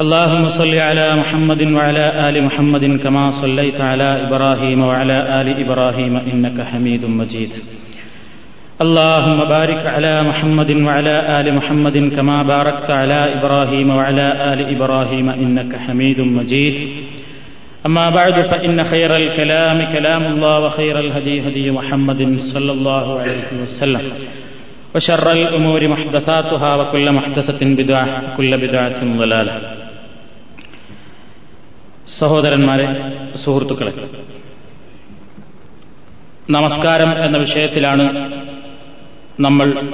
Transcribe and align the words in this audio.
اللهم 0.00 0.48
صل 0.48 0.74
على 0.74 1.14
محمد 1.14 1.62
وعلى 1.62 2.28
آل 2.28 2.44
محمد 2.44 3.00
كما 3.00 3.30
صليت 3.30 3.80
على 3.80 4.28
إبراهيم 4.28 4.80
وعلى 4.80 5.40
آل 5.40 5.48
إبراهيم 5.64 6.16
إنك 6.16 6.60
حميد 6.62 7.04
مجيد. 7.04 7.52
اللهم 8.80 9.44
بارك 9.44 9.86
على 9.86 10.22
محمد 10.22 10.70
وعلى 10.70 11.40
آل 11.40 11.54
محمد 11.54 12.12
كما 12.16 12.42
باركت 12.42 12.90
على 12.90 13.40
إبراهيم 13.40 13.90
وعلى 13.90 14.52
آل 14.52 14.76
إبراهيم 14.76 15.28
إنك 15.30 15.76
حميد 15.76 16.20
مجيد. 16.20 16.88
أما 17.86 18.10
بعد 18.10 18.42
فإن 18.42 18.84
خير 18.84 19.16
الكلام 19.16 19.92
كلام 19.92 20.24
الله 20.26 20.60
وخير 20.60 20.98
الهدي 21.00 21.48
هدي 21.48 21.70
محمد 21.70 22.38
صلى 22.38 22.72
الله 22.72 23.20
عليه 23.20 23.62
وسلم. 23.62 24.12
وشر 24.94 25.32
الأمور 25.32 25.88
محدثاتها 25.88 26.76
وكل 26.76 27.12
محدثة 27.12 27.60
بدعة 27.62 28.32
وكل 28.32 28.68
بدعة 28.68 29.00
ضلالة. 29.18 29.85
സഹോദരന്മാരെ 32.08 32.86
സുഹൃത്തുക്കളെ. 33.36 33.92
നമസ്കാരം 36.50 37.24
എന്ന 37.24 37.38
വിഷയത്തിലാണ് 37.38 38.32
നമ്മൾ 39.40 39.90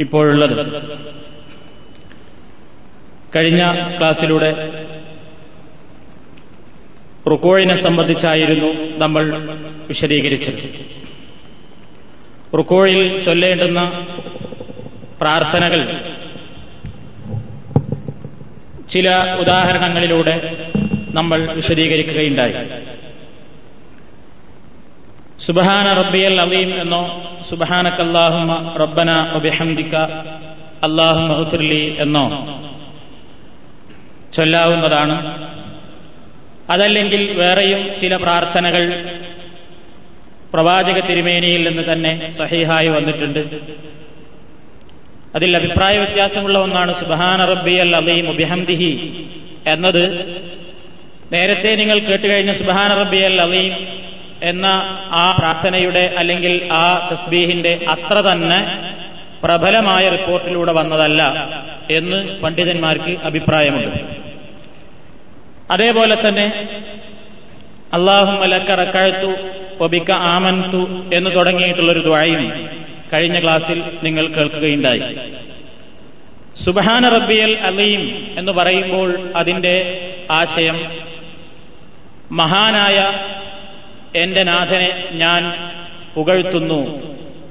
ഇപ്പോഴുള്ളത്. 0.00 0.82
കഴിഞ്ഞ 3.36 3.90
ക്ലാസ്സിലൂടെ 3.98 4.84
റുക്കോഴിനെ 7.30 7.76
സംബന്ധിച്ചായിരുന്നു 7.76 8.98
നമ്മൾ 8.98 9.48
വിശദീകരിച്ചത്. 9.88 10.84
റുക്കോഴിൽ 12.56 13.22
ചൊല്ലേണ്ടുന്ന 13.22 14.06
പ്രാർത്ഥനകൾ 15.20 16.12
ചില 18.88 19.34
ഉദാഹരണങ്ങളിലൂടെ 19.40 20.65
നമ്മൾ 21.16 21.52
വിശദീകരിക്കുകയുണ്ടായി. 21.52 22.54
സുബഹാന 25.46 25.92
റബ്ബിയൽ 25.92 26.40
അലീം 26.40 26.80
എന്നോ 26.80 27.02
സുബഹാനക്കല്ലാഹുമ 27.50 28.76
റബ്ബന 28.76 29.10
ഒബിഹംദിക്ക 29.34 29.94
അള്ളാഹു 30.86 31.42
ഹുഫിർലി 31.42 31.96
എന്നോ 31.98 32.24
ചൊല്ലാവുന്നതാണ്. 34.36 35.16
അതല്ലെങ്കിൽ 36.70 37.22
വേറെയും 37.32 38.00
ചില 38.00 38.16
പ്രാർത്ഥനകൾ 38.16 38.84
പ്രവാചക 40.54 40.98
തിരുമേനിയിൽ 41.08 41.68
നിന്ന് 41.68 41.92
തന്നെ 41.92 42.12
സഹിഹായി 42.38 42.88
വന്നിട്ടുണ്ട്. 42.88 43.42
അതിൽ 45.34 45.56
അഭിപ്രായ 45.56 45.98
വ്യത്യാസമുള്ള 45.98 46.58
ഒന്നാണ് 46.58 46.92
സുബഹാന 47.00 47.44
റബ്ബിയൽ 47.44 47.96
അലീം 47.96 48.30
ഒബിഹംദിഹി 48.30 48.92
എന്നത് 49.66 50.04
നേരത്തെ 51.32 51.74
നിങ്ങൾ 51.74 51.98
കേട്ടുകഴിഞ്ഞ 51.98 52.52
റബ്ബി 52.52 52.94
റബ്ബിയൽ 52.94 53.40
അലീം 53.40 53.88
എന്ന 54.42 54.66
ആ 55.12 55.36
പ്രാർത്ഥനയുടെ 55.38 56.14
അല്ലെങ്കിൽ 56.18 56.68
ആ 56.72 57.08
തസ്ബീഹിന്റെ 57.12 57.80
അത്ര 57.88 58.14
തന്നെ 58.14 58.90
പ്രബലമായ 59.44 60.08
റിപ്പോർട്ടിലൂടെ 60.08 60.72
വന്നതല്ല 60.72 61.22
എന്ന് 61.90 62.40
പണ്ഡിതന്മാർക്ക് 62.40 63.16
അഭിപ്രായമുണ്ട്. 63.22 63.98
അതേപോലെ 65.70 66.28
തന്നെ 66.28 66.68
അള്ളാഹും 67.92 68.42
അലക്കറക്കഴത്തു 68.42 69.34
ഒബിക്ക 69.80 70.10
ആമൻതു 70.12 71.10
എന്ന് 71.14 71.30
തുടങ്ങിയിട്ടുള്ളൊരു 71.34 71.98
ദ്വായും 71.98 72.70
കഴിഞ്ഞ 73.12 73.42
ക്ലാസ്സിൽ 73.42 73.82
നിങ്ങൾ 74.02 74.26
കേൾക്കുകയുണ്ടായി. 74.26 75.02
സുബഹാന 76.64 77.08
റബ്ബിയൽ 77.08 77.58
അലീം 77.58 78.34
എന്ന് 78.38 78.52
പറയുമ്പോൾ 78.52 79.32
അതിന്റെ 79.36 79.74
ആശയം 80.30 81.05
മഹാനായ 82.32 83.20
എന്റെ 84.18 84.42
നാഥനെ 84.42 85.04
ഞാൻ 85.12 85.52
പുകഴ്ത്തുന്നു 86.14 87.00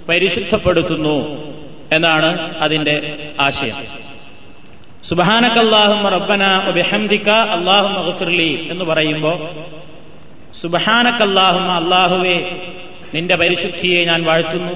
പരിശുദ്ധപ്പെടുത്തുന്നു 0.09 1.45
എന്നാണ് 1.91 2.55
അതിന്റെ 2.59 3.17
ആശയം. 3.39 3.75
സുബഹാനക്കല്ലാഹും 5.09 6.07
റബ്ബന 6.07 6.71
ബിഹംദിക 6.71 7.29
അള്ളാഹു 7.29 8.11
ഗഫിർലി 8.11 8.67
എന്ന് 8.71 8.85
പറയുമ്പോൾ 8.85 9.49
സുബഹാനക്കല്ലാഹും 10.61 11.71
അള്ളാഹുവെ 11.71 12.59
നിന്റെ 13.13 13.35
പരിശുദ്ധിയെ 13.35 14.05
ഞാൻ 14.05 14.23
വാഴ്ത്തുന്നു. 14.23 14.71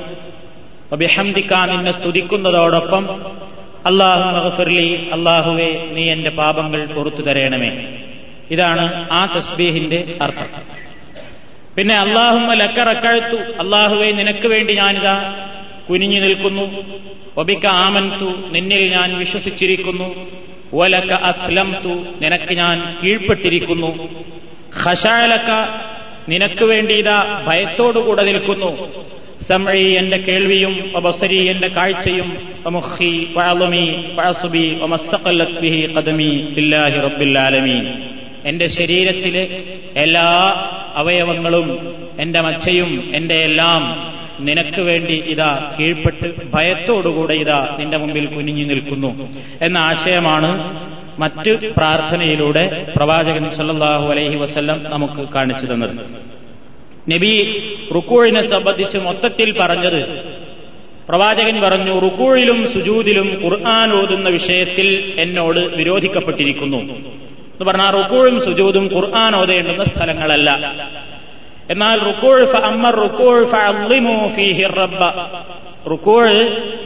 ബിഹംദിക്ക 0.95 1.53
നിന്നെ 1.53 1.91
സ്തുതിക്കുന്നതോടൊപ്പം 1.91 3.09
അള്ളാഹു 3.85 4.31
മഹഫിർലി 4.31 5.09
അള്ളാഹുവെ 5.13 5.89
നീ 5.91 6.09
എന്റെ 6.09 6.29
പാപങ്ങൾ 6.29 6.85
പുറത്തു 6.85 7.21
തരയണമേ 7.21 7.98
ഇതാണ് 8.51 9.09
ആ 9.11 9.33
തസ്ബീഹിന്റെ 9.37 10.17
അർത്ഥം. 10.21 10.79
പിന്നെ 11.77 11.95
അള്ളാഹുമ്മ 11.95 12.53
ലക്കറക്കഴുത്തു 12.53 13.35
അള്ളാഹുവെ 13.35 14.11
നിനക്ക് 14.11 14.47
വേണ്ടി 14.47 14.73
ഞാനിതാ 14.73 15.15
കുനിഞ്ഞു 15.89 16.19
നിൽക്കുന്നു. 16.19 16.83
ഒബിക്ക 17.37 17.65
ആമൻതു 17.65 18.29
നിന്നിൽ 18.51 18.91
ഞാൻ 18.91 19.17
വിശ്വസിച്ചിരിക്കുന്നു. 19.17 20.29
ഒലക്ക 20.73 21.11
അസ്ലം 21.11 21.75
തു 21.83 21.93
നിനക്ക് 22.21 22.53
ഞാൻ 22.53 22.97
കീഴ്പ്പെട്ടിരിക്കുന്നു. 23.03 23.91
ഹഷാലക്ക 24.81 25.51
നിനക്ക് 26.29 26.63
വേണ്ടി 26.63 26.93
ഇതാ 26.93 27.43
ഭയത്തോടുകൂടെ 27.47 28.23
നിൽക്കുന്നു. 28.23 28.71
സമഴി 29.49 29.85
എന്റെ 29.93 30.17
കേൾവിയും 30.17 30.91
ഒബസരി 30.95 31.49
എന്റെ 31.49 31.67
കാഴ്ചയും 31.67 32.47
മുഖി 32.69 33.33
പഴലുമി 33.37 34.15
പഴസുബി 34.17 34.79
ബിഹി 35.61 35.93
ഖദമി 35.93 36.53
ഇല്ലാഹി 36.57 36.97
റബ്ബിൽ 36.97 37.39
ആലമീൻ. 37.39 38.09
എന്റെ 38.45 38.67
ശരീരത്തിലെ 38.67 39.63
എല്ലാ 39.95 40.27
അവയവങ്ങളും 40.95 41.95
എന്റെ 42.19 42.41
മച്ചയും 42.41 43.11
എന്റെ 43.15 43.35
എല്ലാം 43.35 44.09
നിനക്ക് 44.39 44.81
വേണ്ടി 44.81 45.13
ഇതാ 45.13 45.75
കീഴ്പ്പെട്ട് 45.79 46.33
ഭയത്തോടുകൂടെ 46.53 47.33
ഇതാ 47.33 47.75
നിന്റെ 47.79 47.97
മുമ്പിൽ 47.97 48.25
കുനിഞ്ഞു 48.25 48.65
നിൽക്കുന്നു 48.65 49.29
എന്ന 49.61 49.77
ആശയമാണ് 49.77 50.49
മറ്റ് 51.19 51.51
പ്രാർത്ഥനയിലൂടെ 51.77 52.93
പ്രവാചകൻ 52.97 53.51
സല്ലാഹു 53.51 54.07
അലൈഹി 54.07 54.35
വസ്ല്ലം 54.35 54.83
നമുക്ക് 54.83 55.33
കാണിച്ചു 55.33 55.65
തന്നത്. 55.65 55.95
നബി 57.09 57.33
റുക്കൂഴിനെ 57.95 58.41
സംബന്ധിച്ച് 58.41 58.97
മൊത്തത്തിൽ 58.97 59.57
പറഞ്ഞത് 59.59 60.01
പ്രവാചകൻ 61.09 61.61
പറഞ്ഞു 61.61 61.99
റുക്കൂഴിലും 61.99 62.67
സുജൂദിലും 62.73 63.41
ഖുർആൻ 63.43 63.93
ഓതുന്ന 63.93 64.29
വിഷയത്തിൽ 64.29 65.13
എന്നോട് 65.17 65.59
വിരോധിക്കപ്പെട്ടിരിക്കുന്നു. 65.59 66.77
എന്ന് 67.59 67.71
പറഞ്ഞാൽ 67.71 67.93
റുക്കൂഴും 67.93 68.45
സുജൂദും 68.45 68.89
ഖുർആൻ 68.95 69.35
ഓതേണ്ടുന്ന 69.35 69.83
സ്ഥലങ്ങളല്ല. 69.83 70.49
എന്നാൽ 71.69 71.99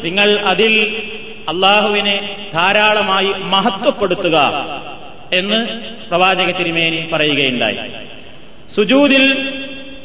നിങ്ങൾ 0.03 0.39
അതിൽ 0.39 1.03
അള്ളാഹുവിനെ 1.49 2.47
ധാരാളമായി 2.53 3.33
മഹത്വപ്പെടുത്തുക 3.37 4.37
എന്ന് 5.33 5.59
പ്രവാചക 6.09 6.51
തിരുമേനി 6.51 7.09
പറയുകയുണ്ടായി. 7.13 7.77
സുജൂദിൽ 8.75 9.25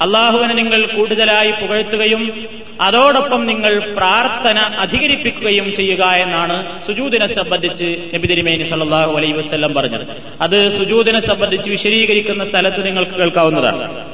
അള്ളാഹുവിനെ 0.02 0.54
നിങ്ങൾ 0.54 0.86
കൂടുതലായി 0.86 1.50
പുകഴ്ത്തുകയും 1.50 2.46
അതോടൊപ്പം 2.80 3.46
നിങ്ങൾ 3.46 3.94
പ്രാർത്ഥന 3.94 4.58
അധികരിപ്പിക്കുകയും 4.58 5.76
ചെയ്യുക 5.76 6.04
എന്നാണ് 6.04 6.86
സുജൂദിനെ 6.86 7.26
സംബന്ധിച്ച് 7.26 8.10
നബി 8.14 8.26
തിരുമേനി 8.26 8.62
സല്ലാഹു 8.70 9.16
അലൈ 9.16 9.32
വസ്ല്ലം 9.32 9.74
പറഞ്ഞത്. 9.74 10.06
അത് 10.40 10.78
സുജൂദിനെ 10.78 11.20
സംബന്ധിച്ച് 11.20 11.70
വിശദീകരിക്കുന്ന 11.70 12.44
സ്ഥലത്ത് 12.44 12.86
നിങ്ങൾക്ക് 12.86 13.12
കേൾക്കാവുന്നതാണ്. 13.12 14.06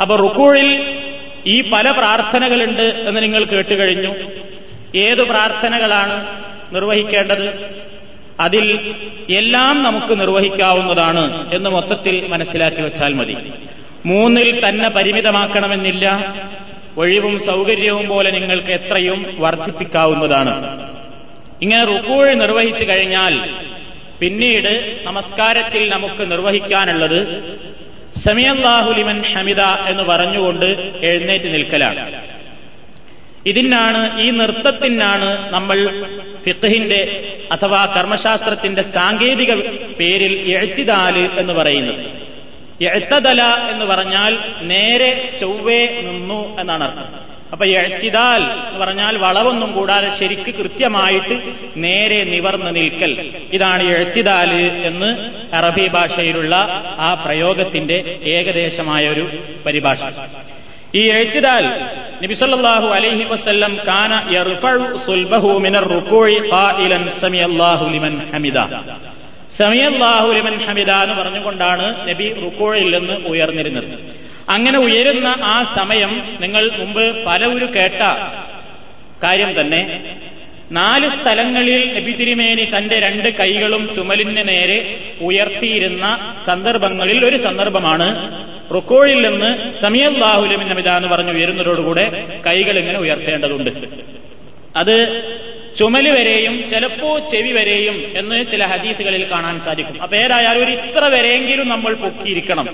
അപ്പൊ 0.00 0.16
റുക്കൂഴിൽ 0.16 1.00
ഈ 1.46 1.70
പല 1.70 1.90
പ്രാർത്ഥനകളുണ്ട് 1.90 2.82
എന്ന് 2.82 3.22
നിങ്ങൾ 3.22 3.44
കേട്ടുകഴിഞ്ഞു 3.44 4.14
ഏതു 4.94 5.22
പ്രാർത്ഥനകളാണ് 5.22 6.26
നിർവഹിക്കേണ്ടത്? 6.74 7.74
അതിൽ 8.40 8.94
എല്ലാം 9.30 9.82
നമുക്ക് 9.82 10.20
നിർവഹിക്കാവുന്നതാണ് 10.20 11.54
എന്ന് 11.54 11.70
മൊത്തത്തിൽ 11.70 12.26
മനസ്സിലാക്കി 12.28 12.82
വെച്ചാൽ 12.82 13.12
മതി. 13.12 13.36
മൂന്നിൽ 14.06 14.68
തന്നെ 14.68 14.88
പരിമിതമാക്കണമെന്നില്ല. 14.88 16.34
ഒഴിവും 17.00 17.34
സൗകര്യവും 17.46 18.06
പോലെ 18.08 18.30
നിങ്ങൾക്ക് 18.30 18.72
എത്രയും 18.78 19.20
വർദ്ധിപ്പിക്കാവുന്നതാണ്. 19.38 20.54
ഇങ്ങനെ 21.62 21.84
റുക്കൂഴ് 21.84 22.40
നിർവഹിച്ചു 22.40 22.84
കഴിഞ്ഞാൽ 22.84 23.34
പിന്നീട് 24.20 24.72
നമസ്കാരത്തിൽ 25.02 25.82
നമുക്ക് 25.90 26.30
നിർവഹിക്കാനുള്ളത് 26.30 27.20
സമിയല്ലാഹുലിമൻ 28.24 29.18
ഹമിദ 29.32 29.60
എന്ന് 29.60 30.02
പറഞ്ഞുകൊണ്ട് 30.02 30.68
എഴുന്നേറ്റ് 31.02 31.48
നിൽക്കലാണ്. 31.54 32.02
ഇതിനാണ് 33.46 34.02
ഈ 34.20 34.30
നൃത്തത്തിനാണ് 34.30 35.52
നമ്മൾ 35.52 35.78
ഫിഖഹിന്റെ 36.44 37.00
അഥവാ 37.52 37.82
കർമ്മശാസ്ത്രത്തിന്റെ 37.96 38.82
സാങ്കേതിക 38.82 39.54
പേരിൽ 40.00 40.34
എഴുത്തിദാൽ 40.56 41.16
എന്ന് 41.38 41.52
പറയുന്നത്. 41.52 42.29
എഴുത്തതല 42.82 43.42
എന്ന് 43.42 43.84
പറഞ്ഞാൽ 43.84 44.38
നേരെ 44.62 45.38
ചൊവ്വേ 45.40 45.86
നിന്നു 46.00 46.60
എന്നാണ് 46.60 46.84
അർത്ഥം. 46.84 47.30
അപ്പൊ 47.52 47.64
എഴുത്തിതാൽ 47.66 48.42
എന്ന് 48.68 48.80
പറഞ്ഞാൽ 48.80 49.18
വളവൊന്നും 49.18 49.72
കൂടാതെ 49.72 50.18
ശരിക്ക് 50.18 50.54
കൃത്യമായിട്ട് 50.54 51.42
നേരെ 51.76 52.24
നിവർന്ന് 52.24 52.76
നിൽക്കൽ. 52.76 53.32
ഇതാണ് 53.52 53.82
എഴുത്തിതാൽ 53.82 54.50
എന്ന് 54.84 55.10
അറബി 55.54 55.88
ഭാഷയിലുള്ള 55.88 56.56
ആ 56.98 57.14
പ്രയോഗത്തിന്റെ 57.14 58.18
ഏകദേശമായ 58.22 59.08
ഒരു 59.08 59.38
പരിഭാഷ. 59.66 59.98
ഈ 60.94 61.10
എഴുത്തിതാൽ 61.10 61.64
നബിസല്ലാഹു 62.22 62.86
അലൈഹി 62.86 63.24
വസ്ല്ലം 63.24 63.78
കാന 63.86 64.12
സുൽബഹു 65.06 65.48
മിനർ 65.58 65.88
ലിമൻ 67.88 68.30
ഹമിദ. 68.34 68.58
സമിയല്ലാഹു 69.58 70.32
ലിമൻ 70.32 70.56
ഹമിദ 70.58 70.90
എന്ന് 70.90 71.14
പറഞ്ഞുകൊണ്ടാണ് 71.14 72.08
നബി 72.08 72.26
റുക്കോഴയിൽ 72.42 72.98
നിന്ന് 72.98 73.12
ഉയർന്നിരുന്നത്. 73.12 73.88
അങ്ങനെ 74.48 74.78
ഉയരുന്ന 74.78 75.28
ആ 75.44 75.72
സമയം 75.76 76.36
നിങ്ങൾ 76.40 76.70
മുമ്പ് 76.78 77.24
പലവരു 77.26 77.66
കേട്ട 77.66 78.00
കാര്യം 79.22 79.60
തന്നെ. 79.60 79.80
നാല് 80.72 81.08
സ്ഥലങ്ങളിൽ 81.08 81.94
നബി 81.94 82.12
തിരുമേനി 82.12 82.64
തന്റെ 82.76 83.00
രണ്ട് 83.00 83.28
കൈകളും 83.28 83.94
ചുമലിന് 83.94 84.48
നേരെ 84.48 84.78
ഉയർത്തിയിരുന്ന 85.20 86.36
സന്ദർഭങ്ങളിൽ 86.46 87.24
ഒരു 87.24 87.36
സന്ദർഭമാണ് 87.36 88.08
റുക്കോഴിൽ 88.74 89.28
നിന്ന് 89.28 89.72
സമിയല്ലാഹുലമിൻ 89.72 90.68
ഹമിദ 90.68 90.88
എന്ന് 90.88 91.08
പറഞ്ഞു 91.08 91.32
ഉയരുന്നതോടുകൂടെ 91.32 92.04
കൈകൾ 92.46 92.78
ഇങ്ങനെ 92.78 92.98
ഉയർത്തേണ്ടതുണ്ട്. 92.98 93.70
അത് 94.76 94.96
ചുമൽ 95.78 96.08
വരെയും 96.08 96.70
ചിലപ്പോ 96.70 97.18
ചെവി 97.18 97.52
വരെയും 97.52 98.12
എന്ന് 98.16 98.46
ചില 98.50 98.64
ഹദീസുകളിൽ 98.66 99.30
കാണാൻ 99.30 99.60
സാധിക്കും. 99.60 100.02
അപ്പൊ 100.02 100.16
ഏതായാലും 100.16 100.64
ഒരു 100.64 100.70
ഇത്ര 100.70 101.04
വരെയെങ്കിലും 101.04 101.68
നമ്മൾ 101.68 101.94
പൊക്കിയിരിക്കണം. 101.94 102.66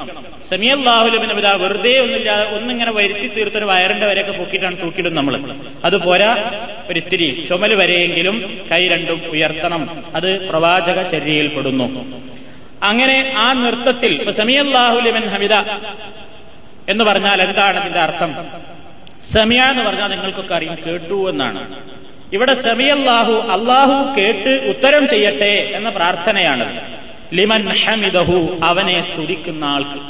സെമിയല്ലാഹുലബിൻ 0.48 1.28
നബിത 1.28 1.46
വെറുതെ 1.46 1.98
ഒന്നില്ലാതെ 1.98 2.56
ഒന്നിങ്ങനെ 2.56 2.92
വരുത്തി 2.92 3.28
തീർത്തൊരു 3.34 3.64
വയറിന്റെ 3.64 4.06
വരെയൊക്കെ 4.06 4.32
പൊക്കിയിട്ടാണ് 4.32 4.82
തൂക്കിയിടും 4.82 5.14
നമ്മൾ 5.14 5.54
അതുപോരാ 5.84 6.30
ഒരിത്തിരി 6.88 7.46
ചുമൽ 7.48 7.74
വരെയെങ്കിലും 7.74 8.36
കൈ 8.72 8.88
രണ്ടും 8.88 9.22
ഉയർത്തണം. 9.30 10.04
അത് 10.14 10.48
പ്രവാചക 10.48 11.02
ചര്യയിൽപ്പെടുന്നു 11.02 11.86
അങ്ങനെ 12.82 13.34
ആ 13.38 13.52
നൃത്തത്തിൽ 13.52 14.12
ഇപ്പൊ 14.12 14.32
സമിയല്ലാഹുലിബൻ 14.32 15.26
ഹമിദ 15.26 15.54
എന്ന് 16.88 17.04
പറഞ്ഞാൽ 17.04 17.42
എന്താണ് 17.42 17.80
ഇതിന്റെ 17.80 18.00
അർത്ഥം? 18.00 18.32
സമിയ 19.32 19.60
എന്ന് 19.62 19.82
പറഞ്ഞാൽ 19.82 20.08
നിങ്ങൾക്കൊക്കെ 20.08 20.54
അറിയാം 20.54 20.76
കേട്ടു 20.86 21.30
എന്നാണ്. 21.30 21.62
ഇവിടെ 22.36 22.54
സമിയല്ലാഹു 22.62 23.34
അള്ളാഹു 23.54 23.96
കേട്ട് 24.18 24.52
ഉത്തരം 24.72 25.04
ചെയ്യട്ടെ 25.08 25.54
എന്ന 25.76 25.88
പ്രാർത്ഥനയാണ് 25.88 26.66
ലിമൻ 27.34 27.64
ഹമിദഹു 27.84 28.38
അവനെ 28.64 28.98
സ്തുതിക്കുന്ന 29.00 29.64
ആൾക്ക്. 29.64 30.00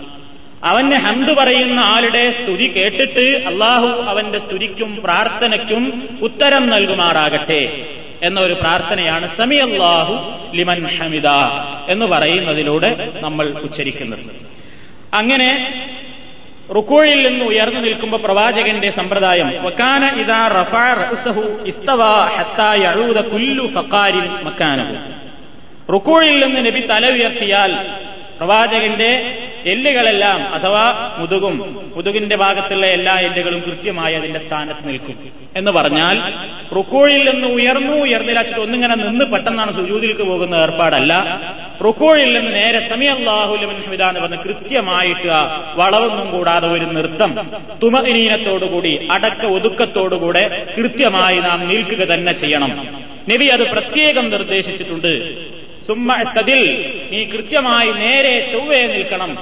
അവന് 0.65 0.97
ഹന്തു 1.07 1.33
പറയുന്ന 1.33 1.81
ആളുടെ 1.81 2.23
സ്തുതി 2.31 2.67
കേട്ടിട്ട് 2.77 3.27
അള്ളാഹു 3.47 3.89
അവന്റെ 4.11 4.39
സ്തുതിക്കും 4.39 4.91
പ്രാർത്ഥനയ്ക്കും 5.05 5.85
ഉത്തരം 6.23 6.65
നൽകുമാറാകട്ടെ 6.71 7.63
എന്ന 8.23 8.39
ഒരു 8.41 8.55
പ്രാർത്ഥനയാണ് 8.55 9.27
സമിയല്ലാഹു 9.39 10.15
ലിമൻ 10.57 10.81
ഹമിദ 10.97 11.29
എന്ന് 11.89 12.07
പറയുന്നതിലൂടെ 12.07 12.91
നമ്മൾ 13.21 13.47
ഉച്ചരിക്കുന്നത്. 13.67 14.25
അങ്ങനെ 15.15 15.51
റുക്കോയിൽ 16.75 17.29
നിന്ന് 17.29 17.45
ഉയർന്നു 17.45 17.81
നിൽക്കുമ്പോൾ 17.81 18.21
പ്രവാചകന്റെ 18.21 18.91
സമ്പ്രദായം 18.91 19.65
വക്കാന 19.65 20.21
കുല്ലു 23.21 23.67
മക്കാനഹു. 24.45 24.97
നിന്ന് 25.91 26.67
നബി 26.67 26.81
തല 26.81 27.11
ഉയർത്തിയാൽ 27.11 27.73
പ്രവാചകന്റെ 28.39 29.11
എല്ലുകളെല്ലാം 29.67 30.55
അഥവാ 30.55 31.17
മുതുകും 31.19 31.87
മുതുകിന്റെ 31.97 32.37
ഭാഗത്തുള്ള 32.37 32.87
എല്ലാ 32.87 33.19
എല്ലുകളും 33.19 33.61
കൃത്യമായി 33.61 34.15
അതിന്റെ 34.15 34.39
സ്ഥാനത്ത് 34.39 34.89
നിൽക്കും. 34.89 35.33
എന്ന് 35.57 35.71
പറഞ്ഞാൽ 35.71 36.19
റുക്കോഴിൽ 36.77 37.31
നിന്ന് 37.31 37.49
ഉയർന്നു 37.49 37.93
ഉയർന്നിലാച്ചിട്ട് 37.93 38.61
ഒന്നിങ്ങനെ 38.61 38.95
നിന്ന് 38.95 39.25
പെട്ടെന്നാണ് 39.25 39.75
സുജൂതിലേക്ക് 39.75 40.23
പോകുന്ന 40.23 40.55
ഏർപ്പാടല്ല. 40.55 41.41
റുക്കോഴിൽ 41.85 42.39
നിന്ന് 42.39 42.55
നേരെ 42.55 42.89
സമയ 42.89 43.09
ഹമിദ 43.09 44.03
എന്ന് 44.03 44.21
പറഞ്ഞ് 44.21 44.39
കൃത്യമായിട്ട് 44.39 45.29
വളവൊന്നും 45.77 46.31
കൂടാതെ 46.31 46.69
ഒരു 46.69 46.85
നൃത്തം. 46.85 47.51
തുമനീനത്തോടുകൂടി 47.83 49.09
അടക്ക 49.13 49.47
ഒതുക്കത്തോടുകൂടെ 49.47 50.75
കൃത്യമായി 50.79 51.39
നാം 51.39 51.69
നിൽക്കുക 51.69 51.99
തന്നെ 51.99 52.33
ചെയ്യണം. 52.33 53.05
നബി 53.35 53.45
അത് 53.45 53.71
പ്രത്യേകം 53.71 54.31
നിർദ്ദേശിച്ചിട്ടുണ്ട്. 54.31 55.37
സുമ്മത്തിൽ 55.87 56.61
നീ 57.11 57.25
കൃത്യമായി 57.25 57.91
നേരെ 57.93 58.35
ചൊവ്വേ 58.53 58.87
നിൽക്കണം 58.87 59.33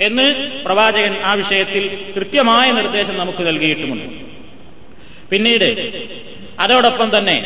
എന്ന് 0.00 0.26
പ്രവാചകൻ 0.64 1.14
ആ 1.24 1.34
വിഷയത്തിൽ 1.34 1.84
കൃത്യമായ 2.16 2.66
നിർദ്ദേശം 2.72 3.16
നമുക്ക് 3.16 3.42
നൽകിയിട്ടുമുണ്ട്. 3.46 4.06
പിന്നീട് 5.30 5.68
അതോടൊപ്പം 6.58 7.18
തന്നെ 7.18 7.36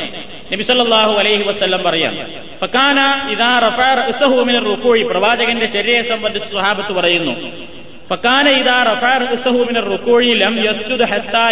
നബിസല്ലാഹു 0.53 1.13
അലൈഹി 1.13 1.43
വസ്ല്ലം 1.43 1.83
പറയാം 1.83 2.15
ഫക്കാന 2.61 2.99
ഇതാ 3.33 3.53
റഫാർ 3.59 3.99
റുക്കോഴി 4.65 5.03
പ്രവാചകന്റെ 5.03 5.67
ചര്യയെ 5.67 6.03
സംബന്ധിച്ച് 6.03 6.49
സുഹാബത്ത് 6.51 6.93
പറയുന്നു 6.93 7.35
യസ്തുദ് 10.65 11.03
ഹത്താ 11.03 11.51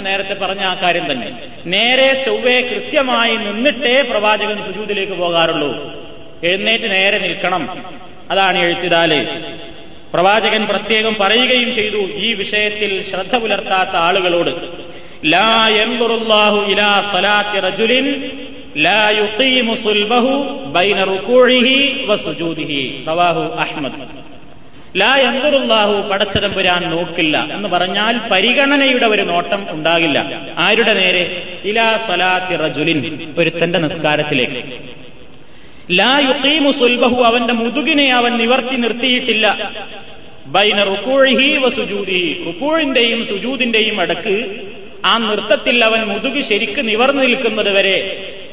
നേരത്തെ 0.00 0.34
പറഞ്ഞ 0.34 0.60
ആ 0.60 0.74
കാര്യം 0.74 1.10
തന്നെ. 1.10 1.32
നേരെ 1.66 2.22
ചൊവ്വെ 2.26 2.60
കൃത്യമായി 2.60 3.36
നിന്നിട്ടേ 3.36 4.02
പ്രവാചകൻ 4.02 4.64
സുജൂതിലേക്ക് 4.64 5.12
പോകാറുള്ളൂ. 5.12 5.92
എഴുന്നേറ്റ് 6.44 6.90
നേരെ 6.90 7.18
നിൽക്കണം. 7.18 7.84
അതാണ് 8.30 8.58
എഴുത്തിടാൽ 8.58 9.42
പ്രവാചകൻ 10.14 10.66
പ്രത്യേകം 10.66 11.16
പറയുകയും 11.20 11.74
ചെയ്തു 11.74 11.96
ഈ 11.96 12.34
വിഷയത്തിൽ 12.34 13.10
ശ്രദ്ധ 13.10 13.36
പുലർത്താത്ത 13.36 13.96
ആളുകളോട്. 13.96 14.50
ലാ 15.24 15.68
ഇലാ 16.68 17.10
സലാത്തി 17.12 17.60
റജുലിൻ 17.60 18.30
ലാ 18.76 19.10
ബൈന 20.64 21.04
വസുജൂദിഹി 22.06 23.04
അഹ്മദ്. 23.58 24.24
ലാ 24.96 25.16
യൻദുറുല്ലാഹു 25.16 26.08
പടച്ചതമ്പുരാൻ 26.08 26.90
നോക്കില്ല 26.90 27.48
എന്ന് 27.52 27.68
പറഞ്ഞാൽ 27.68 28.20
പരിഗണനയുടെ 28.32 29.06
ഒരു 29.06 29.22
നോട്ടം 29.22 29.66
ഉണ്ടാകില്ല. 29.70 30.18
ആരുടെ 30.58 30.92
നേരെ? 30.92 31.24
ഇലാ 31.64 31.96
സലാത്തി 32.08 32.56
റജുലിൻ 32.56 33.34
ഒരുത്തന്റെ 33.38 33.78
നിസ്കാരത്തിലേക്ക്. 33.78 34.60
ലാ 35.90 36.18
യുക്കീമു 36.18 36.72
സുൽബഹു 36.72 37.22
അവന്റെ 37.22 37.52
മുതുകിനെ 37.52 38.12
അവൻ 38.12 38.36
നിവർത്തി 38.36 38.76
നിർത്തിയിട്ടില്ല. 38.76 39.72
ബൈന 40.46 40.82
റുക്കൂഴി 40.82 41.56
വസുജൂതി 41.56 42.44
റുക്കൂഴിന്റെയും 42.46 43.26
സുജൂതിന്റെയും 43.26 44.00
അടുക്ക് 44.00 44.36
ആ 45.04 45.18
നൃത്തത്തിൽ 45.18 45.84
അവൻ 45.84 46.00
മുതുക് 46.04 46.44
ശരിക്ക് 46.44 46.88
നിവർന്നു 46.88 47.22
നിൽക്കുന്നത് 47.22 47.70
വരെ 47.70 47.96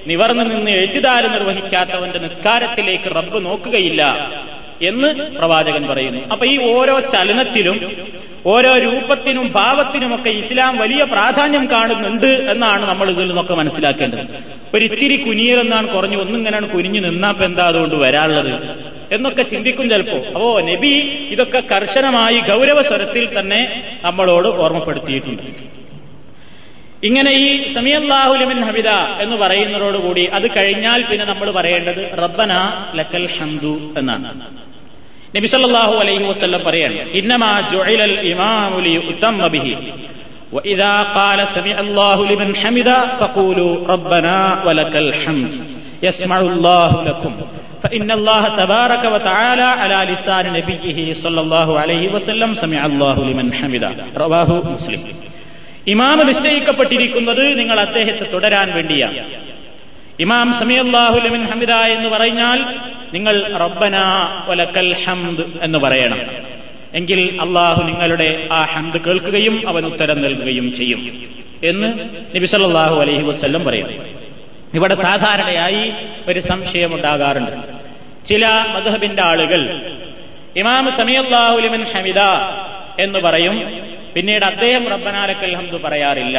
നിവർന്നു 0.08 0.44
നിന്ന് 0.44 0.72
എഴുത്തുദാര് 0.72 1.26
നിർവഹിക്കാത്തവന്റെ 1.26 2.20
നിസ്കാരത്തിലേക്ക് 2.20 3.16
റബ്ബ് 3.16 3.46
നോക്കുകയില്ല. 3.46 4.02
എന്ന് 4.82 5.08
പ്രവാചകൻ 5.38 5.88
പറയുന്നു. 5.88 6.22
അപ്പൊ 6.32 6.46
ഈ 6.46 6.74
ഓരോ 6.74 7.00
ചലനത്തിലും 7.00 8.08
ഓരോ 8.46 8.78
രൂപത്തിനും 8.78 9.52
ഭാവത്തിനുമൊക്കെ 9.52 10.30
ഇസ്ലാം 10.30 10.78
വലിയ 10.78 11.04
പ്രാധാന്യം 11.04 11.72
കാണുന്നുണ്ട് 11.72 12.28
എന്നാണ് 12.28 12.90
നമ്മൾ 12.90 13.10
ഇതിൽ 13.10 13.28
നിന്നൊക്കെ 13.28 13.54
മനസ്സിലാക്കേണ്ടത്. 13.54 14.20
ഒരിത്തിരി 14.74 15.16
കുനിയലെന്നാണ് 15.16 15.88
കുറഞ്ഞു 15.88 16.18
ഒന്നിങ്ങനെയാണ് 16.18 16.70
കുനിഞ്ഞു 16.70 17.00
നിന്നാപ്പോ 17.00 17.46
എന്താ 17.46 17.68
അതുകൊണ്ട് 17.68 17.96
വരാനുള്ളത്? 17.96 18.54
എന്നൊക്കെ 19.12 19.44
ചിന്തിക്കും 19.44 19.90
ചിലപ്പോ. 19.90 20.18
അപ്പോ 20.18 20.62
നബി 20.62 20.94
ഇതൊക്കെ 21.32 21.64
കർശനമായി 21.72 22.40
ഗൗരവ 22.40 22.82
സ്വരത്തിൽ 22.82 23.40
തന്നെ 23.40 23.84
നമ്മളോട് 24.04 24.48
ഓർമ്മപ്പെടുത്തിയിട്ടുണ്ട്. 24.48 25.44
ഇങ്ങനെ 27.04 27.32
ഈ 27.32 27.74
സമിയല്ലാഹുലിമിൻ 27.74 28.64
ഹബിത 28.64 28.90
എന്ന് 29.22 29.36
പറയുന്നതോടുകൂടി 29.36 30.26
അത് 30.26 30.58
കഴിഞ്ഞാൽ 30.58 31.04
പിന്നെ 31.04 31.26
നമ്മൾ 31.26 31.52
പറയേണ്ടത് 31.52 32.18
റബ്ബന 32.24 32.54
ലക്കൽ 32.96 33.30
ഹംദു 33.40 33.94
എന്നാണ്. 33.98 34.42
നബി 35.37 35.49
സല്ലല്ലാഹു 35.53 35.95
അലൈഹി 36.03 36.25
വസല്ലം 36.31 36.61
പറയാണ് 36.69 36.99
ഇന്നമാ 37.21 37.53
ജുഇലൽ 37.73 38.17
ഇമാമു 38.33 38.79
ലിയുതമ്മ 38.87 39.49
ബിഹി 39.57 39.75
وإذا 40.53 40.95
قال 41.19 41.41
سمع 41.49 41.77
الله 41.81 42.19
لمن 42.27 42.49
حمد 42.57 42.89
فقولوا 43.21 43.73
ربنا 43.89 44.37
ولك 44.67 44.95
الحمد 44.97 45.53
يسمع 46.03 46.39
الله 46.49 46.91
لكم 47.05 47.33
فإن 47.85 48.09
الله 48.11 48.43
تبارك 48.57 49.05
وتعالى 49.07 49.69
على 49.81 49.99
لسان 50.11 50.45
نبيه 50.53 50.99
صلى 51.15 51.41
الله 51.41 51.69
عليه 51.81 52.05
وسلم 52.15 52.51
سمع 52.57 52.81
الله 52.87 53.17
لمن 53.29 53.47
حمد 53.55 53.85
رواه 54.17 54.51
مسلم 54.75 55.01
ഇമാമ് 55.93 56.23
നിശ്ചയിക്കപ്പെട്ടിരിക്കുന്നത് 56.31 57.45
നിങ്ങൾ 57.61 57.79
അദ്ദേഹത്തെ 57.87 58.25
തുടരാൻ 58.33 58.69
വേണ്ടിയാണ് 58.77 59.19
ഇമാം 60.22 60.54
സമിയല്ലാഹുലമിൻ 60.54 61.44
ഹമിദ 61.46 61.72
എന്ന് 61.72 62.10
പറഞ്ഞാൽ 62.10 62.60
നിങ്ങൾ 63.14 63.36
റബ്ബന 63.58 63.98
വലക്കൽ 64.48 65.04
ഹംദ് 65.04 65.44
എന്ന് 65.62 65.80
പറയണം. 65.80 66.20
എങ്കിൽ 66.94 67.38
അള്ളാഹു 67.42 67.84
നിങ്ങളുടെ 67.84 68.48
ആ 68.52 68.66
ഹംദ് 68.66 68.98
കേൾക്കുകയും 69.06 69.70
അവൻ 69.70 69.86
ഉത്തരം 69.86 70.22
നൽകുകയും 70.22 70.76
ചെയ്യും 70.76 71.02
എന്ന് 71.64 71.90
നബിസല്ലാഹു 72.36 72.96
അലഹി 73.02 73.22
വസ്ല്ലം 73.22 73.28
വസല്ലം 73.28 73.64
പറയുന്നു 73.66 74.04
ഇവിടെ 74.74 74.96
സാധാരണയായി 74.96 75.92
ഒരു 76.28 76.40
സംശയമുണ്ടാകാറുണ്ട് 76.40 77.56
ചില 78.28 78.46
മധുഹബിന്റെ 78.48 79.24
ആളുകൾ 79.24 79.62
ഇമാം 80.56 80.92
സമിയല്ലാഹുലിമിൻ 80.98 81.84
ഹമിദ 81.92 82.20
എന്ന് 83.00 83.20
പറയും. 83.20 83.58
പിന്നീട് 84.16 84.46
അദ്ദേഹം 84.46 84.84
റബ്ബനാലക്കൽ 84.90 85.56
ഹംദ് 85.56 85.84
പറയാറില്ല. 85.84 86.38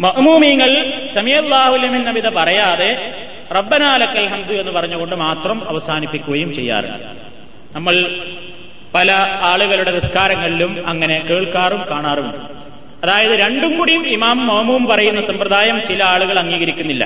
മഹ്മൂമീങ്ങൾ 0.00 1.00
സമിയല്ലാഹുലമിൻ 1.14 2.04
നബിത 2.04 2.28
പറയാതെ 2.28 3.14
റബ്ബനാലക്കൽ 3.56 4.26
ഹംദു 4.26 4.52
എന്ന് 4.52 4.72
പറഞ്ഞുകൊണ്ട് 4.72 5.16
മാത്രം 5.16 5.68
അവസാനിപ്പിക്കുകയും 5.68 6.54
ചെയ്യാറുണ്ട്. 6.54 7.06
നമ്മൾ 7.76 8.20
പല 8.94 9.12
ആളുകളുടെ 9.42 9.92
നിസ്കാരങ്ങളിലും 9.92 10.88
അങ്ങനെ 10.88 11.20
കേൾക്കാറും 11.30 11.84
കാണാറുമുണ്ട്. 11.90 12.36
അതായത് 13.06 13.30
രണ്ടും 13.30 13.78
കൂടിയും 13.78 14.06
ഇമാം 14.06 14.46
മോമും 14.46 14.86
പറയുന്ന 14.86 15.20
സമ്പ്രദായം 15.20 15.82
ചില 15.88 16.04
ആളുകൾ 16.04 16.38
അംഗീകരിക്കുന്നില്ല. 16.38 17.04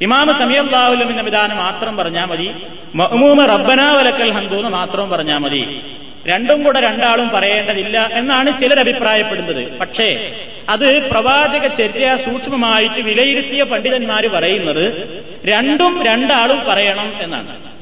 ഇമാമ 0.00 0.32
സമയല്ലാഹുലമിൻ 0.32 1.24
വിധാനം 1.24 1.56
മാത്രം 1.56 1.96
പറഞ്ഞാൽ 1.96 2.24
മതി 2.24 2.50
മഹ്മൂമ 2.94 3.46
റബ്ബനാവലക്കൽ 3.46 4.32
ഹന്തു 4.32 4.54
എന്ന് 4.54 4.68
മാത്രം 4.68 5.10
പറഞ്ഞാൽ 5.10 5.38
മതി. 5.38 5.82
രണ്ടും 6.26 6.62
കൂടെ 6.62 6.80
രണ്ടാളും 6.80 7.28
പറയേണ്ടതില്ല 7.28 8.10
എന്നാണ് 8.12 8.58
ചിലർ 8.58 8.80
അഭിപ്രായപ്പെടുന്നത്. 8.80 9.78
പക്ഷേ 9.78 10.32
അത് 10.68 11.10
പ്രവാചക 11.10 11.66
ചര്യ 11.66 12.16
സൂക്ഷ്മമായിട്ട് 12.16 13.00
വിലയിരുത്തിയ 13.00 13.62
പണ്ഡിതന്മാർ 13.62 14.26
പറയുന്നത് 14.26 15.08
രണ്ടും 15.44 16.04
രണ്ടാളും 16.04 16.64
പറയണം 16.68 17.12
എന്നാണ്. 17.20 17.74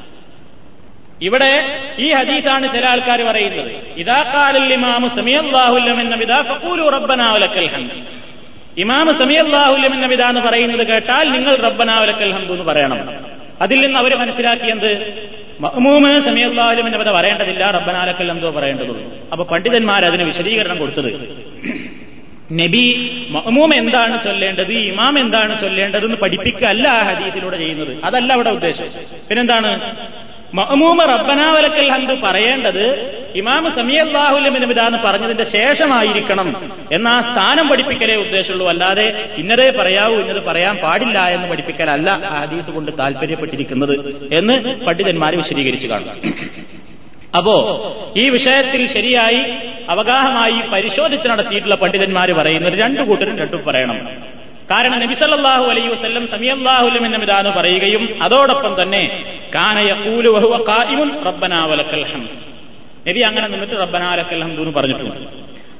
ഇവിടെ 1.22 1.80
ഈ 1.98 2.12
ഹദീസാണ് 2.12 2.72
ചില 2.72 2.86
ആൾക്കാർ 2.86 3.22
പറയുന്നത്. 3.22 3.72
ഇതാ 3.96 4.22
കാലിമാമു 4.34 5.08
സമയല്ലാഹുല്ലം 5.08 6.00
എന്ന 6.00 6.14
വിധാ 6.14 6.42
ഫക്കൂലു 6.42 6.88
റബ്ബനാവലക്കൽ 6.88 7.66
ഹംദ്. 7.66 7.92
ഇമാമ് 8.78 9.12
സമയല്ലാഹുല്ലം 9.12 9.94
എന്ന 9.94 10.06
വിധ 10.06 10.22
എന്ന് 10.22 10.40
പറയുന്നത് 10.40 10.86
കേട്ടാൽ 10.86 11.32
നിങ്ങൾ 11.32 11.56
റബ്ബനാവലക്കൽ 11.56 12.32
ഹംബു 12.32 12.52
എന്ന് 12.52 12.64
പറയണം. 12.64 13.26
അതിൽ 13.60 13.80
നിന്ന് 13.80 13.98
അവർ 13.98 14.16
മനസ്സിലാക്കിയത് 14.16 15.21
മഹ്മൂമ് 15.62 16.20
സമയല്ലാഹുലം 16.20 16.86
എന്ന 16.86 16.98
കഥ 16.98 17.10
പറയേണ്ടതില്ല 17.10 17.70
റബ്ബനാലക്കൽ 17.70 18.30
എന്തോ 18.30 18.50
പറയേണ്ടതുള്ളൂ. 18.50 19.12
അപ്പൊ 19.32 19.44
പണ്ഡിതന്മാർ 19.44 20.04
അതിന് 20.04 20.22
വിശദീകരണം 20.22 20.78
കൊടുത്തത്. 20.78 21.12
നബി 22.52 23.10
മഹ്മൂം 23.30 23.74
എന്താണ് 23.74 24.24
ചൊല്ലേണ്ടത് 24.24 24.72
ഇമാം 24.72 25.18
എന്താണ് 25.18 25.60
ചൊല്ലേണ്ടത് 25.60 26.04
എന്ന് 26.04 26.16
പഠിപ്പിക്കല്ല 26.16 26.88
ആ 26.88 27.02
ഹദീസിലൂടെ 27.02 27.56
ചെയ്യുന്നത്. 27.56 27.96
അതല്ല 28.04 28.32
അവിടെ 28.32 28.50
ഉദ്ദേശം. 28.50 28.84
പിന്നെന്താണ്? 29.28 29.96
മഹ്മൂമ 30.54 31.04
റബ്ബനാവലക്കൽ 31.04 31.92
ഹന്ത് 31.92 32.22
പറയേണ്ടത് 32.22 33.21
ഇമാമ് 33.36 34.66
വിടാന്ന് 34.66 34.98
പറഞ്ഞതിന്റെ 35.04 35.44
ശേഷമായിരിക്കണം 35.44 36.48
എന്ന 36.92 37.08
ആ 37.08 37.20
സ്ഥാനം 37.20 37.68
പഠിപ്പിക്കലേ 37.68 38.16
ഉദ്ദേശമുള്ളൂ. 38.16 38.68
അല്ലാതെ 38.68 39.34
ഇന്നതേ 39.36 39.70
പറയാവൂ 39.70 40.16
ഇന്നത് 40.20 40.42
പറയാൻ 40.46 40.76
പാടില്ല 40.76 41.28
എന്ന് 41.28 41.48
പഠിപ്പിക്കലല്ല 41.48 42.10
ആ 42.10 42.40
ഹദീസ് 42.42 42.70
കൊണ്ട് 42.70 42.92
താല്പര്യപ്പെട്ടിരിക്കുന്നത് 42.98 43.94
എന്ന് 44.34 44.84
പണ്ഡിതന്മാർ 44.84 45.36
വിശദീകരിച്ചു 45.36 45.86
കാണും. 45.86 46.08
അപ്പോ 47.36 47.54
ഈ 48.16 48.28
വിഷയത്തിൽ 48.28 48.86
ശരിയായി 48.86 49.42
അവഗാഹമായി 49.88 50.58
പരിശോധിച്ച് 50.72 51.28
നടത്തിയിട്ടുള്ള 51.28 51.74
പണ്ഡിതന്മാർ 51.74 52.32
പറയുന്നത് 52.32 52.72
രണ്ടു 52.72 53.02
കൂട്ടരും 53.02 53.38
രണ്ടു 53.38 53.56
പറയണം. 53.56 53.98
കാരണം 54.70 54.98
നബി 55.00 55.14
സല്ലല്ലാഹു 55.14 55.64
അലൈഹി 55.64 55.88
വസല്ലം 55.88 56.26
സമയല്ലാഹുലം 56.26 57.06
എന്ന 57.06 57.16
മിതാന്ന് 57.16 57.50
പറയുകയും 57.50 58.22
അതോടൊപ്പം 58.22 58.82
തന്നെ 58.82 59.24
കാനയൂലു 59.54 60.30
വഹുവ 60.30 60.56
ഖായിമുൻ 60.68 61.24
റബ്ബനാ 61.24 61.64
വലക്കൽ 61.64 62.04
ഹംദ് 62.12 62.61
നബി 63.08 63.20
അങ്ങനെ 63.20 63.48
നിന്നിട്ട് 63.48 63.74
റബ്ബനാ 63.74 64.14
ലക്കൽ 64.14 64.42
ഹംദ് 64.42 64.60
എന്ന് 64.60 64.74
പറഞ്ഞിട്ടുണ്ട്. 64.74 65.16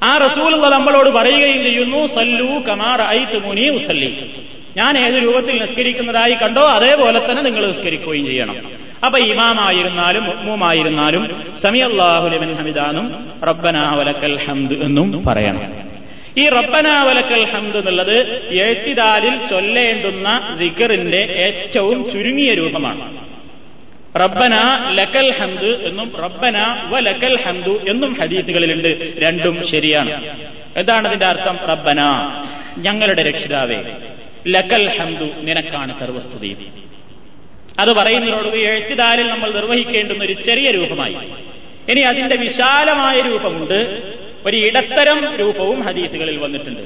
ആ 0.03 0.17
റസൂൽ 0.17 0.69
നമ്മളോട് 0.69 1.09
പറയുകയും 1.09 1.63
ചെയ്യുന്നു 1.63 2.05
സല്ലു 2.05 2.59
കമാർ 2.69 3.01
ഐത്തുമുനി 3.01 3.69
ഉസല്ലി. 3.69 4.35
ഞാൻ 4.77 4.97
ഏത് 4.97 5.23
രൂപത്തിൽ 5.23 5.61
നിസ്കരിക്കുന്നതായി 5.61 6.33
കണ്ടോ 6.33 6.61
അതേപോലെ 6.61 7.19
തന്നെ 7.19 7.43
നിങ്ങൾ 7.43 7.67
നിസ്കരിക്കുകയും 7.67 8.25
ചെയ്യണം. 8.25 8.57
അപ്പൊ 9.05 9.19
ഇമാമായിരുന്നാലും 9.19 10.23
മുഹ്മുമായിരുന്നാലും 10.23 11.43
സമയല്ലാഹുലമിൻ 11.63 12.53
ഹമിദാനും 12.53 13.29
റബ്ബനാവലക്കൽ 13.43 14.45
ഹംദ് 14.45 14.73
എന്നും 14.73 15.23
പറയണം. 15.25 15.93
ഈ 16.37 16.49
റബ്ബനാവലക്കൽ 16.49 17.51
ഹംദ് 17.51 17.77
എന്നുള്ളത് 17.77 18.47
എഴുത്തിദാലിൽ 18.51 19.47
ചൊല്ലേണ്ടുന്ന 19.49 20.57
ദിക്കറിന്റെ 20.59 21.17
ഏറ്റവും 21.17 22.11
ചുരുങ്ങിയ 22.11 22.53
രൂപമാണ്. 22.53 23.32
റബ്ബന 24.15 24.55
ലക്കൽ 24.89 25.37
ഹന്ത് 25.37 25.87
എന്നും 25.87 26.15
റബ്ബന 26.15 26.87
വ 26.89 26.99
ലക്കൽ 26.99 27.41
ഹന്തു 27.41 27.89
എന്നും 27.89 28.13
ഹദീസുകളിലുണ്ട്. 28.13 29.13
രണ്ടും 29.17 29.67
ശരിയാണ്. 29.67 30.39
എന്താണ് 30.77 31.07
അതിന്റെ 31.07 31.25
അർത്ഥം. 31.25 31.57
റബ്ബന 31.57 32.01
ഞങ്ങളുടെ 32.77 33.23
രക്ഷിതാവേ. 33.23 33.77
ലക്കൽ 34.47 34.99
ഹന്തു 34.99 35.23
നിനക്കാണ് 35.23 35.99
സർവസ്തുതി. 35.99 36.67
അത് 37.79 37.93
പറയുന്നതിനോട് 37.93 38.55
എഴുത്തിദാലിൽ 38.55 39.27
നമ്മൾ 39.27 39.51
നിർവഹിക്കേണ്ടുന്ന 39.51 40.23
ഒരു 40.23 40.33
ചെറിയ 40.33 40.71
രൂപമായി. 40.71 41.13
ഇനി 41.91 41.99
അതിന്റെ 41.99 42.35
വിശാലമായ 42.35 43.21
രൂപമുണ്ട്. 43.21 44.01
ഒരു 44.45 44.57
ഇടത്തരം 44.57 45.35
രൂപവും 45.35 45.81
ഹദീസുകളിൽ 45.81 46.37
വന്നിട്ടുണ്ട്. 46.37 46.81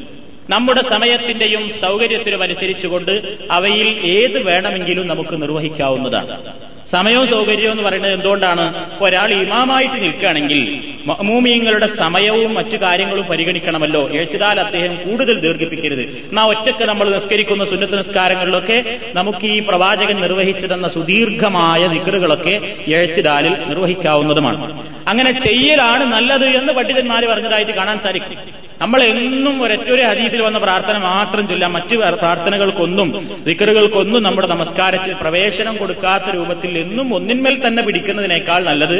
നമ്മുടെ 0.49 0.81
സമയത്തിന്റെയും 0.81 1.69
സൗകര്യത്തിനും 1.79 2.43
അനുസരിച്ചുകൊണ്ട് 2.43 3.37
അവയിൽ 3.51 4.05
ഏത് 4.05 4.43
വേണമെങ്കിലും 4.43 5.07
നമുക്ക് 5.07 5.41
നിർവഹിക്കാവുന്നതാണ്. 5.41 6.53
സമയവും 6.91 7.27
സൗകര്യവും 7.27 7.71
എന്ന് 7.71 7.83
പറയുന്നത് 7.83 8.13
എന്തുകൊണ്ടാണ്? 8.13 8.91
ഒരാൾ 9.01 9.33
ഇമാമായിട്ട് 9.33 10.03
നിൽക്കുകയാണെങ്കിൽ 10.03 10.83
മമൂമിയങ്ങളുടെ 11.05 11.87
സമയവും 11.87 12.53
മറ്റു 12.53 12.77
കാര്യങ്ങളും 12.77 13.25
പരിഗണിക്കണമല്ലോ. 13.25 14.09
എഴുത്തുകാൽ 14.09 14.59
അദ്ദേഹം 14.59 14.95
കൂടുതൽ 14.95 15.39
ദീർഘിപ്പിക്കരുത്. 15.39 16.01
എന്നാ 16.01 16.43
ഒറ്റയ്ക്ക് 16.43 16.83
നമ്മൾ 16.83 17.13
നിസ്കരിക്കുന്ന 17.13 17.65
സുന്നത്ത് 17.65 17.97
നിസ്കാരങ്ങളിലൊക്കെ 17.97 18.97
നമുക്ക് 19.15 19.45
ഈ 19.45 19.59
പ്രവാചകൻ 19.59 20.21
നിർവഹിച്ചു 20.21 20.67
തന്ന 20.67 20.87
സുദീർഘമായ 20.87 21.87
നിക്കറുകളൊക്കെ 21.87 22.75
എഴുത്തുകാലിൽ 22.87 23.53
നിർവഹിക്കാവുന്നതുമാണ്. 23.67 24.93
അങ്ങനെ 25.07 25.39
ചെയ്യലാണ് 25.39 26.03
നല്ലത് 26.03 26.45
എന്ന് 26.45 26.73
പണ്ഡിതന്മാർ 26.73 27.25
പറഞ്ഞതായിട്ട് 27.25 27.71
കാണാൻ 27.71 27.99
സാധിക്കും. 27.99 28.66
നമ്മൾ 28.81 29.03
എന്നും 29.03 29.63
ഒരൊറ്റൊരു 29.63 30.03
ഹദീസിൽ 30.07 30.41
വന്ന 30.41 30.57
പ്രാർത്ഥന 30.57 30.97
മാത്രം 30.97 31.47
ചൊല്ലാം 31.47 31.73
മറ്റ് 31.73 31.95
പ്രാർത്ഥനകൾക്കൊന്നും 31.95 33.09
ദിക്കറുകൾക്കൊന്നും 33.45 34.23
നമ്മുടെ 34.23 34.47
നമസ്കാരത്തിൽ 34.47 35.13
പ്രവേശനം 35.13 35.77
കൊടുക്കാത്ത 35.77 36.35
രൂപത്തിൽ 36.35 36.77
എന്നും 36.77 37.15
ഒന്നിന്മേൽ 37.15 37.67
തന്നെ 37.67 37.83
പിടിക്കുന്നതിനേക്കാൾ 37.83 38.63
നല്ലത് 38.63 38.97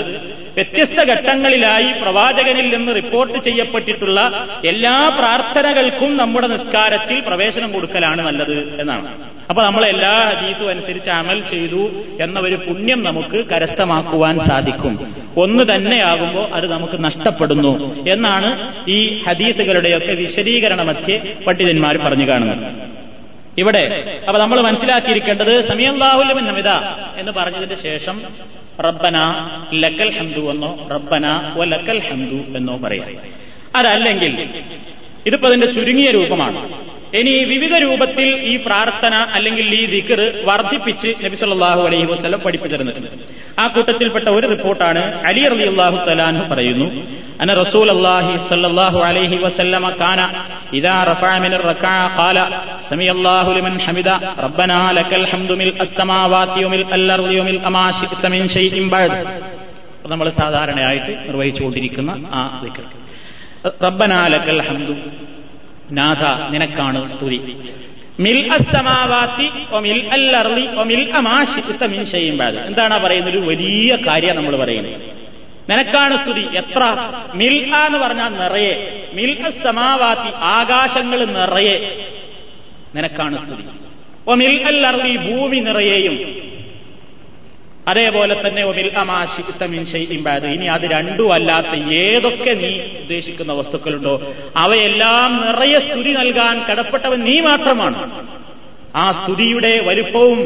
വ്യത്യസ്ത 0.57 0.99
ഘട്ടങ്ങളിലായി 1.13 1.89
പ്രവാചകനിൽ 2.01 2.67
നിന്ന് 2.75 2.91
റിപ്പോർട്ട് 2.95 3.37
ചെയ്യപ്പെട്ടിട്ടുള്ള 3.43 4.19
എല്ലാ 4.65 4.95
പ്രാർത്ഥനകൾക്കും 5.19 6.17
നമ്മുടെ 6.17 6.47
നിസ്കാരത്തിൽ 6.47 7.19
പ്രവേശനം 7.19 7.71
കൊടുക്കലാണ് 7.71 8.21
നല്ലത് 8.21 8.81
എന്നാണ്. 8.81 9.09
അപ്പൊ 9.49 9.63
നമ്മൾ 9.63 9.85
എല്ലാ 9.85 10.13
ഹദീസും 10.29 10.69
അനുസരിച്ച് 10.69 11.09
അമൽ 11.09 11.39
ചെയ്തു 11.51 11.83
എന്ന 12.21 12.39
ഒരു 12.39 12.55
പുണ്യം 12.55 13.03
നമുക്ക് 13.03 13.45
കരസ്ഥമാക്കുവാൻ 13.49 14.39
സാധിക്കും. 14.39 14.93
ഒന്ന് 15.43 15.63
തന്നെയാകുമ്പോൾ 15.73 16.47
അത് 16.57 16.71
നമുക്ക് 16.71 17.03
നഷ്ടപ്പെടുന്നു 17.03 17.73
എന്നാണ് 18.09 18.49
ഈ 18.89 18.99
ഹദീസുകളുടെയൊക്കെ 19.27 20.13
വിശദീകരണ 20.13 20.81
മധ്യേ 20.81 21.17
പണ്ഡിതന്മാർ 21.47 21.97
പറഞ്ഞു 21.97 22.27
കാണുന്നത്. 22.27 22.65
ഇവിടെ 23.61 23.83
അപ്പൊ 24.27 24.39
നമ്മൾ 24.41 24.61
മനസ്സിലാക്കിയിരിക്കേണ്ടത് 24.61 25.53
സമയം 25.67 25.99
നമിത 26.49 26.69
എന്ന് 27.17 27.31
പറഞ്ഞതിന് 27.31 27.77
ശേഷം 27.83 28.17
റബ്ബന 28.79 29.17
ലക്കൽ 29.73 30.17
ഹംദു 30.17 30.51
എന്നോ 30.51 30.87
റബ്ബന 30.91 31.53
ഒ 31.57 31.63
ലക്കൽ 31.63 31.99
ഹംദു 32.09 32.57
എന്നോ 32.57 32.77
പറയാം. 32.77 33.07
അതല്ലെങ്കിൽ 33.75 34.49
ഇതിപ്പോ 35.25 35.47
അതിന്റെ 35.47 35.71
ചുരുങ്ങിയ 35.71 36.11
രൂപമാണ്. 36.11 36.86
ഇനി 37.19 37.33
വിവിധ 37.51 37.73
രൂപത്തിൽ 37.83 38.29
ഈ 38.49 38.57
പ്രാർത്ഥന 38.65 39.15
അല്ലെങ്കിൽ 39.35 39.67
ഈ 39.73 39.83
ദിക്കർ 39.93 40.19
വർദ്ധിപ്പിച്ച് 40.49 41.09
നബി 41.23 41.37
സല്ലാഹു 41.41 41.81
അലൈഹി 41.87 42.07
വസ്ലം 42.11 42.39
പഠിപ്പിച്ചിരുന്നിട്ടുണ്ട് 42.45 43.11
ആ 43.57 43.67
കൂട്ടത്തിൽപ്പെട്ട 43.75 44.27
ഒരു 44.37 44.47
റിപ്പോർട്ടാണ് 44.53 45.01
അലി 45.29 45.43
അലി 45.47 45.65
അള്ളാഹു 45.69 45.97
തലാൻഹു 46.07 46.43
പറയുന്നു. 46.51 46.87
അന 47.43 47.53
റസൂൽ 47.61 47.87
അള്ളാഹി 47.95 48.33
സല്ലല്ലാഹു 48.49 48.99
അലൈഹി 49.07 49.37
വസല്ലമ 49.45 49.85
കാന 50.01 50.19
ഇദാ 50.79 50.95
റഫഅ 51.09 51.33
മിൻ 51.43 51.53
റകഅ 51.63 51.85
ഖാല 52.17 52.37
സമി 52.89 53.07
അല്ലാഹു 53.15 53.49
ലിമൻ 53.57 53.75
ഹമിദ 53.85 54.09
റബ്ബനാ 54.45 54.79
ലക്കൽ 54.97 55.25
ഹംദു 55.31 55.55
മിൽ 55.61 55.71
അസ്സമാവാതി 55.85 56.61
വമിൽ 56.65 56.85
അൽ-അർദി 56.97 57.37
വമിൽ 57.41 57.59
അമാ 57.69 57.85
ശിഅത 57.99 58.25
മിൻ 58.35 58.43
ഷൈഇൻ 58.55 58.85
ബഅദ്. 58.93 59.19
നമ്മൾ 60.11 60.27
സാധാരണയായിട്ട് 60.39 61.13
നിർവഹിച്ചുകൊണ്ടിരിക്കുന്ന 61.27 62.11
ആ 62.33 62.43
ദിക്ർ. 62.63 62.85
റബ്ബനാ 63.85 64.19
ലക്കൽ 64.33 64.61
ഹംദു 64.69 64.95
നാഥ 65.91 66.51
നിനക്കാണ് 66.53 67.17
സ്തുതി. 67.17 67.57
മിൽ 68.19 68.53
അസ്തമാവാത്തി 68.53 69.49
ഒമിൽ 69.71 70.09
ഷെയ്യുമ്പാത് 72.05 72.59
എന്താണ് 72.59 73.03
പറയുന്നത്? 73.03 73.31
ഒരു 73.31 73.37
വലിയ 73.37 73.97
കാര്യം 74.07 74.35
നമ്മൾ 74.35 74.55
പറയുന്നത്. 74.55 75.01
നിനക്കാണ് 75.71 76.23
സ്തുതി. 76.23 76.57
എത്ര? 76.57 77.11
മിൽ 77.35 77.75
എന്ന് 77.75 77.97
പറഞ്ഞാൽ 77.97 78.29
നിറയെ. 78.29 79.05
മിൽ 79.13 79.45
അസ്തമാവാത്തി 79.45 80.35
ആകാശങ്ങൾ 80.35 81.25
നിറയെ. 81.25 82.07
നിനക്കാണ് 82.95 83.45
സ്തുതി. 83.45 83.63
ഒമിൽ 84.27 84.67
അല്ലർലി 84.67 85.17
ഭൂമി 85.17 85.57
നിറയെയും. 85.57 86.46
അതേപോലെ 87.87 88.47
തന്നെ 88.47 88.63
ഒമിൽ 88.63 88.91
ഇനി 90.45 90.65
അത് 90.65 90.81
രണ്ടും 90.81 91.33
അല്ലാത്ത 91.33 91.91
ഏതൊക്കെ 91.91 92.53
നീ 92.53 92.71
ഉദ്ദേശിക്കുന്ന 93.01 93.53
വസ്തുക്കളുണ്ടോ 93.53 94.33
അവയെല്ലാം 94.57 95.45
നിറയെ 95.45 95.79
സ്തുതി 95.79 96.09
നൽകാൻ 96.09 96.63
കടപ്പെട്ടവൻ 96.69 97.19
നീ 97.19 97.39
മാത്രമാണ്. 97.39 98.27
ആ 98.95 99.11
സ്തുതിയുടെ 99.11 99.79
വലുപ്പവും 99.85 100.39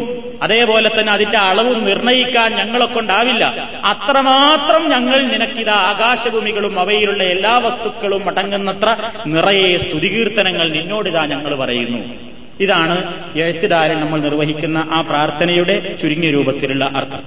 അതേപോലെ 0.44 0.90
തന്നെ 0.90 1.12
അതിന്റെ 1.12 1.38
അളവും 1.38 1.86
നിർണയിക്കാൻ 1.86 2.56
ഞങ്ങളെ 2.56 2.86
കൊണ്ടാവില്ല. 2.86 3.46
അത്രമാത്രം 3.86 4.90
ഞങ്ങൾ 4.90 5.22
നിനക്കിതാ 5.22 5.74
ആകാശഭൂമികളും 5.74 6.80
അവയിലുള്ള 6.80 7.24
എല്ലാ 7.24 7.58
വസ്തുക്കളും 7.58 8.30
അടങ്ങുന്നത്ര 8.30 9.12
നിറയെ 9.26 9.78
സ്തുതികീർത്തനങ്ങൾ 9.78 10.70
നിന്നോടിതാ 10.70 11.26
ഞങ്ങൾ 11.26 11.56
പറയുന്നു. 11.56 12.32
ഇതാണ് 12.62 13.14
എഴുത്തുകാരൻ 13.38 14.00
നമ്മൾ 14.00 14.20
നിർവഹിക്കുന്ന 14.20 14.90
ആ 14.92 15.02
പ്രാർത്ഥനയുടെ 15.02 15.96
ചുരുങ്ങിയ 16.02 16.32
രൂപത്തിലുള്ള 16.32 16.86
അർത്ഥം. 16.86 17.24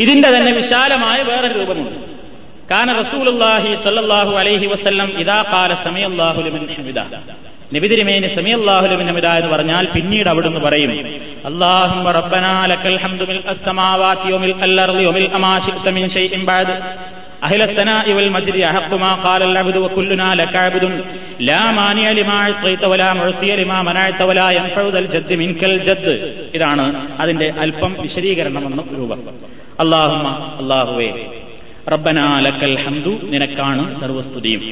ഇതിന്റെ 0.00 0.28
തന്നെ 0.28 0.52
വിശാലമായ 0.52 1.22
വേറെ 1.22 1.48
രൂപമുണ്ട്. 1.48 1.98
കാന 2.70 2.98
റസൂലുള്ളാഹി 2.98 3.74
സല്ലല്ലാഹു 3.74 4.36
അലൈഹി 4.36 4.66
വസല്ലം 4.66 5.18
ഇദാ 5.18 5.44
ഖാല 5.52 5.74
സമയല്ലാഹു 5.74 6.42
ലിമൻ 6.42 6.68
ഹമിദ. 6.78 6.98
ലിമൻ 7.72 9.16
എന്ന് 9.36 9.48
പറഞ്ഞാൽ 9.48 9.88
പിന്നീട് 9.94 10.28
അവിടുന്ന് 10.28 10.60
പറയും 10.60 10.90
അല്ലാഹുമ്മ 11.44 12.10
റബ്ബനാ 12.10 12.66
ലക്കൽ 12.66 12.98
ഹംദു 12.98 13.24
മിൽ 13.24 13.42
أهل 17.43 17.61
الثناء 17.61 18.05
والمجد 18.13 18.55
أحق 18.63 18.91
ما 18.95 19.11
قال 19.17 19.41
العبد 19.43 19.77
وكلنا 19.77 20.29
لك 20.35 20.55
عبد 20.57 20.83
لا 21.41 21.71
مانع 21.71 22.07
لما 22.11 22.35
أعطيت 22.43 22.83
ولا 22.83 23.09
معطي 23.13 23.49
لما 23.55 23.79
منعت 23.83 24.19
ولا 24.21 24.47
ينفع 24.51 24.83
ذا 24.89 24.99
الجد 24.99 25.29
منك 25.33 25.61
الجد 25.63 26.07
ഇതാണ് 26.55 26.85
അതിന്റെ 27.21 27.47
അല്പം 27.63 27.91
വിശദീകരണം 28.03 28.63
എന്ന 28.69 28.81
രൂപം 28.97 29.19
അള്ളാഹുമ 29.83 30.25
അള്ളാഹുവേ 30.61 31.09
റബ്ബന 31.87 32.17
ലക്കൽ 32.45 32.75
ഹംദു 32.83 33.13
നിനക്കാണ് 33.33 33.83
സർവസ്തുതിയും 34.01 34.63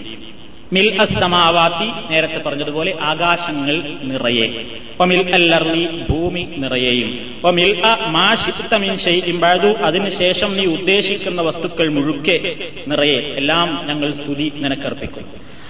മിൽ 0.72 1.00
അസമാവാത്തി 1.00 2.12
നേരത്തെ 2.12 2.38
പറഞ്ഞതുപോലെ 2.38 2.98
ആകാശങ്ങൾ 3.02 3.96
നിറയെ. 4.02 4.64
ഒമിൽ 5.00 5.34
അല്ലർലി 5.34 6.04
ഭൂമി 6.10 6.48
നിറയെയും. 6.58 7.40
ഒമിൽ 7.44 7.82
മാഷിത്തമിൻഷയിമ്പാതു 8.06 9.66
അതിനുശേഷം 9.66 10.56
നീ 10.56 10.64
ഉദ്ദേശിക്കുന്ന 10.64 11.42
വസ്തുക്കൾ 11.42 11.88
മുഴുക്കെ 11.88 12.56
നിറയെ. 12.88 13.18
എല്ലാം 13.18 13.86
ഞങ്ങൾ 13.86 14.12
സ്തുതി 14.12 14.52
നിനക്കർപ്പിക്കും. 14.54 15.26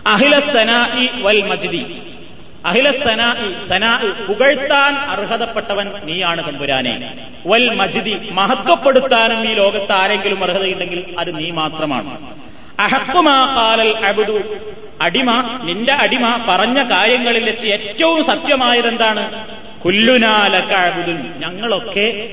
അഹില 0.06 0.40
സനായി 0.40 1.22
വൽ 1.22 1.42
മജിദി. 1.42 1.86
അഹില 2.66 2.90
സനായി 3.04 3.68
സനാ 3.68 3.98
പുകഴ്ത്താൻ 4.28 4.94
അർഹതപ്പെട്ടവൻ 4.94 5.92
നീയാണ് 6.04 6.52
തമ്പുരാനെ. 6.52 7.14
വൽ 7.46 7.74
മജിദി 7.74 8.16
മഹത്വപ്പെടുത്താനും 8.32 9.50
ഈ 9.50 9.54
ലോകത്ത് 9.54 9.92
ആരെങ്കിലും 9.92 10.44
അർഹതയുണ്ടെങ്കിൽ 10.44 11.04
അത് 11.18 11.38
നീ 11.38 11.50
മാത്രമാണ്. 11.50 12.18
അഹക്കുമാ 12.80 13.54
കാലൽ 13.56 14.06
അബുദു. 14.06 14.40
അടിമ 15.00 15.60
നിന്റെ 15.64 15.92
അടിമ 15.92 16.46
പറഞ്ഞ 16.48 16.82
കാര്യങ്ങളിൽ 16.82 17.44
വെച്ച് 17.44 17.66
ഏറ്റവും 17.66 18.24
സത്യമായതെന്താണ്? 18.24 19.46
കുല്ലുനാലക്കാബുദുൻ 19.84 21.34
ഞങ്ങളൊക്കെ 21.38 22.28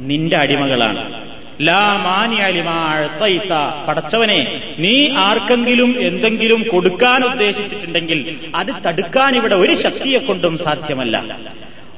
നിന്റെ 0.00 0.36
അടിമകളാണ്. 0.36 1.26
ലാ 1.60 1.96
മാനിയലിമാഴ്ത്തൈത്ത 1.96 3.84
പടച്ചവനെ 3.88 4.60
നീ 4.78 5.08
ആർക്കെങ്കിലും 5.16 6.00
എന്തെങ്കിലും 6.00 6.68
കൊടുക്കാൻ 6.72 7.24
ഉദ്ദേശിച്ചിട്ടുണ്ടെങ്കിൽ 7.24 8.50
അത് 8.54 8.84
തടുക്കാൻ 8.86 9.36
ഇവിടെ 9.36 9.54
ഒരു 9.54 9.74
ശക്തിയെ 9.74 10.18
കൊണ്ടും 10.18 10.58
സാധ്യമല്ല. 10.58 11.36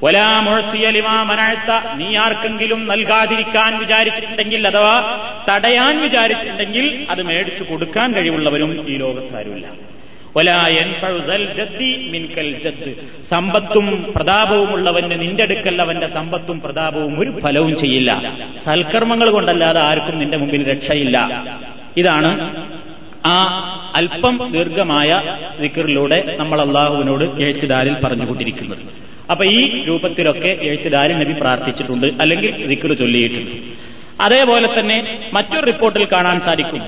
ഒലാമുഴത്തിയലിമാ 0.02 1.22
മനാഴ്ത്ത 1.22 1.70
നീ 1.94 2.16
ആർക്കെങ്കിലും 2.16 2.88
നൽകാതിരിക്കാൻ 2.88 3.78
വിചാരിച്ചിട്ടുണ്ടെങ്കിൽ 3.78 4.66
അഥവാ 4.66 4.94
തടയാൻ 5.50 6.00
വിചാരിച്ചിട്ടുണ്ടെങ്കിൽ 6.00 7.06
അത് 7.10 7.22
മേടിച്ചു 7.22 7.64
കൊടുക്കാൻ 7.64 8.14
കഴിവുള്ളവരും 8.14 8.88
ഈ 8.88 8.96
ലോകത്താരുമില്ല. 8.96 9.66
സമ്പത്തും 13.30 14.12
പ്രതാപവുമുള്ളവന് 14.16 15.20
നിന്റെ 15.20 15.42
അടുക്കൽ 15.42 15.82
അവന്റെ 15.82 16.06
സമ്പത്തും 16.06 16.60
പ്രതാപവും 16.60 17.20
ഒരു 17.20 17.40
ഫലവും 17.40 17.78
ചെയ്യില്ല. 17.78 18.32
സൽക്കർമ്മങ്ങൾ 18.64 19.30
കൊണ്ടല്ലാതെ 19.30 19.80
ആർക്കും 19.80 20.18
നിന്റെ 20.18 20.36
മുമ്പിൽ 20.36 20.72
രക്ഷയില്ല. 20.72 21.44
ഇതാണ് 21.96 22.30
ആ 23.26 23.36
അല്പം 23.94 24.52
ദീർഘമായ 24.52 25.22
ദിക്കറിലൂടെ 25.60 26.36
നമ്മൾ 26.38 26.60
അള്ളാഹുവിനോട് 26.60 27.42
ഏറ്റുദാരിൽ 27.42 27.94
പറഞ്ഞുകൊണ്ടിരിക്കുന്നത്. 28.04 29.07
അപ്പൊ 29.30 29.44
ഈ 29.44 29.84
രൂപത്തിലൊക്കെ 29.84 30.58
എഴുത്തുകാരൻ 30.62 31.18
നബി 31.18 31.32
പ്രാർത്ഥിച്ചിട്ടുണ്ട് 31.40 32.06
അല്ലെങ്കിൽ 32.20 32.66
ദിക്കറ് 32.66 32.98
ചൊല്ലിയിട്ടുണ്ട്. 32.98 33.50
അതേപോലെ 34.20 34.80
തന്നെ 34.80 35.28
മറ്റൊരു 35.32 35.66
റിപ്പോർട്ടിൽ 35.66 36.04
കാണാൻ 36.12 36.40
സാധിക്കും. 36.40 36.82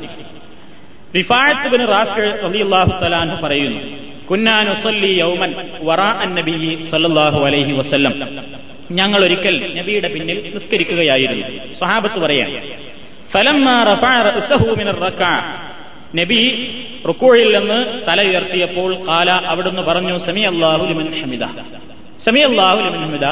റിഫായത്ത് 1.17 1.69
ബിൻ 1.69 1.83
പറയുന്നു 3.43 3.81
യൗമൻ 5.19 5.55
വറാ 5.83 6.11
സല്ലല്ലാഹു 6.91 7.45
അലൈഹി 7.47 7.73
വസല്ലം. 7.73 8.15
ഞങ്ങൾ 8.91 9.25
ഒരിക്കൽ 9.25 9.57
നബിയുടെ 9.79 10.09
പിന്നിൽ 10.09 10.39
നിസ്കരിക്കുകയായിരുന്നു. 10.55 11.75
സ്വഹാബത്ത് 11.75 12.21
റക്അ 15.03 15.25
നബി 16.15 16.41
റുക്കോഴിൽ 17.09 17.59
നിന്ന് 17.59 17.79
തല 18.09 18.29
ഉയർത്തിയപ്പോൾ 18.29 19.07
കാല 19.09 19.31
അവിടുന്ന് 19.31 19.83
പറഞ്ഞു 19.83 20.19
സമി 20.19 20.41
അള്ളാഹു 20.41 20.85
ഹമിദ. 21.23 21.45
സമി 22.25 22.41
അല്ലാഹു 22.41 22.77
ലിമൻ 22.77 23.05
ഹമിദ 23.05 23.25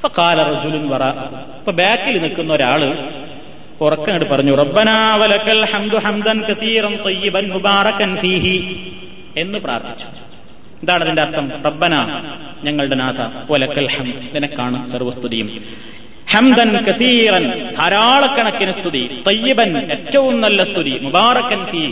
ഫഖാല 0.00 0.42
റജുലുൻ 0.42 0.88
വറാ. 0.88 1.08
ഇപ്പൊ 1.58 1.72
ബാക്കിൽ 1.72 2.22
നിൽക്കുന്ന 2.22 2.52
ഒരാൾ 2.52 3.08
ഉറക്കങ്ങട് 3.80 4.28
പറഞ്ഞു 4.30 4.54
റബ്ബനാവലക്കൽ 4.54 5.66
ഹംദു 5.72 5.96
ഹംദൻ 5.96 6.42
കസീറൻ 6.42 6.98
തയ്യിബൻ 7.06 7.48
മുബാറകൻ 7.48 8.16
ഫീഹി 8.16 8.56
എന്ന് 9.36 9.58
പ്രാർത്ഥിച്ചു. 9.58 10.06
എന്താണ് 10.80 11.02
അതിന്റെ 11.02 11.22
അർത്ഥം. 11.22 11.62
റബ്ബന 11.64 12.22
ഞങ്ങളുടെ 12.64 12.94
നാഥ 12.94 13.52
വലക്കൽ 13.52 13.88
ഹംദ് 13.96 14.36
നിനക്കാണ് 14.36 14.86
സർവസ്തുതിയും. 14.86 15.64
ഹംദൻ 16.34 16.84
കസീറൻ 16.84 17.74
ധാരാളക്കണക്കിന് 17.78 18.70
സ്തുതി. 18.70 19.22
തയ്യബൻ 19.26 19.92
ഏറ്റവും 19.92 20.40
നല്ല 20.40 20.64
സ്തുതി 20.64 20.98
മുബാറക്കൻ 21.02 21.64
ഫീ 21.64 21.90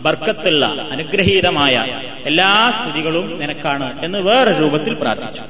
ബർക്കത്തുള്ള 0.00 0.66
അനുഗ്രഹീതമായ 0.92 1.84
എല്ലാ 2.26 2.70
സ്തുതികളും 2.70 3.38
നിനക്കാണ് 3.40 4.04
എന്ന് 4.04 4.18
വേറെ 4.18 4.60
രൂപത്തിൽ 4.60 4.94
പ്രാർത്ഥിച്ചു. 4.94 5.42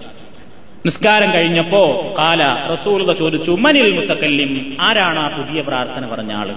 നിസ്കാരം 0.86 1.32
കഴിഞ്ഞപ്പോ 1.32 2.14
കാല 2.18 2.66
റസൂലത 2.72 3.16
ചോദിച്ചു 3.16 3.50
മനിൽ 3.50 3.92
മുത്തക്കല്ലിം? 3.92 4.76
ആരാണ് 4.80 5.18
ആ 5.18 5.28
പുതിയ 5.28 5.62
പ്രാർത്ഥന 5.62 6.06
പറഞ്ഞ 6.06 6.32
ആൾ? 6.32 6.54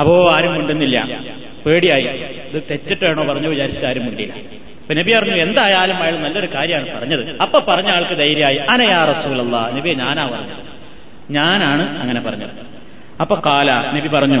അപ്പോ 0.00 0.30
ആരും 0.30 0.54
കൊണ്ടുന്നില്ല 0.54 1.20
പേടിയായി. 1.66 2.04
ഇത് 2.04 2.62
തെറ്റിട്ടാണോ 2.70 3.22
പറഞ്ഞു 3.22 3.48
വിചാരിച്ചിട്ട് 3.48 3.86
ആരും 3.86 4.04
മുണ്ടില്ല 4.04 4.32
അപ്പൊ 4.32 4.94
നബി 4.94 5.14
പറഞ്ഞു 5.14 5.34
എന്തായാലും 5.34 5.96
അയാൾ 5.96 6.18
നല്ലൊരു 6.18 6.48
കാര്യമാണ് 6.54 6.98
പറഞ്ഞത്. 6.98 7.40
അപ്പൊ 7.40 7.58
പറഞ്ഞ 7.58 7.90
ആൾക്ക് 7.90 8.18
ധൈര്യമായി 8.18 8.56
അനയാ 8.56 9.04
റസൂലല്ല 9.04 9.70
നബി 9.70 9.94
ഞാനാ 9.94 10.24
പറഞ്ഞത്. 10.24 10.64
ഞാനാണ് 11.30 12.00
അങ്ങനെ 12.00 12.20
പറഞ്ഞത്. 12.20 12.50
അപ്പൊ 13.20 13.40
കാല 13.46 13.72
നബി 13.72 14.08
പറഞ്ഞു 14.08 14.40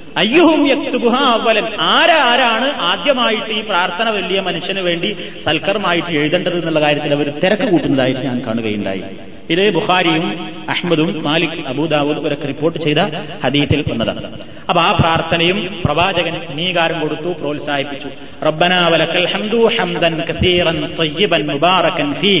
അയ്യുഹും 0.17 0.67
യക്തുബുഹ 0.67 1.15
അവലൻ 1.15 1.65
ആരാരാണ് 1.79 2.71
ആദ്യമായിട്ട് 2.81 3.51
ഈ 3.51 3.61
പ്രാർത്ഥന 3.61 4.09
വലിയ 4.09 4.39
മനുഷ്യന് 4.39 4.79
വേണ്ടി 4.79 5.17
സൽക്കർമായിട്ട് 5.45 6.09
എഴുതേണ്ടത് 6.09 6.53
എന്നുള്ള 6.53 6.81
കാര്യത്തിൽ 6.81 7.13
അവർ 7.13 7.39
തിരക്ക് 7.39 7.63
കൂട്ടുന്നതായിട്ട് 7.63 8.21
ഞാൻ 8.21 8.45
കാണുകയുണ്ടായി. 8.47 9.03
ഇത് 9.49 9.73
ബുഖാരിയും 9.73 10.25
അഹമ്മദും 10.69 11.23
മാലിക് 11.23 11.67
അബൂദാവൂദ് 11.67 12.17
ഇവരൊക്കെ 12.17 12.47
റിപ്പോർട്ട് 12.47 12.79
ചെയ്ത 12.79 12.97
ഹദീത്തിൽ 13.45 13.83
വന്നതാണ്. 13.91 14.41
അപ്പൊ 14.69 14.81
ആ 14.81 14.91
പ്രാർത്ഥനയും 14.91 15.81
പ്രവാചകൻ 15.85 16.35
അംഗീകാരം 16.35 16.99
കൊടുത്തു 16.99 17.29
പ്രോത്സാഹിപ്പിച്ചു. 17.39 18.09
റബ്ബനാവലക്കൽ 18.45 19.27
ഹംദു 19.33 19.69
ഹംദൻ 19.79 20.21
കസീറൻ 20.21 20.95
തയ്യിബൻ 20.99 21.47
മുബാറകൻ 21.47 22.13
ഫീ. 22.13 22.35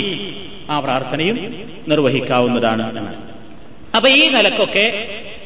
ആ 0.69 0.79
പ്രാർത്ഥനയും 0.79 1.63
നിർവഹിക്കാവുന്നതാണ് 1.87 3.07
അപ്പൊ 3.95 4.09
ഈ 4.09 4.29
നിലക്കൊക്കെ 4.29 4.85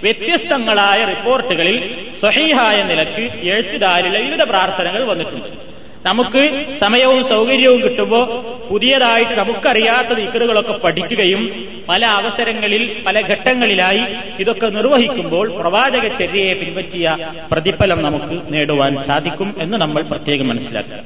വ്യത്യസ്തങ്ങളായ 0.03 1.05
റിപ്പോർട്ടുകളിൽ 1.05 1.77
സ്വഹീഹായ 2.19 2.83
നിലയ്ക്ക് 2.83 3.23
എഴുത്തുകാരിലെ 3.43 4.19
വിവിധ 4.21 4.43
പ്രാർത്ഥനകൾ 4.43 5.03
വന്നിട്ടുണ്ട്. 5.03 5.75
നമുക്ക് 6.05 6.41
സമയവും 6.79 7.29
സൗകര്യവും 7.29 7.83
കിട്ടുമ്പോൾ 7.83 8.25
പുതിയതായിട്ട് 8.69 9.31
നമുക്കറിയാത്ത 9.31 10.07
ദിക്കറുകളൊക്കെ 10.07 10.71
പഠിക്കുകയും 10.71 11.41
പല 11.89 12.05
അവസരങ്ങളിൽ 12.05 13.03
പല 13.07 13.21
ഘട്ടങ്ങളിലായി 13.21 14.03
ഇതൊക്കെ 14.39 14.67
നിർവഹിക്കുമ്പോൾ 14.67 15.61
പ്രവാചക 15.61 16.07
ചര്യയെ 16.07 16.53
പിൻപറ്റിയ 16.53 17.17
പ്രതിഫലം 17.51 18.01
നമുക്ക് 18.01 18.53
നേടുവാൻ 18.53 18.97
സാധിക്കും 18.97 19.55
എന്ന് 19.61 19.77
നമ്മൾ 19.77 20.01
പ്രത്യേകം 20.01 20.47
മനസ്സിലാക്കുക. 20.47 20.99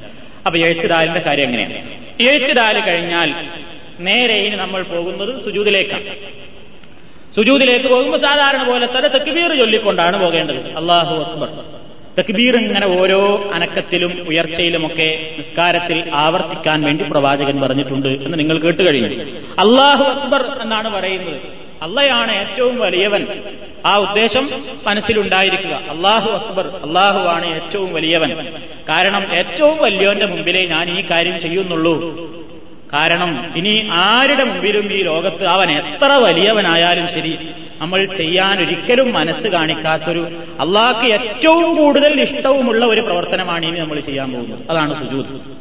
അപ്പൊ 0.46 0.58
എഴുത്തുദാലിന്റെ 0.58 1.20
കാര്യം 1.20 1.44
എങ്ങനെയാണ്? 1.44 1.88
എഴുത്തുദാൽ 2.20 2.80
കഴിഞ്ഞാൽ 2.80 3.34
നേരെ 4.00 4.36
ഇനി 4.46 4.56
നമ്മൾ 4.56 4.82
പോകുന്നത് 4.82 5.44
സുജൂദിലേക്കാണ് 5.44 6.06
സുജൂദിലേക്ക് 7.36 7.86
പോകുമ്പോൾ 7.86 8.18
സാധാരണ 8.18 8.70
പോലെ 8.70 8.86
തന്നെ 8.86 9.08
തെക്കുബീർ 9.08 9.56
ചൊല്ലിക്കൊണ്ടാണ് 9.56 10.24
പോകേണ്ടത്. 10.24 10.76
അള്ളാഹു 10.76 11.14
അക്ബർ. 11.16 11.48
തക്ബീർ 12.18 12.56
ഇങ്ങനെ 12.56 13.00
ഓരോ 13.00 13.50
അനക്കത്തിലും 13.54 14.26
ഉയർച്ചയിലുമൊക്കെ 14.28 15.34
നിസ്കാരത്തിൽ 15.38 16.10
ആവർത്തിക്കാൻ 16.14 16.82
വേണ്ടി 16.82 17.04
പ്രവാചകൻ 17.10 17.60
പറഞ്ഞിട്ടുണ്ട് 17.60 18.08
എന്ന് 18.08 18.38
നിങ്ങൾ 18.38 18.58
കേട്ട് 18.58 18.88
കഴിഞ്ഞു. 18.88 19.24
അള്ളാഹു 19.34 20.04
അക്ബർ 20.04 20.62
എന്നാണ് 20.62 20.88
പറയുന്നത്. 20.88 21.36
അള്ളയാണ് 21.82 22.36
ഏറ്റവും 22.36 22.78
വലിയവൻ. 22.78 23.26
ആ 23.86 23.96
ഉദ്ദേശം 23.96 24.64
മനസ്സിലുണ്ടായിരിക്കുക. 24.86 25.74
അള്ളാഹു 25.74 26.30
അക്ബർ 26.30 26.66
അള്ളാഹു 26.68 27.18
ആണ് 27.18 27.54
ഏറ്റവും 27.54 27.94
വലിയവൻ. 27.94 28.52
കാരണം 28.88 29.34
ഏറ്റവും 29.34 29.78
വലിയവന്റെ 29.78 30.26
മുമ്പിലേ 30.26 30.66
ഞാൻ 30.66 30.98
ഈ 30.98 31.04
കാര്യം 31.10 31.40
ചെയ്യുന്നുള്ളൂ. 31.40 32.30
കാരണം 32.92 33.52
ഇനി 33.56 33.88
ആരുടെ 33.92 34.44
മുമ്പിലും 34.44 34.92
ഈ 34.92 35.02
ലോകത്ത് 35.02 35.44
അവൻ 35.44 35.70
എത്ര 35.70 36.06
വലിയവനായാലും 36.06 37.08
ശരി 37.08 37.38
നമ്മൾ 37.80 38.14
ചെയ്യാൻ 38.14 38.60
ഒരിക്കലും 38.60 39.12
മനസ്സ് 39.12 39.46
കാണിക്കാത്തൊരു 39.46 40.22
അള്ളാഹ്ക്ക് 40.60 41.12
ഏറ്റവും 41.12 41.76
കൂടുതൽ 41.76 42.20
ഇഷ്ടവുമുള്ള 42.20 42.86
ഒരു 42.86 43.00
പ്രവർത്തനമാണ് 43.00 43.66
ഇനി 43.66 43.78
നമ്മൾ 43.78 44.00
ചെയ്യാൻ 44.00 44.32
പോകുന്നത്. 44.32 44.70
അതാണ് 44.70 44.98
സുജൂത് 44.98 45.60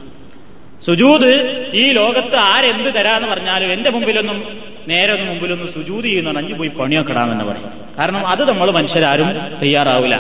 സുജൂത് 0.86 1.32
ഈ 1.74 1.92
ലോകത്ത് 1.92 2.36
ആരെന്ത് 2.36 2.96
തരാന്ന് 2.96 3.28
പറഞ്ഞാലും 3.28 3.72
എന്റെ 3.72 3.90
മുമ്പിലൊന്നും 3.90 4.60
നേരെ 4.88 5.12
ഒന്നും 5.14 5.28
മുമ്പിലൊന്നും 5.28 5.74
സുജൂത് 5.74 6.04
ചെയ്യുന്ന 6.04 6.38
അഞ്ചു 6.38 6.54
പോയി 6.54 6.70
പണിയൊക്കെടാമെന്ന് 6.70 7.46
പറയും. 7.46 7.72
കാരണം 7.98 8.28
അത് 8.28 8.50
നമ്മൾ 8.50 8.72
മനുഷ്യരാരും 8.72 9.30
തയ്യാറാവില്ല. 9.62 10.16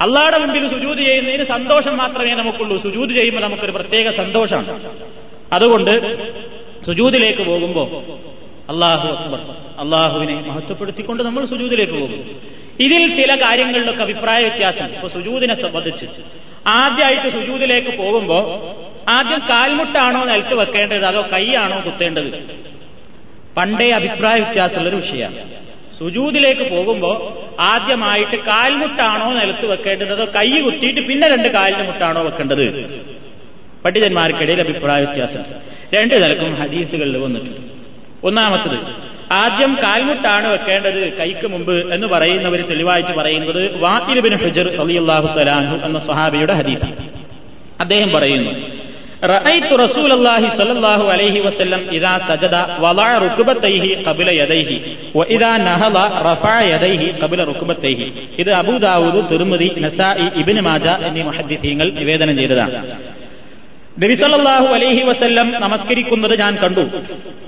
അള്ളാടെ 0.00 0.38
മുമ്പിൽ 0.38 0.70
സുജൂത് 0.70 0.98
ചെയ്യുന്നതിന് 0.98 1.44
സന്തോഷം 1.44 1.96
മാത്രമേ 1.96 2.34
നമുക്കുള്ളൂ. 2.34 2.82
സുജൂത് 2.82 3.10
ചെയ്യുമ്പോൾ 3.10 3.40
നമുക്കൊരു 3.40 3.72
പ്രത്യേക 3.72 4.10
സന്തോഷമാണ്. 4.10 4.80
അതുകൊണ്ട് 5.52 6.16
സുജൂതിലേക്ക് 6.86 7.42
പോകുമ്പോൾ 7.42 7.88
അള്ളാഹു 8.68 9.08
അക്ബർ 9.08 9.40
അള്ളാഹുവിനെ 9.78 10.34
മഹത്വപ്പെടുത്തിക്കൊണ്ട് 10.34 11.22
നമ്മൾ 11.22 11.46
സുജൂതിലേക്ക് 11.46 11.92
പോകും. 11.92 12.40
ഇതിൽ 12.80 13.14
ചില 13.14 13.34
കാര്യങ്ങളിലൊക്കെ 13.34 14.02
അഭിപ്രായ 14.02 14.42
വ്യത്യാസം. 14.42 14.86
ഇപ്പൊ 14.86 15.08
സുജൂതിനെ 15.08 15.54
സംബന്ധിച്ച് 15.54 16.06
ആദ്യമായിട്ട് 16.66 17.28
സുജൂതിലേക്ക് 17.28 17.98
പോകുമ്പോൾ 17.98 18.44
ആദ്യം 19.10 19.38
കാൽമുട്ടാണോ 19.50 20.24
നിലത്ത് 20.24 20.54
വെക്കേണ്ടത് 20.54 21.04
അതോ 21.04 21.28
കൈയാണോ 21.32 21.80
കുത്തേണ്ടത്? 21.80 22.44
പണ്ടേ 23.56 23.90
അഭിപ്രായ 23.90 24.40
വ്യത്യാസമുള്ളൊരു 24.40 24.96
വിഷയമാണ്. 24.96 25.64
സുജൂതിലേക്ക് 25.98 26.70
പോകുമ്പോൾ 26.70 27.16
ആദ്യമായിട്ട് 27.60 28.36
കാൽമുട്ടാണോ 28.36 29.32
നിലത്ത് 29.32 29.66
വെക്കേണ്ടത് 29.66 30.12
അതോ 30.12 30.24
കൈ 30.24 30.60
കുത്തിയിട്ട് 30.60 31.00
പിന്നെ 31.00 31.28
രണ്ട് 31.28 31.48
കാലിന് 31.48 31.86
മുട്ടാണോ 31.86 32.22
വെക്കേണ്ടത്? 32.22 32.66
പണ്ഡിതന്മാർക്കിടയിൽ 33.84 34.60
അഭിപ്രായ 34.66 35.00
വ്യത്യാസം 35.04 35.42
രണ്ട് 35.94 36.14
തരക്കും 36.22 36.52
ഹദീസുകളിൽ 36.60 37.16
വന്നിട്ടുണ്ട്. 37.24 37.60
ഒന്നാമത്തത് 38.28 38.78
ആദ്യം 39.42 39.72
കാൽമുട്ടാണ് 39.84 40.46
വെക്കേണ്ടത് 40.54 41.00
കൈക്ക് 41.18 41.46
മുമ്പ് 41.54 41.74
എന്ന് 41.94 42.06
പറയുന്നവർ 42.12 42.60
തെളിവായിട്ട് 42.70 43.12
പറയുന്നത് 43.18 43.62
വാത്തിരുബിൻ 43.84 44.34
ഹുജർ 44.42 44.68
അലിയുല്ലാഹു 44.82 45.28
തലാഹു 45.38 45.74
എന്ന 45.88 45.98
സഹാബിയുടെ 46.08 46.54
ഹദീസ് 46.60 46.88
അദ്ദേഹം 47.84 48.10
പറയുന്നു 48.16 48.52
റഅയ്തു 49.32 49.74
റസൂലല്ലാഹി 49.82 50.48
സ്വല്ലല്ലാഹു 50.56 51.04
അലൈഹി 51.14 51.40
വസല്ലം 51.46 51.82
ഇദാ 51.98 52.12
സജദ 52.28 52.56
റുക്ബതൈഹി 53.24 53.90
ഖബല 54.06 54.30
യദൈഹി 54.40 54.76
നഹല 55.68 55.96
റഫഅ 56.28 56.56
യദൈഹി 56.72 57.08
ഖബല 57.22 57.40
റുക്ബതൈഹി. 57.50 58.06
ഇത് 58.42 58.50
അബൂ 58.60 58.74
ദാവൂദ് 58.86 59.22
തിർമിദി 59.32 59.68
നസാഇ 59.84 60.26
ഇബ്നു 60.42 60.62
മാജ 60.68 60.86
എന്നീ 61.08 61.22
മുഹദ്ദിസീങ്ങൾ 61.28 61.88
നിവേദനം 62.00 62.36
ചെയ്തതാണ്. 62.40 62.76
നബിസല്ലാഹു 64.02 64.66
അലൈഹി 64.66 65.02
വസല്ലം 65.02 65.52
നമസ്കരിക്കുന്നത് 65.52 66.38
ഞാൻ 66.38 66.56
കണ്ടു. 66.56 66.80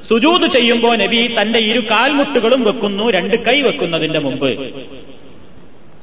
സുജൂത് 0.09 0.51
ചെയ്യുമ്പോൾ 0.51 0.97
നബി 0.97 1.37
തന്റെ 1.41 1.59
ഇരു 1.59 1.81
കാൽമുട്ടുകളും 1.81 2.65
വെക്കുന്നു 2.65 3.11
രണ്ട് 3.11 3.45
കൈ 3.45 3.61
വെക്കുന്നതിന്റെ 3.61 4.19
മുമ്പ്. 4.19 4.51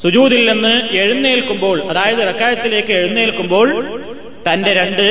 സുജൂതിൽ 0.03 0.51
നിന്ന് 0.51 0.95
എഴുന്നേൽക്കുമ്പോൾ 0.95 1.89
അതായത് 1.89 2.27
റക്കായത്തിലേക്ക് 2.27 2.91
എഴുന്നേൽക്കുമ്പോൾ 2.91 3.67
തന്റെ 4.49 4.73
രണ്ട് 4.73 5.05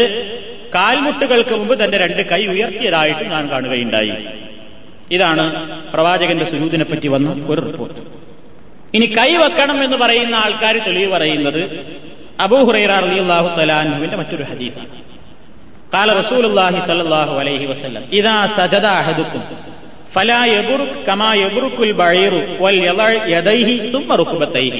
കാൽമുട്ടുകൾക്ക് 0.74 1.50
മുമ്പ് 1.50 1.84
തന്റെ 1.84 1.98
രണ്ട് 1.98 2.22
കൈ 2.28 2.46
ഉയർത്തിയതായിട്ട് 2.46 3.24
ഞാൻ 3.24 3.50
കാണുകയുണ്ടായി. 3.50 4.12
ഇതാണ് 5.10 5.46
പ്രവാചകന്റെ 5.92 6.44
സുജൂതിനെ 6.44 6.84
പറ്റി 6.84 7.08
വന്ന 7.08 7.46
ഒരു 7.48 7.60
റിപ്പോർട്ട്. 7.60 8.00
ഇനി 8.96 9.06
കൈ 9.06 9.36
വെക്കണം 9.36 9.84
എന്ന് 9.84 9.96
പറയുന്ന 9.96 10.34
ആൾക്കാർ 10.34 10.78
തെളിവ് 10.78 11.12
പറയുന്നത് 11.12 11.62
അബൂഹുറൈറ 12.40 12.90
അള്ളാഹു 12.90 13.60
തലാൻഹുവിന്റെ 13.60 14.16
മറ്റൊരു 14.16 14.42
ഹദീസാണ്. 14.42 15.01
قال 15.91 16.07
رسول 16.17 16.43
الله 16.45 16.73
صلى 16.81 17.01
الله 17.01 17.29
عليه 17.39 17.63
وسلم 17.67 18.03
إذا 18.11 18.35
سجد 18.49 18.85
أحدكم 18.95 19.41
فلا 20.11 20.41
يبرك 20.47 20.91
كما 21.07 21.29
يبرك 21.35 21.77
البعير 21.81 22.33
وليضع 22.59 23.09
يديه 23.27 23.69
ثم 23.91 24.09
ركبتيه 24.13 24.75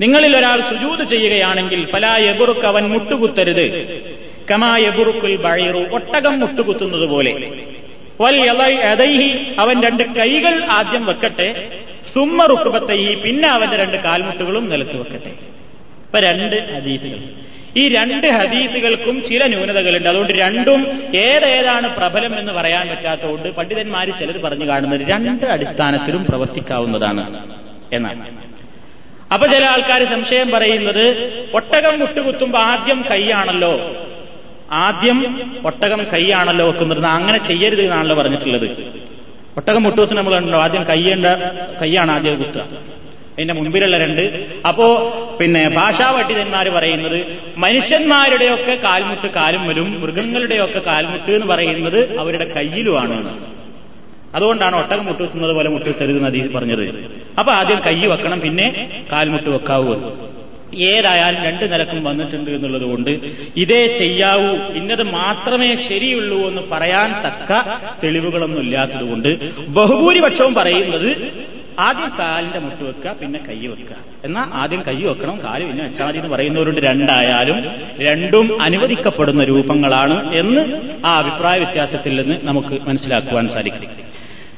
നിങ്ങളിൽ 0.00 0.32
ഒരാൾ 0.36 0.58
സുജൂത് 0.68 1.02
ചെയ്യുകയാണെങ്കിൽ 1.10 1.80
ഫലാ 1.92 2.14
യബുറുക്ക് 2.22 2.66
അവൻ 2.70 2.84
മുട്ടുകുത്തരുത് 2.92 3.66
കമാ 4.50 4.70
യബുറുക്കുൽ 4.84 5.34
ബഴീറു 5.44 5.82
ഒട്ടകം 5.96 6.34
മുട്ടുകുത്തുന്നത് 6.42 7.06
പോലെ 7.12 7.32
വൽ 8.20 8.38
യദൈഹി 8.82 9.28
അവൻ 9.62 9.76
രണ്ട് 9.86 10.02
കൈകൾ 10.18 10.54
ആദ്യം 10.78 11.04
വെക്കട്ടെ 11.10 11.48
സുമ്മ 12.14 12.40
റുക്കുബത്തൈഹി 12.52 13.14
പിന്നെ 13.24 13.48
അവന്റെ 13.54 13.76
രണ്ട് 13.82 13.98
കാൽമുട്ടുകളും 14.06 14.66
നിലത്ത് 14.72 14.96
വെക്കട്ടെ 15.02 15.32
ഇപ്പൊ 16.04 16.20
രണ്ട് 16.26 16.56
ഹദീസുകൾ 16.74 17.20
ഈ 17.77 17.89
രണ്ട് 17.89 18.27
ഹദീസുകൾക്കും 18.27 19.23
ചില 19.23 19.47
ന്യൂനതകളുണ്ട്. 19.47 20.09
അതുകൊണ്ട് 20.09 20.33
രണ്ടും 20.33 21.03
ഏതേതാണ് 21.15 21.95
പ്രബലം 21.95 22.39
എന്ന് 22.39 22.53
പറയാൻ 22.53 22.87
പറ്റാത്തതുകൊണ്ട് 22.87 23.55
പണ്ഡിതന്മാർ 23.55 24.09
ചിലർ 24.09 24.37
പറഞ്ഞു 24.37 24.67
കാണുന്നത് 24.67 25.01
രണ്ട് 25.01 25.45
അടിസ്ഥാനത്തിലും 25.45 26.25
പ്രവർത്തിക്കാവുന്നതാണ് 26.25 27.45
എന്നാണ്. 27.93 28.25
അപ്പൊ 29.33 29.47
ചില 29.47 29.65
ആൾക്കാർ 29.65 30.03
സംശയം 30.03 30.51
പറയുന്നത് 30.51 31.05
ഒട്ടകം 31.53 31.99
മുട്ടുകുത്തുമ്പോ 31.99 32.59
ആദ്യം 32.59 33.05
കൈയാണല്ലോ? 33.11 33.95
ആദ്യം 34.71 35.51
ഒട്ടകം 35.65 36.07
കൈയാണല്ലോ 36.13 36.67
വെക്കുന്നത്. 36.67 37.05
അങ്ങനെ 37.05 37.47
ചെയ്യരുത് 37.47 37.81
എന്നാണല്ലോ 37.81 38.15
പറഞ്ഞിട്ടുള്ളത്. 38.15 38.65
ഒട്ടകം 39.57 39.83
മുട്ടുകുത്ത് 39.83 40.13
നമ്മൾ 40.13 40.33
കണ്ടോ 40.33 40.57
ആദ്യം 40.57 40.83
കൈയേണ്ട 40.83 41.25
കൈയാണ് 41.81 42.11
ആദ്യം 42.11 42.37
കുത്തുക. 42.37 42.67
അതിന്റെ 43.39 43.53
മുമ്പിലുള്ള 43.53 43.97
രണ്ട്. 43.97 44.23
അപ്പോ 44.67 44.85
പിന്നെ 45.39 45.61
ഭാഷാ 45.69 46.07
പണ്ഡിതന്മാർ 46.11 46.69
പറയുന്നത് 46.69 47.19
മനുഷ്യന്മാരുടെയൊക്കെ 47.57 48.73
കാൽമുട്ട് 48.83 49.27
കാലും 49.27 49.67
വരും 49.67 50.01
മൃഗങ്ങളുടെയൊക്കെ 50.01 50.79
കാൽമുട്ട് 50.79 51.31
എന്ന് 51.31 51.47
പറയുന്നത് 51.47 51.99
അവരുടെ 52.19 52.47
കയ്യിലുമാണ്. 52.55 53.17
അതുകൊണ്ടാണ് 54.35 54.75
ഒട്ടകം 54.75 55.05
മുട്ടുകുത്തുന്നത് 55.05 55.53
പോലെ 55.57 55.69
മുട്ടുകുത്തരുത് 55.69 56.19
നദി 56.23 56.41
പറഞ്ഞത്. 56.55 56.83
അപ്പൊ 57.39 57.51
ആദ്യം 57.51 57.79
കൈ 57.85 57.95
വെക്കണം 58.13 58.39
പിന്നെ 58.39 58.67
കാൽമുട്ട് 59.11 59.49
വെക്കാവൂ. 59.49 59.95
ഏതായാലും 60.89 61.41
രണ്ട് 61.43 61.63
നിലക്കും 61.71 62.03
വന്നിട്ടുണ്ട് 62.03 62.49
എന്നുള്ളത് 62.51 62.83
കൊണ്ട് 62.83 63.09
ഇതേ 63.57 63.79
ചെയ്യാവൂ 63.99 64.51
ഇന്നത് 64.79 65.03
മാത്രമേ 65.03 65.69
ശരിയുള്ളൂ 65.75 66.39
എന്ന് 66.49 66.61
പറയാൻ 66.71 67.09
തക്ക 67.25 67.51
തെളിവുകളൊന്നും 68.03 68.61
ഇല്ലാത്തതുകൊണ്ട് 68.61 69.29
ബഹുഭൂരിപക്ഷവും 69.77 70.53
പറയുന്നത് 70.53 71.09
ആദ്യം 71.85 72.11
കാലിന്റെ 72.19 72.59
മുട്ട് 72.65 72.83
വെക്കുക 72.83 73.11
പിന്നെ 73.21 73.39
കൈ 73.47 73.59
വെക്കുക. 73.71 73.95
എന്നാൽ 74.25 74.47
ആദ്യം 74.61 74.81
കൈ 74.87 74.95
വെക്കണം 75.09 75.37
കാൽ 75.45 75.59
പിന്നെ 75.69 75.83
വെച്ചാൽ 75.87 76.05
മതി 76.07 76.17
എന്ന് 76.21 76.31
പറയുന്നവരുണ്ട് 76.33 76.81
രണ്ടായാലും. 76.89 77.57
രണ്ടും 78.07 78.47
അനുവദിക്കപ്പെടുന്ന 78.61 79.43
രൂപങ്ങളാണ് 79.51 80.17
എന്ന് 80.41 80.63
ആ 81.05 81.11
അഭിപ്രായ 81.21 81.57
വ്യത്യാസത്തിൽ 81.63 82.15
നിന്ന് 82.21 82.37
നമുക്ക് 82.49 82.75
മനസ്സിലാക്കുവാൻ 82.89 83.47
സാധിക്കും. 83.55 83.91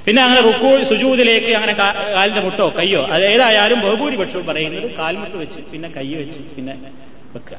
പിന്നെ 0.05 0.21
അങ്ങനെ 0.25 0.41
റുക്കൂ 0.41 0.69
സുജൂതിലേക്ക് 0.89 1.51
അങ്ങനെ 1.57 1.73
കാലിന്റെ 1.79 2.41
മുട്ടോ 2.41 2.67
കയ്യോ 2.77 3.01
അത് 3.13 3.23
ഏതായാലും 3.34 3.79
ബഹുഭൂരിപക്ഷവും 3.86 4.45
പറയുന്നത് 4.45 4.88
കാൽമുട്ട് 4.99 5.38
വെച്ച് 5.43 5.60
പിന്നെ 5.71 5.89
കൈ 5.97 6.07
വെച്ച് 6.21 6.39
പിന്നെ 6.55 6.75
വെക്കുക. 7.36 7.57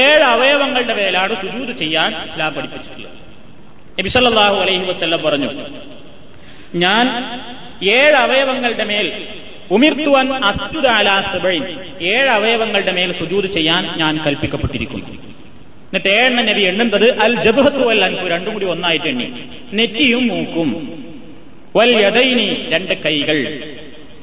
ഏഴ് 0.00 0.24
അവയവങ്ങളുടെ 0.34 0.94
മേലാണ് 1.00 1.34
സുജൂത് 1.42 1.72
ചെയ്യാൻ 1.82 2.10
ഇസ്ലാം 2.26 2.50
പഠിപ്പിച്ചിട്ടുള്ളത്. 2.56 3.16
നബിസല്ലാഹു 3.98 4.56
അലൈഹി 4.64 4.84
വസ്ല്ലം 4.90 5.22
പറഞ്ഞു 5.26 5.50
ഞാൻ 6.74 7.24
ഏഴ് 7.88 8.14
അവയവങ്ങളുടെ 8.14 8.84
മേൽ 8.84 9.26
ഉമിർത്തുവൻ 9.70 10.44
അസ്തുദാലാസബൈൻ 10.44 11.64
ഏഴ് 12.02 12.28
അവയവങ്ങളുടെ 12.28 12.92
മേൽ 12.92 13.18
സുജൂത് 13.18 13.46
ചെയ്യാൻ 13.46 13.98
ഞാൻ 13.98 14.24
കൽപ്പിക്കപ്പെട്ടിരിക്കുന്നു. 14.24 15.06
എന്നിട്ട് 15.08 16.08
ഏഴെണ്ണ 16.08 16.40
നബി 16.40 16.60
എണ്ണുന്നത് 16.60 17.18
അൽ 17.18 17.40
ജബഹത്തു 17.40 17.90
അൽ 17.90 18.04
അൻപു 18.04 18.28
രണ്ടും 18.28 18.52
കൂടി 18.52 18.66
ഒന്നായിട്ട് 18.66 19.06
എണ്ണി. 19.06 19.32
നെറ്റിയും 19.72 20.28
മൂക്കും. 20.28 20.98
വൽ 21.76 22.04
യദൈനി 22.04 22.66
രണ്ട് 22.68 23.02
കൈകൾ. 23.02 23.58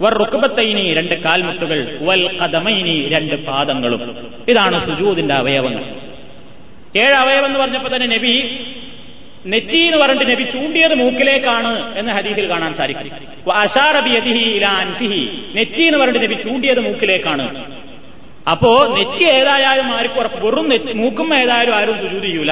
വർ 0.02 0.14
റുക്കുബത്തൈനി 0.14 0.94
രണ്ട് 0.94 1.24
കാൽമുട്ടുകൾ. 1.24 2.00
വൽ 2.02 2.38
കദമൈനി 2.38 3.10
രണ്ട് 3.10 3.46
പാദങ്ങളും. 3.46 4.28
ഇതാണ് 4.50 4.86
സുജൂദിന്റെ 4.86 5.34
അവയവങ്ങൾ. 5.34 5.84
ഏഴ് 6.98 7.14
അവയവം 7.14 7.46
എന്ന് 7.46 7.60
പറഞ്ഞപ്പോ 7.60 7.96
തന്നെ 7.96 8.18
നബി 8.18 8.60
നെറ്റി 9.46 9.78
എന്ന് 9.78 9.98
പറഞ്ഞിട്ട് 9.98 10.32
നബി 10.32 10.44
ചൂണ്ടിയത് 10.44 10.96
മൂക്കിലേക്കാണ് 10.96 12.00
എന്ന് 12.00 12.12
ഹദീസിൽ 12.12 12.50
കാണാൻ 12.50 12.74
സാധിക്കും. 12.74 13.12
നെറ്റി 15.56 15.82
എന്ന് 15.82 15.98
പറഞ്ഞിട്ട് 15.98 16.26
നബി 16.26 16.42
ചൂണ്ടിയത് 16.44 16.80
മൂക്കിലേക്കാണ്. 16.80 17.46
അപ്പോ 18.52 18.96
നെറ്റി 18.98 19.24
ഏതായാലും 19.24 19.86
ആർക്കും 19.86 20.20
ഉറപ്പ് 20.20 20.46
വെറും 20.46 20.68
മൂക്കും 20.96 21.36
ഏതായാലും 21.36 21.76
ആരും 21.76 21.98
സുജൂത് 21.98 22.52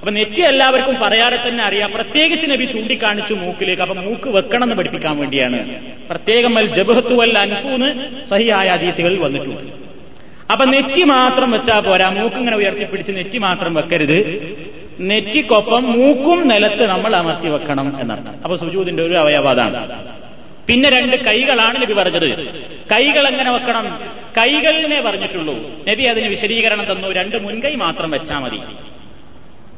അപ്പൊ 0.00 0.12
നെറ്റി 0.12 0.40
എല്ലാവർക്കും 0.40 0.96
പറയാതെ 1.02 1.38
തന്നെ 1.48 1.64
അറിയാം 1.64 1.90
പ്രത്യേകിച്ച് 1.92 2.46
നബി 2.50 2.64
ചൂണ്ടിക്കാണിച്ചു 2.64 3.34
മൂക്കിലേക്ക്. 3.34 3.82
അപ്പൊ 3.82 3.94
മൂക്ക് 3.94 4.28
വെക്കണം 4.28 4.62
എന്ന് 4.62 4.76
പഠിപ്പിക്കാൻ 4.76 5.16
വേണ്ടിയാണ്. 5.18 5.58
പ്രത്യേകം 6.10 6.58
അൽ 6.58 6.66
ജബഹത്തു 6.66 7.14
അൽ 7.22 7.38
അൻഫൂന്ന് 7.38 7.88
സഹിയായ 8.30 8.68
അതീതികളിൽ 8.68 9.18
വന്നിട്ടുണ്ട്. 9.18 9.62
അപ്പൊ 10.52 10.64
നെറ്റി 10.64 11.02
മാത്രം 11.02 11.50
വെച്ചാൽ 11.50 11.80
പോരാ. 11.80 12.08
മൂക്കിങ്ങനെ 12.10 12.56
ഉയർത്തിപ്പിടിച്ച് 12.56 13.12
നെറ്റി 13.12 13.38
മാത്രം 13.38 13.74
വെക്കരുത്. 13.74 14.18
നെറ്റിക്കൊപ്പം 14.98 15.92
മൂക്കും 15.92 16.48
നിലത്ത് 16.48 16.86
നമ്മൾ 16.86 17.16
അമർത്തി 17.16 17.48
വെക്കണം 17.48 18.00
എന്നർത്ഥം 18.00 18.34
അപ്പൊ 18.44 18.56
സുജൂതിന്റെ 18.56 19.02
ഒരു 19.02 19.14
അവയവാദാണ് 19.14 20.10
പിന്നെ 20.68 20.90
രണ്ട് 20.90 21.16
കൈകളാണ് 21.16 21.82
നബി 21.82 21.92
പറഞ്ഞത്. 21.92 22.28
കൈകൾ 22.92 23.28
എങ്ങനെ 23.28 23.50
വെക്കണം? 23.50 24.00
കൈകളിനെ 24.38 25.00
പറഞ്ഞിട്ടുള്ളൂ. 25.00 25.54
നബി 25.88 26.02
അതിന് 26.02 26.26
വിശദീകരണം 26.26 26.84
തന്നു. 26.92 27.12
രണ്ട് 27.12 27.36
മുൻകൈ 27.36 27.74
മാത്രം 27.74 28.10
വെച്ചാൽ 28.10 28.38
മതി. 28.38 28.56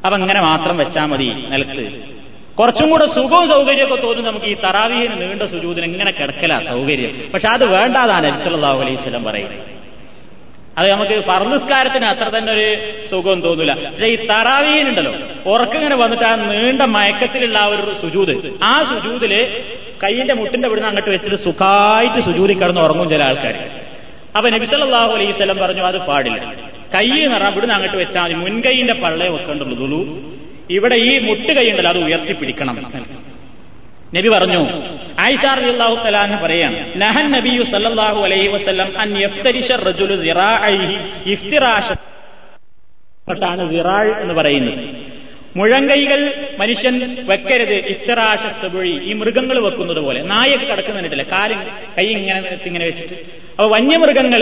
അപ്പൊ 0.05 0.17
അങ്ങനെ 0.17 0.41
മാത്രം 0.41 0.77
വെച്ചാൽ 0.77 1.05
മതി 1.05 1.33
നിലത്ത്. 1.49 2.01
കുറച്ചും 2.59 2.89
കൂടെ 2.89 3.05
സുഖവും 3.05 3.47
സൗകര്യമൊക്കെ 3.47 4.03
തോന്നും 4.03 4.25
നമുക്ക് 4.25 4.45
ഈ 4.45 4.53
തറാവിയിൽ 4.53 5.11
നീണ്ട 5.11 5.41
സുജൂതിന് 5.41 5.85
എങ്ങനെ 5.85 6.11
കിടക്കല 6.11 6.59
സൗകര്യം. 6.59 7.31
പക്ഷെ 7.33 7.47
അത് 7.47 7.65
വേണ്ടാതാണ് 7.65 8.27
അലിസ്വല്ലാഹു 8.27 8.81
അലൈഹി 8.81 8.95
സ്വലം 8.95 9.23
പറയുന്നത്. 9.23 9.82
അത് 10.77 10.87
നമുക്ക് 10.91 11.15
ഫർനിസ്കാരത്തിന് 11.29 12.05
അത്ര 12.11 12.27
തന്നെ 12.35 12.51
ഒരു 12.57 12.67
സുഖം 13.09 13.39
തോന്നില്ല 13.45 13.73
പക്ഷെ 13.91 14.07
ഈ 14.13 14.15
തറാവീനുണ്ടല്ലോ 14.31 15.11
ഉറക്കിങ്ങനെ 15.51 15.95
വന്നിട്ട് 16.03 16.25
ആ 16.29 16.33
നീണ്ട 16.51 16.81
മയക്കത്തിലുള്ള 16.95 17.57
ആ 17.63 17.67
ഒരു 17.73 17.93
സുജൂത്. 18.01 18.33
ആ 18.71 18.73
സുജൂതിൽ 18.89 19.33
കൈയിന്റെ 20.03 20.35
മുട്ടിന്റെ 20.39 20.67
വിടുന്ന 20.71 20.87
അങ്ങോട്ട് 20.91 21.11
വെച്ചിട്ട് 21.15 21.39
സുഖമായിട്ട് 21.47 22.19
സുജൂതി 22.27 22.53
കിടന്ന് 22.61 22.81
ഉറങ്ങും 22.85 23.09
ചില 23.13 23.23
ആൾക്കാർ 23.29 23.57
അപ്പൊ 24.37 24.47
നബിസല്ലാഹു 24.55 25.11
അലൈഹി 25.17 25.33
പറഞ്ഞു 25.63 25.83
അത് 25.91 25.99
പാടില്ല. 26.09 26.39
കൈ 26.95 27.07
നിറ 27.33 27.43
വിടുന്ന 27.55 27.73
അങ്ങോട്ട് 27.77 27.97
വെച്ചാൽ 28.03 28.23
മതി. 28.23 28.35
മുൻകൈയിന്റെ 28.43 28.95
പള്ളയെ 29.03 29.29
വെക്കേണ്ടുള്ളൂ. 29.35 30.01
ഇവിടെ 30.77 30.97
ഈ 31.09 31.13
മുട്ട് 31.27 31.51
കൈ 31.57 31.65
ഉണ്ടല്ലോ 31.71 31.91
അത് 31.93 31.99
ഉയർത്തിപ്പിടിക്കണം. 32.07 32.77
നബി 34.15 34.29
പറഞ്ഞു 34.29 34.61
ആയിഷ 35.19 35.45
റളിയല്ലാഹു 35.59 35.95
നഹൻ 37.03 37.25
നബിയു 37.31 37.63
സല്ലല്ലാഹു 37.63 38.19
അലൈഹി 38.27 38.47
വസല്ലം 38.47 38.89
അൻ 39.01 39.09
റജുലു 39.87 40.15
എന്ന് 44.21 44.33
പറയുന്നത്. 44.33 44.79
മുഴങ്കൈകൾ 45.57 46.21
മനുഷ്യൻ 46.59 46.95
വെക്കരുത് 47.27 47.75
ഇഫ്തിറാഷ 47.93 48.43
സബുഴി 48.61 48.93
ഈ 49.09 49.13
മൃഗങ്ങൾ 49.13 49.57
വെക്കുന്നത് 49.65 50.01
പോലെ. 50.05 50.21
നായൊക്കെ 50.31 50.65
കിടക്കുന്നില്ല 50.65 51.23
കാലും 51.23 51.59
കൈ 51.97 52.05
ഇങ്ങനെ 52.05 52.39
ഇങ്ങനെ 52.65 52.85
വെച്ചിട്ട്. 52.85 53.15
അപ്പൊ 53.49 53.67
വന്യമൃഗങ്ങൾ 53.75 54.41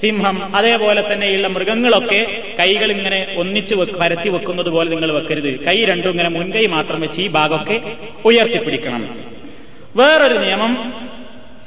സിംഹം 0.00 0.56
അതേപോലെ 0.56 1.12
തന്നെയുള്ള 1.12 1.48
മൃഗങ്ങളൊക്കെ 1.48 2.42
കൈകൾ 2.60 2.92
ഇങ്ങനെ 2.92 3.34
ഒന്നിച്ച് 3.38 3.74
പരത്തി 3.74 4.28
വെക്കുന്നത് 4.28 4.68
പോലെ 4.68 4.90
നിങ്ങൾ 4.90 5.12
വെക്കരുത്. 5.12 5.64
കൈ 5.64 5.84
രണ്ടും 5.84 6.10
ഇങ്ങനെ 6.10 6.28
മുൻകൈ 6.28 6.66
മാത്രം 6.66 7.00
വെച്ച് 7.00 7.20
ഈ 7.20 7.28
ഭാഗമൊക്കെ 7.28 7.80
ഉയർത്തിപ്പിടിക്കണം. 8.24 9.20
വേറൊരു 9.96 10.38
നിയമം 10.38 10.92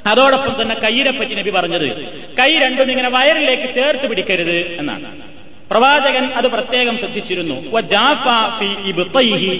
അതോടൊപ്പം 0.06 0.62
തന്നെ 0.62 0.74
കൈയിനെ 0.74 1.10
പറ്റി 1.10 1.34
നബി 1.34 1.50
പറഞ്ഞത് 1.50 2.06
കൈ 2.40 2.58
രണ്ടും 2.58 2.90
ഇങ്ങനെ 2.90 3.08
വയറിലേക്ക് 3.08 3.74
ചേർത്ത് 3.74 4.08
പിടിക്കരുത് 4.08 4.78
എന്നാണ്. 4.78 5.22
പ്രവാചകൻ 5.70 6.24
അത് 6.24 6.48
പ്രത്യേകം 6.48 6.98
ശ്രദ്ധിച്ചിരുന്നു. 6.98 7.70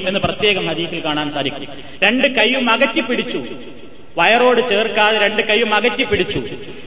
എന്ന് 0.08 0.20
പ്രത്യേകം 0.20 0.66
ഹദീസിൽ 0.66 1.04
കാണാൻ 1.04 1.30
സാധിക്കും. 1.30 1.64
രണ്ട് 2.02 2.28
കൈയും 2.28 2.70
അകറ്റി 2.70 3.00
പിടിച്ചു. 3.00 3.46
വയറോട് 4.18 4.68
ചേർക്കാതെ 4.68 5.18
രണ്ട് 5.18 5.42
കൈയും 5.42 5.74
അകറ്റി 5.74 6.04
പിടിച്ചു. 6.04 6.38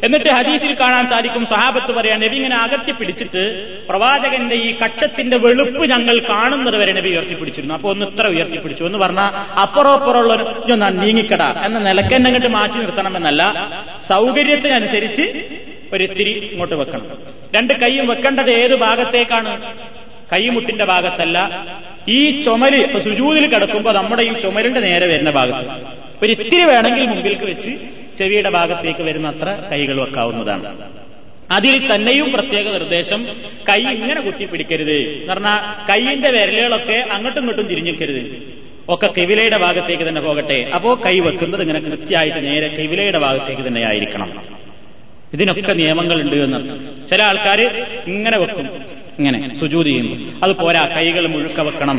എന്നിട്ട് 0.04 0.30
ഹദീസിൽ 0.30 0.74
കാണാൻ 0.80 1.08
സാധിക്കും 1.08 1.46
സഹാബത്ത് 1.46 1.92
പറയാൻ 1.92 2.20
നബി 2.20 2.36
ഇങ്ങനെ 2.36 2.56
അകറ്റി 2.56 2.92
പിടിച്ചിട്ട് 2.92 3.44
പ്രവാചകന്റെ 3.90 4.56
ഈ 4.56 4.78
കക്ഷത്തിന്റെ 4.78 5.38
വെളുപ്പ് 5.38 5.90
ഞങ്ങൾ 5.90 6.20
കാണുന്നത് 6.30 6.76
വരെ 6.76 6.94
നബി 6.94 7.10
ഉയർത്തിപ്പിടിച്ചിരുന്നു 7.10 7.74
അപ്പൊ 7.74 7.90
ഒന്ന് 7.90 8.06
ഇത്ര 8.06 8.28
ഉയർത്തിപ്പിടിച്ചു 8.28 8.84
എന്ന് 8.84 8.98
പറഞ്ഞാൽ 8.98 9.60
അപ്പുറപ്പുറമുള്ള 9.60 10.34
ഞാൻ 10.68 10.98
നീങ്ങിക്കട. 10.98 11.44
എന്ന 11.66 11.80
നിലക്കെന്നെ 11.80 12.28
അങ്ങോട്ട് 12.28 12.48
മാറ്റി 12.48 12.78
നിർത്തണമെന്നല്ല 12.78 13.44
സൗകര്യത്തിനനുസരിച്ച് 14.08 15.22
ഒരിത്തിരി 15.94 16.32
ഇങ്ങോട്ട് 16.52 16.76
വെക്കണം. 16.76 17.18
രണ്ട് 17.56 17.74
കൈയും 17.74 18.08
വെക്കേണ്ടത് 18.08 18.52
ഏത് 18.52 18.76
ഭാഗത്തേക്കാണ്? 18.76 19.74
കൈമുട്ടിന്റെ 20.34 20.86
ഭാഗത്തല്ല. 20.86 21.66
ഈ 22.08 22.42
ചുമൽ 22.42 22.76
ഇപ്പൊ 22.76 23.00
സുജൂതിൽ 23.00 23.54
കിടക്കുമ്പോൾ 23.54 23.94
നമ്മുടെ 23.94 24.24
ഈ 24.24 24.34
ചുമലിന്റെ 24.34 24.80
നേരെ 24.80 25.06
വരുന്ന 25.06 25.32
ഭാഗത്ത്. 25.32 26.03
ഒരു 26.24 26.32
ഇത്തിരി 26.32 26.64
വേണമെങ്കിൽ 26.64 27.06
മുമ്പിൽക്ക് 27.06 27.44
വെച്ച് 27.44 27.72
ചെവിയുടെ 28.18 28.50
ഭാഗത്തേക്ക് 28.50 29.04
വരുന്ന 29.04 29.28
അത്ര 29.28 29.50
കൈകൾ 29.72 30.02
വെക്കാവുന്നതാണ്. 30.02 30.68
അതിൽ 31.52 31.96
തന്നെയും 31.96 32.32
പ്രത്യേക 32.32 32.72
നിർദ്ദേശം 32.72 33.28
കൈ 33.70 33.82
ഇങ്ങനെ 33.82 34.22
കുത്തിപ്പിടിക്കരുത്. 34.22 34.98
എന്ന് 34.98 35.34
പറഞ്ഞാൽ 35.34 35.60
കൈയിന്റെ 35.90 36.30
വിരലുകളൊക്കെ 36.30 36.98
അങ്ങോട്ടും 37.12 37.42
ഇങ്ങോട്ടും 37.42 37.68
തിരിഞ്ഞിക്കരുത് 37.68 38.22
ഒക്കെ 38.90 39.08
കിവിലയുടെ 39.18 39.58
ഭാഗത്തേക്ക് 39.58 40.04
തന്നെ 40.04 40.22
പോകട്ടെ. 40.22 40.60
അപ്പോ 40.76 41.02
കൈ 41.06 41.20
വെക്കുന്നത് 41.20 41.62
ഇങ്ങനെ 41.62 41.80
കൃത്യമായിട്ട് 41.80 42.46
നേരെ 42.46 42.68
കിവിലയുടെ 42.68 43.20
ഭാഗത്തേക്ക് 43.20 43.68
തന്നെ 43.68 43.84
ആയിരിക്കണം. 43.88 44.30
ഇതിനൊക്കെ 45.34 45.74
നിയമങ്ങളുണ്ട് 45.74 46.36
എന്നർത്ഥം 46.36 47.08
ചില 47.10 47.22
ആൾക്കാർ 47.24 47.62
ഇങ്ങനെ 48.08 48.38
വെക്കും. 48.38 48.68
ഇങ്ങനെ 49.20 49.60
സുജൂതി 49.60 49.90
ചെയ്യുമ്പോൾ 49.90 50.20
അത് 50.44 50.52
പോരാ 50.56 50.84
കൈകൾ 50.96 51.28
മുഴുക്ക 51.28 51.62
വെക്കണം. 51.62 51.98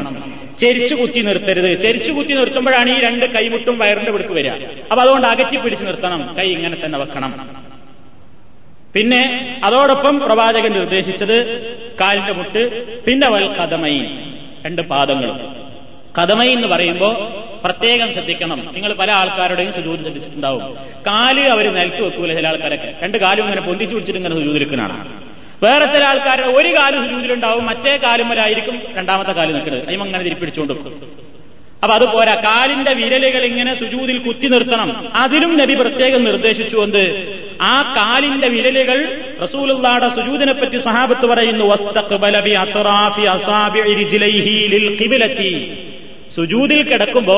ചെരിച്ചു 0.60 0.94
കുത്തി 0.94 1.20
നിർത്തരുത്. 1.20 1.82
ചെരിച്ചു 1.82 2.12
കുത്തി 2.12 2.32
നിർത്തുമ്പോഴാണ് 2.32 2.90
ഈ 2.90 3.00
രണ്ട് 3.00 3.26
കൈമുട്ടും 3.26 3.78
വയറിന്റെ 3.78 4.12
പിടുക്ക് 4.12 4.32
വരിക. 4.32 4.50
അപ്പൊ 4.90 5.00
അതുകൊണ്ട് 5.02 5.26
അകറ്റി 5.26 5.56
പിടിച്ച് 5.56 5.84
നിർത്തണം. 5.84 6.34
കൈ 6.38 6.48
ഇങ്ങനെ 6.50 6.76
തന്നെ 6.84 6.98
വെക്കണം. 6.98 7.32
പിന്നെ 8.94 9.22
അതോടൊപ്പം 9.64 10.18
പ്രവാചകൻ 10.18 10.72
നിർദ്ദേശിച്ചത് 10.72 11.36
കാലിന്റെ 12.00 12.32
മുട്ട് 12.32 12.62
പിന്നെ 13.04 13.28
വൽ 13.30 13.46
കഥമൈ 13.54 13.96
രണ്ട് 14.66 14.82
പാദങ്ങളും 14.82 15.38
കഥമൈ 16.18 16.48
എന്ന് 16.48 16.68
പറയുമ്പോൾ 16.68 17.14
പ്രത്യേകം 17.64 18.12
ശ്രദ്ധിക്കണം. 18.12 18.58
നിങ്ങൾ 18.74 18.92
പല 18.92 19.10
ആൾക്കാരുടെയും 19.10 19.72
സുജൂത് 19.72 20.00
ശ്രദ്ധിച്ചിട്ടുണ്ടാവും. 20.00 20.74
കാൽ 21.06 21.40
അവർ 21.40 21.74
നിലത്ത് 21.74 22.02
വെക്കൂല 22.02 22.34
ചില 22.34 22.46
ആൾക്കാരൊക്കെ. 22.46 22.94
രണ്ട് 23.02 23.18
കാലും 23.18 23.42
ഇങ്ങനെ 23.42 23.60
പൊന്തിച്ചു 23.60 23.94
പിടിച്ചിട്ട് 23.94 24.18
ഇങ്ങനെ 24.18 24.34
സുജൂതിരിക്കണാണ് 24.34 24.96
വേറെ 25.64 25.84
ചില 25.84 26.04
ആൾക്കാരുടെ 26.04 26.46
ഒരു 26.46 26.68
കാലും 26.68 27.04
സുജൂതിലുണ്ടാവും 27.04 27.66
മറ്റേ 27.66 27.96
കാലും 27.96 28.28
വരായിരിക്കും 28.28 28.82
രണ്ടാമത്തെ 28.96 29.32
കാൽ 29.32 29.52
നിൽക്കുന്നത്. 29.52 29.88
അതിമ 29.88 30.02
അങ്ങനെ 30.02 30.24
തിരിപ്പിടിച്ചുകൊണ്ട് 30.24 30.72
അപ്പൊ 31.82 31.94
അതുപോലെ 31.96 32.34
കാലിന്റെ 32.34 32.92
വിരലുകൾ 32.92 33.44
ഇങ്ങനെ 33.44 33.72
സുജൂതിൽ 33.74 34.18
കുത്തി 34.18 34.48
നിർത്തണം. 34.48 35.08
അതിലും 35.14 35.58
നബി 35.58 35.74
പ്രത്യേകം 35.74 36.24
നിർദ്ദേശിച്ചുകൊണ്ട് 36.24 37.02
ആ 37.62 37.94
കാലിന്റെ 37.96 38.48
വിരലുകൾ 38.48 38.98
റസൂലുള്ളാടെ 39.42 40.08
സുജൂദിനെ 40.08 40.52
പറ്റി 40.52 40.78
സഹാബത്ത് 40.78 41.26
പറയുന്നു 41.26 41.66
സുജൂതിൽ 46.36 46.80
കിടക്കുമ്പോ 46.82 47.36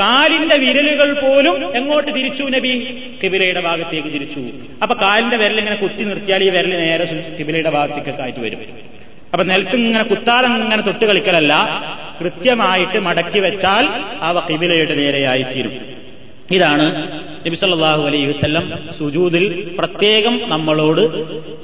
കാലിന്റെ 0.00 0.56
വിരലുകൾ 0.58 1.08
പോലും 1.20 1.76
എങ്ങോട്ട് 1.76 2.10
തിരിച്ചു 2.16 2.44
നബി? 2.44 2.74
കിബിലയുടെ 3.22 3.60
ഭാഗത്തേക്ക് 3.68 4.10
തിരിച്ചു. 4.14 4.42
അപ്പൊ 4.82 4.94
കാലിന്റെ 5.02 5.36
വിരൽ 5.42 5.58
ഇങ്ങനെ 5.62 5.76
കുത്തി 5.82 6.02
നിർത്തിയാൽ 6.10 6.42
ഈ 6.46 6.50
വിരൽ 6.56 6.72
നേരെ 6.82 7.06
കിബിലയുടെ 7.38 7.70
ഭാഗത്തേക്ക് 7.76 8.22
ആയിട്ട് 8.22 8.40
വരും. 8.46 8.62
അപ്പൊ 9.32 9.44
നിലത്ത് 9.44 9.76
ഇങ്ങനെ 9.76 10.04
കുത്താലം 10.04 10.52
ഇങ്ങനെ 10.64 10.82
തൊട്ട് 10.82 11.04
കളിക്കലല്ല 11.10 11.54
കൃത്യമായിട്ട് 12.20 12.98
മടക്കി 13.06 13.40
വെച്ചാൽ 13.46 13.84
അവ 14.28 14.36
കിബിലയുടെ 14.50 14.94
നേരെയായി 15.00 15.44
തീരും. 15.52 15.74
ഇതാണ് 16.56 16.86
നബിസല്ലാഹു 17.46 18.02
അലൈഹി 18.08 18.26
വസ്ല്ലം 18.26 18.64
സുജൂദിൽ 18.98 19.46
പ്രത്യേകം 19.78 20.34
നമ്മളോട് 20.52 21.02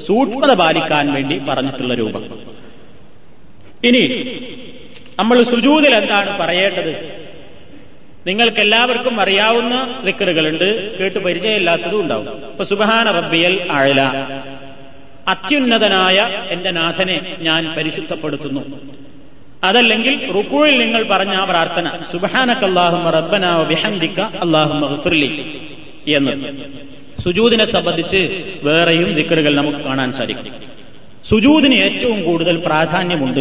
സൂക്ഷ്മത 0.07 0.53
പാലിക്കാൻ 0.63 1.07
വേണ്ടി 1.15 1.37
പറഞ്ഞിട്ടുള്ള 1.49 1.95
രൂപം. 1.95 2.25
ഇനി 3.89 4.05
നമ്മൾ 5.19 5.37
സുജൂദിൽ 5.53 5.95
എന്താണ് 5.95 6.31
പറയേണ്ടത്? 6.39 6.93
നിങ്ങൾക്ക് 8.27 8.61
എല്ലാവർക്കും 8.61 9.21
അറിയാവുന്ന 9.21 10.03
ദിക്കറുകളുണ്ട് 10.05 10.99
കേട്ട് 10.99 11.19
പരിചയമില്ലാത്തതും 11.19 12.01
ഉണ്ടാവും. 12.01 12.29
ഇപ്പൊ 12.29 12.65
സുബഹാന 12.65 13.11
റബ്ബിയൽ 13.11 13.73
അഴല 13.73 14.01
അത്യുന്നതനായ 15.29 16.47
എന്റെ 16.49 16.71
നാഥനെ 16.71 17.37
ഞാൻ 17.41 17.75
പരിശുദ്ധപ്പെടുത്തുന്നു. 17.75 18.81
അതല്ലെങ്കിൽ 19.65 20.31
റുക്കുവിൽ 20.35 20.79
നിങ്ങൾ 20.79 21.09
പറഞ്ഞ 21.11 21.35
ആ 21.35 21.45
പ്രാർത്ഥന 21.45 21.91
സുബഹാനക്കല്ലാഹുമ 22.13 23.11
റബ്ബന 23.11 23.57
വിഹന്തിക്ക 23.57 24.21
അള്ളാഹുമി 24.21 25.27
എന്ന്. 26.09 26.33
സുജൂദിനെ 27.23 27.65
സംബന്ധിച്ച് 27.65 28.45
വേറെയും 28.63 29.15
ദിക്കറുകൾ 29.15 29.55
നമുക്ക് 29.55 29.79
കാണാൻ 29.79 30.13
സാധിക്കും. 30.13 30.53
സുജൂദിന് 31.31 31.75
ഏറ്റവും 31.75 32.25
കൂടുതൽ 32.25 32.57
പ്രാധാന്യമുണ്ട് 32.57 33.41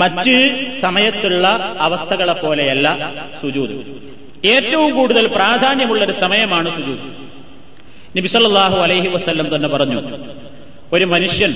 മറ്റ് 0.00 0.36
സമയത്തുള്ള 0.80 1.46
അവസ്ഥകളെ 1.80 2.32
പോലെയല്ല 2.32 2.86
സുജൂദ്. 3.42 3.76
ഏറ്റവും 4.46 4.90
കൂടുതൽ 4.94 5.26
പ്രാധാന്യമുള്ള 5.26 6.04
ഒരു 6.04 6.12
സമയമാണ് 6.12 6.68
സുജൂദ്. 6.76 7.04
നബിസല്ലാഹു 8.18 8.76
അലൈഹി 8.76 9.08
വസ്ല്ലം 9.08 9.46
തന്നെ 9.54 9.68
പറഞ്ഞു 9.68 9.98
ഒരു 10.92 11.04
മനുഷ്യൻ 11.04 11.50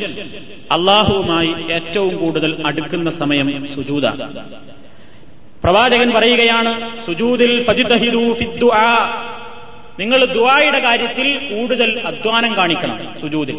അള്ളാഹുവുമായി 0.73 1.51
ഏറ്റവും 1.73 2.17
കൂടുതൽ 2.17 2.51
അടുക്കുന്ന 2.67 3.11
സമയം 3.11 3.49
സുജൂദാണ് 3.75 4.25
പ്രവാചകൻ 5.65 6.09
പറയുകയാണ് 6.15 6.73
സുജൂദിൽ 7.07 7.53
നിങ്ങൾ 10.01 10.21
ദുആയുടെ 10.25 10.81
കാര്യത്തിൽ 10.81 11.29
കൂടുതൽ 11.51 11.89
അധ്വാനം 12.07 12.57
കാണിക്കണം 12.57 12.99
സുജൂദിൽ. 13.21 13.57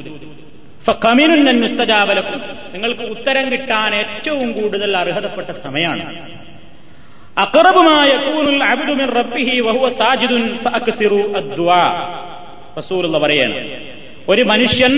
മുസ്തജാബലക്കും 1.62 2.42
നിങ്ങൾക്ക് 2.74 3.02
ഉത്തരം 3.02 3.52
കിട്ടാൻ 3.52 3.96
ഏറ്റവും 3.96 4.52
കൂടുതൽ 4.52 4.98
അർഹതപ്പെട്ട 4.98 5.52
സമയമാണ്. 5.52 6.20
പറയാണ് 13.20 13.70
ഒരു 14.30 14.42
മനുഷ്യൻ 14.42 14.94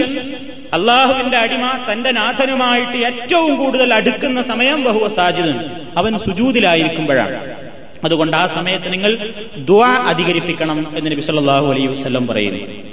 അള്ളാഹുവിന്റെ 0.73 1.37
അടിമ 1.37 1.85
തന്റെ 1.91 2.11
നാഥനുമായിട്ട് 2.11 2.97
ഏറ്റവും 3.05 3.55
കൂടുതൽ 3.55 3.93
അടുക്കുന്ന 3.93 4.41
സമയം 4.41 4.83
ബഹുവ 4.83 5.07
സാജിദൻ 5.07 5.69
അവൻ 5.97 6.17
സുജൂതിലായിരിക്കുമ്പോഴാണ്. 6.17 7.55
അതുകൊണ്ട് 8.03 8.37
ആ 8.37 8.47
സമയത്ത് 8.47 8.93
നിങ്ങൾ 8.93 9.31
ദുആ 9.57 9.91
അധികരിപ്പിക്കണം 10.07 10.97
എന്ന് 10.97 11.11
നബി 11.11 11.21
സല്ലല്ലാഹു 11.21 11.71
അലൈഹി 11.71 11.87
വസല്ലം 11.87 12.27
പറയുന്നു. 12.27 12.92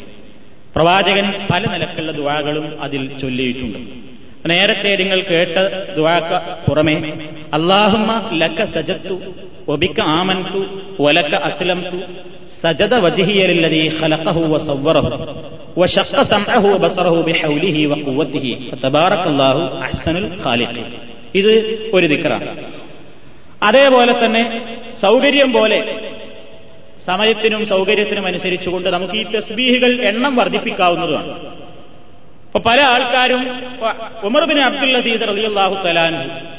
പ്രവാചകൻ 0.75 1.27
പല 1.49 1.63
നിലക്കുള്ള 1.73 2.11
ദുആകളും 2.17 2.65
അതിൽ 2.85 3.03
ചൊല്ലിയിട്ടുണ്ട് 3.21 3.79
നേരത്തെ 4.51 4.91
നിങ്ങൾ 5.01 5.19
കേട്ട 5.29 5.55
ദുആക്ക് 5.95 6.37
പുറമെ 6.65 6.95
അള്ളാഹുമ്മ 7.57 8.11
ലക്ക 8.41 8.65
സജത്തു 8.75 9.15
ഒബിക്ക 9.73 9.99
ആമൻതു 10.17 10.61
ഒലക്ക 11.05 11.35
അസ്ലംതു 11.47 11.99
സജദ 12.61 12.93
വജിഹിയലില്ലതി 13.05 13.83
ഖലഖഹു 13.99 14.43
വസവ്വറഹു 14.53 15.11
وشق 15.77 16.15
سمعه 16.25 16.63
وبصره 16.73 17.15
بحوله 17.23 17.77
وقوته 17.91 18.45
فتبارك 18.69 19.23
الله 19.27 19.55
احسن 19.81 20.15
الخالقين 20.23 20.87
ഇത് 21.39 21.53
ഒരു 21.95 22.05
ദിക്റാണ് 22.11 22.45
അതേപോലെ 23.61 24.13
തന്നെ 24.21 24.43
സൗകര്യം 25.03 25.49
പോലെ 25.53 25.79
സമയത്തിനും 27.06 27.66
സൗകര്യത്തിനും 27.66 28.26
അനുസരിച്ചുകൊണ്ട് 28.26 28.88
നമുക്ക് 28.88 29.14
ഈ 29.14 29.24
തസ്ബീഹുകൾ 29.36 29.92
എണ്ണം 30.06 30.36
വർദ്ധിപ്പിക്കാവുന്നതാണ്. 30.36 31.32
ഇപ്പൊ 32.46 32.60
പല 32.66 32.80
ആൾക്കാരും 32.82 33.42
ഉമർബിൻ 34.24 34.58
അബ്ദുൽ 34.60 34.96
അസീദ് 34.96 35.22
അലിയല്ലാഹു 35.22 35.74
തലാൻ 35.84 36.14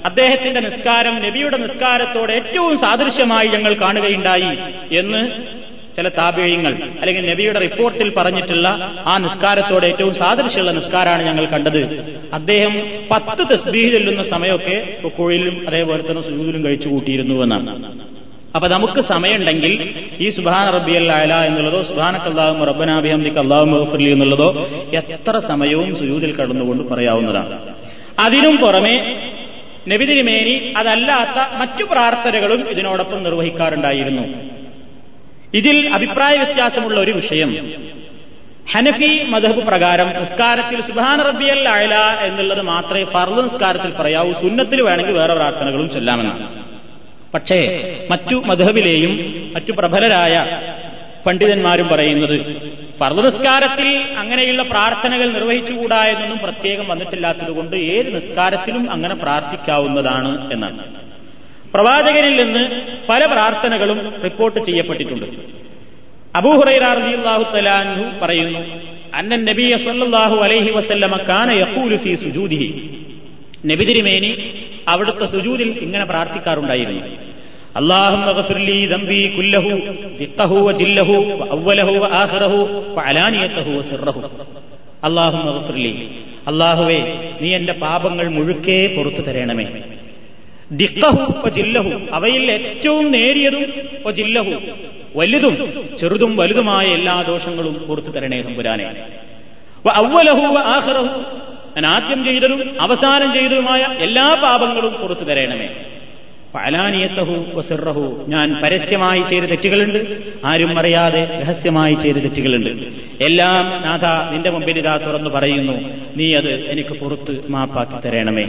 അദ്ദേഹത്തിന്റെ 0.05 0.59
നിസ്കാരം 0.59 1.15
നബിയുടെ 1.23 1.57
നിസ്കാരത്തോട് 1.57 2.31
ഏറ്റവും 2.31 2.77
സാദൃശ്യമായി 2.77 3.47
ഞങ്ങൾ 3.47 3.73
കാണുകയുണ്ടായി 3.73 4.53
എന്ന് 4.97 5.21
ചില 5.95 6.09
താപേയങ്ങൾ 6.09 6.73
അല്ലെങ്കിൽ 6.73 7.31
നബിയുടെ 7.31 7.59
റിപ്പോർട്ടിൽ 7.59 8.13
പറഞ്ഞിട്ടുള്ള 8.17 8.67
ആ 9.05 9.17
നിസ്കാരത്തോടെ 9.17 9.87
ഏറ്റവും 9.87 10.13
സാദൃശ്യമുള്ള 10.15 10.71
നിസ്കാരമാണ് 10.71 11.23
ഞങ്ങൾ 11.25 11.45
കണ്ടത്. 11.45 11.81
അദ്ദേഹം 12.33 12.73
പത്ത് 13.11 13.43
തസ്ബീഹ് 13.51 13.91
ചെല്ലുന്ന 13.91 14.23
സമയമൊക്കെ 14.23 14.77
കുഴിയിലും 15.07 15.67
അതേപോലെ 15.67 16.01
തന്നെ 16.03 16.21
സുജൂദിലും 16.21 16.63
കഴിച്ചു 16.65 16.89
കൂട്ടിയിരുന്നു 16.89 17.43
എന്നാണ്. 17.43 18.10
അപ്പൊ 18.55 18.67
നമുക്ക് 18.67 19.01
സമയമുണ്ടെങ്കിൽ 19.01 19.73
ഈ 20.19 20.29
സുബാന 20.29 20.69
റബ്ബി 20.69 20.91
അല്ല 20.91 21.33
എന്നുള്ളതോ 21.45 21.83
സുബാനക്കല്ലാഹും 21.83 22.63
റബ്ബനാബിഹംദിക്ക് 22.69 23.37
അള്ളാഹു 23.37 23.65
മഹഫുലി 23.65 24.09
എന്നുള്ളതോ 24.11 24.67
എത്ര 24.91 25.39
സമയവും 25.39 25.99
സുയൂതിൽ 25.99 26.35
കടന്നുകൊണ്ട് 26.35 26.83
പറയാവുന്നതാണ്. 26.93 27.57
അതിനും 28.19 28.57
പുറമെ 28.57 28.95
നബിതിരിമേനി 29.91 30.73
അതല്ലാത്ത 30.77 31.37
മറ്റു 31.59 31.83
പ്രാർത്ഥനകളും 31.83 32.69
ഇതിനോടൊപ്പം 32.69 33.23
നിർവഹിക്കാറുണ്ടായിരുന്നു. 33.23 34.25
ഇതിൽ 35.53 35.77
അഭിപ്രായ 35.95 36.35
വ്യത്യാസമുള്ള 36.37 36.99
ഒരു 36.99 37.11
വിഷയം. 37.11 37.49
ഹനഫി 38.73 39.23
മധബ് 39.29 39.61
പ്രകാരം 39.67 40.09
നിസ്കാരത്തിൽ 40.19 40.81
സുബാന 40.81 41.21
റബ്ബിയൽ 41.21 41.69
അയല 41.69 41.95
എന്നുള്ളത് 42.27 42.61
മാത്രമേ 42.61 43.03
ഫർദ് 43.03 43.43
നിസ്കാരത്തിൽ 43.45 43.91
പറയാവൂ 43.99 44.33
സുന്നത്തിൽ 44.33 44.81
വേണമെങ്കിൽ 44.81 45.17
വേറെ 45.21 45.33
പ്രാർത്ഥനകളും 45.33 45.89
ചൊല്ലാമെന്നാണ്. 45.89 46.60
പക്ഷേ 47.33 47.59
മറ്റു 48.11 48.35
മധബിലെയും 48.35 49.13
മറ്റു 49.55 49.71
പ്രബലരായ 49.71 50.61
പണ്ഡിതന്മാരും 51.25 51.87
പറയുന്നത് 51.87 52.39
പർവനിസ്കാരത്തിൽ 53.01 54.17
അങ്ങനെയുള്ള 54.17 54.63
പ്രാർത്ഥനകൾ 54.63 55.33
നിർവഹിച്ചുകൂടാ 55.33 56.05
എന്നൊന്നും 56.05 56.39
പ്രത്യേകം 56.39 56.87
വന്നിട്ടില്ലാത്തതുകൊണ്ട് 56.87 57.75
ഏത് 57.75 58.15
നിസ്കാരത്തിലും 58.15 58.91
അങ്ങനെ 58.91 59.15
പ്രാർത്ഥിക്കാവുന്നതാണ് 59.15 60.53
എന്നാണ്. 60.53 60.95
പ്രവാചകരിൽ 61.73 62.43
നിന്ന് 62.43 62.81
പല 63.09 63.25
പ്രാർത്ഥനകളും 63.25 64.13
റിപ്പോർട്ട് 64.23 64.59
ചെയ്യപ്പെട്ടിട്ടുണ്ട്. 64.59 65.25
അബൂഹുറൈറാഹു 66.35 67.55
തലാൻഹു 67.57 68.25
പറയുന്നു 68.25 68.59
അന്നൻ 69.15 69.45
നബിയ 69.45 69.77
സല്ലല്ലാഹു 69.77 70.35
അലൈഹി 70.35 70.71
വസല്ലമ 70.71 71.17
കാന 71.17 71.63
സുജൂദിഹി. 71.95 72.89
നബി 73.65 73.85
തിരുമേനി 73.85 74.60
അവിടുത്തെ 74.90 75.26
സുജൂദിൽ 75.34 75.70
ഇങ്ങനെ 75.86 76.04
പ്രാർത്ഥിക്കാറുണ്ടായിരുന്നു 76.12 77.02
اللهم 77.80 78.24
اغفر 78.34 78.58
لي 78.60 78.78
ذنبي 78.92 79.22
كله 79.36 79.64
دقه 80.22 80.52
وجله 80.68 81.10
وأوله 81.40 81.88
وآخره 82.02 82.54
وعلانيته 82.96 83.66
وسره 83.78 84.16
اللهم 85.08 85.46
اغفر 85.54 85.76
لي 85.84 85.92
അള്ളാഹുവേ 86.50 86.98
നീ 87.40 87.48
എന്റെ 87.58 87.74
പാപങ്ങൾ 87.84 88.26
മുഴുക്കേ 88.36 88.78
പുറത്തു 88.96 89.22
തരണമേ 89.26 89.66
ദിക്കഹു 90.72 91.22
ജില്ലഹു 91.58 91.90
അവയിൽ 92.16 92.46
ഏറ്റവും 92.56 93.04
നേരിയതും 93.16 93.64
ജില്ലഹു 94.18 94.54
വലുതും 95.18 95.54
ചെറുതും 96.00 96.32
വലുതുമായ 96.40 96.86
എല്ലാ 96.98 97.14
ദോഷങ്ങളും 97.30 97.74
പുറത്തു 97.88 98.10
തരണേ 98.16 98.38
തമ്പുരാനെ 98.46 98.86
അവലഹു 100.02 100.44
ആഹ്റഹു 100.76 101.04
ഞാൻ 101.77 101.85
ആദ്യം 101.85 102.25
ചെയ്തതും 102.25 102.81
അവസാനം 102.81 103.33
ചെയ്തതുമായ 103.33 103.79
എല്ലാ 103.79 104.39
പാപങ്ങളും 104.43 104.93
പുറത്തു 104.93 105.21
തരണമേ. 105.21 105.69
പലാനിയത്തഹു 106.55 107.45
വസിറഹു. 107.53 108.25
ഞാൻ 108.27 108.61
പരസ്യമായി 108.63 109.23
ചെയ്ത 109.29 109.43
തെറ്റുകളുണ്ട്. 109.43 110.17
ആരും 110.45 110.79
അറിയാതെ 110.79 111.39
രഹസ്യമായി 111.41 111.93
ചെയ്ത 111.93 112.15
തെറ്റുകളുണ്ട്. 112.15 112.69
എല്ലാം 113.23 113.81
നാഥ 113.81 114.33
നിന്റെ 114.33 114.49
മുമ്പിൽ 114.49 114.77
ഇതാ 114.77 114.97
തുറന്നു 114.97 115.29
പറയുന്നു. 115.29 115.73
നീ 116.15 116.35
അത് 116.35 116.49
എനിക്ക് 116.49 116.89
പുറത്ത് 116.89 117.51
മാപ്പാക്കി 117.51 118.07
തരണമേ 118.07 118.43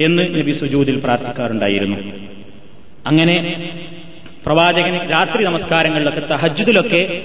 എന്ന് 0.00 0.22
നബി 0.22 0.52
സുജൂദിൽ 0.52 1.00
പ്രാർത്ഥിക്കാറുണ്ടായിരുന്നു. 1.00 1.96
അങ്ങനെ 3.06 3.70
പ്രവാചകൻ 4.46 5.10
രാത്രി 5.10 5.44
നമസ്കാരങ്ങളിലൊക്കെ 5.44 6.20
തഹജുദിലൊക്കെ 6.20 7.20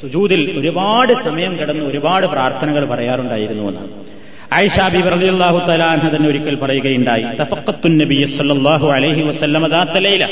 സുജൂദിൽ 0.00 0.58
ഒരുപാട് 0.60 1.24
സമയം 1.24 1.58
കിടന്ന് 1.58 1.84
ഒരുപാട് 1.84 2.26
പ്രാർത്ഥനകൾ 2.26 2.88
പറയാറുണ്ടായിരുന്നു 2.88 3.68
എന്നാണ് 3.68 4.17
ആയിഷാബി 4.56 5.00
റളിയല്ലാഹു 5.14 5.58
തആല 5.68 5.82
തന്നെ 6.14 6.28
ഒരിക്കൽ 6.28 6.54
പറയുകയുണ്ടായി 6.62 7.24
തഫഖത്തു 7.40 7.88
നബിയ 8.02 8.26
സല്ലല്ലാഹു 8.36 8.86
അലൈഹി 8.96 9.22
വസല്ലമ 9.28 9.64
ദാത്ത 9.74 9.96
ലൈല. 10.06 10.24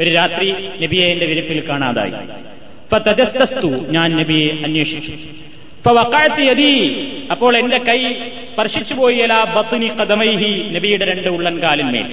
ഒരു 0.00 0.10
രാത്രി 0.18 0.48
നബിയെ 0.82 1.06
എന്റെ 1.12 1.26
വിരിപ്പിൽ 1.30 1.60
കാണാതായി. 1.68 2.12
ഫതജസ്സസ്തു 2.90 3.70
ഞാൻ 3.96 4.08
നബിയെ 4.20 4.48
അന്വേഷിച്ചു. 4.66 5.12
ഫവഖഅത്ത് 5.84 6.42
യദി 6.50 6.72
അപ്പോൾ 7.30 7.52
എന്റെ 7.56 7.78
കൈ 7.88 8.00
സ്പർശിച്ചു 8.50 8.94
പോയി 9.00 9.26
ബത്നി 9.56 9.88
ഖദമൈഹി 9.98 10.52
നബിയുടെ 10.76 11.04
രണ്ട് 11.10 11.28
ഉള്ളൻ 11.36 11.56
കാലിന്മേൽ 11.64 12.08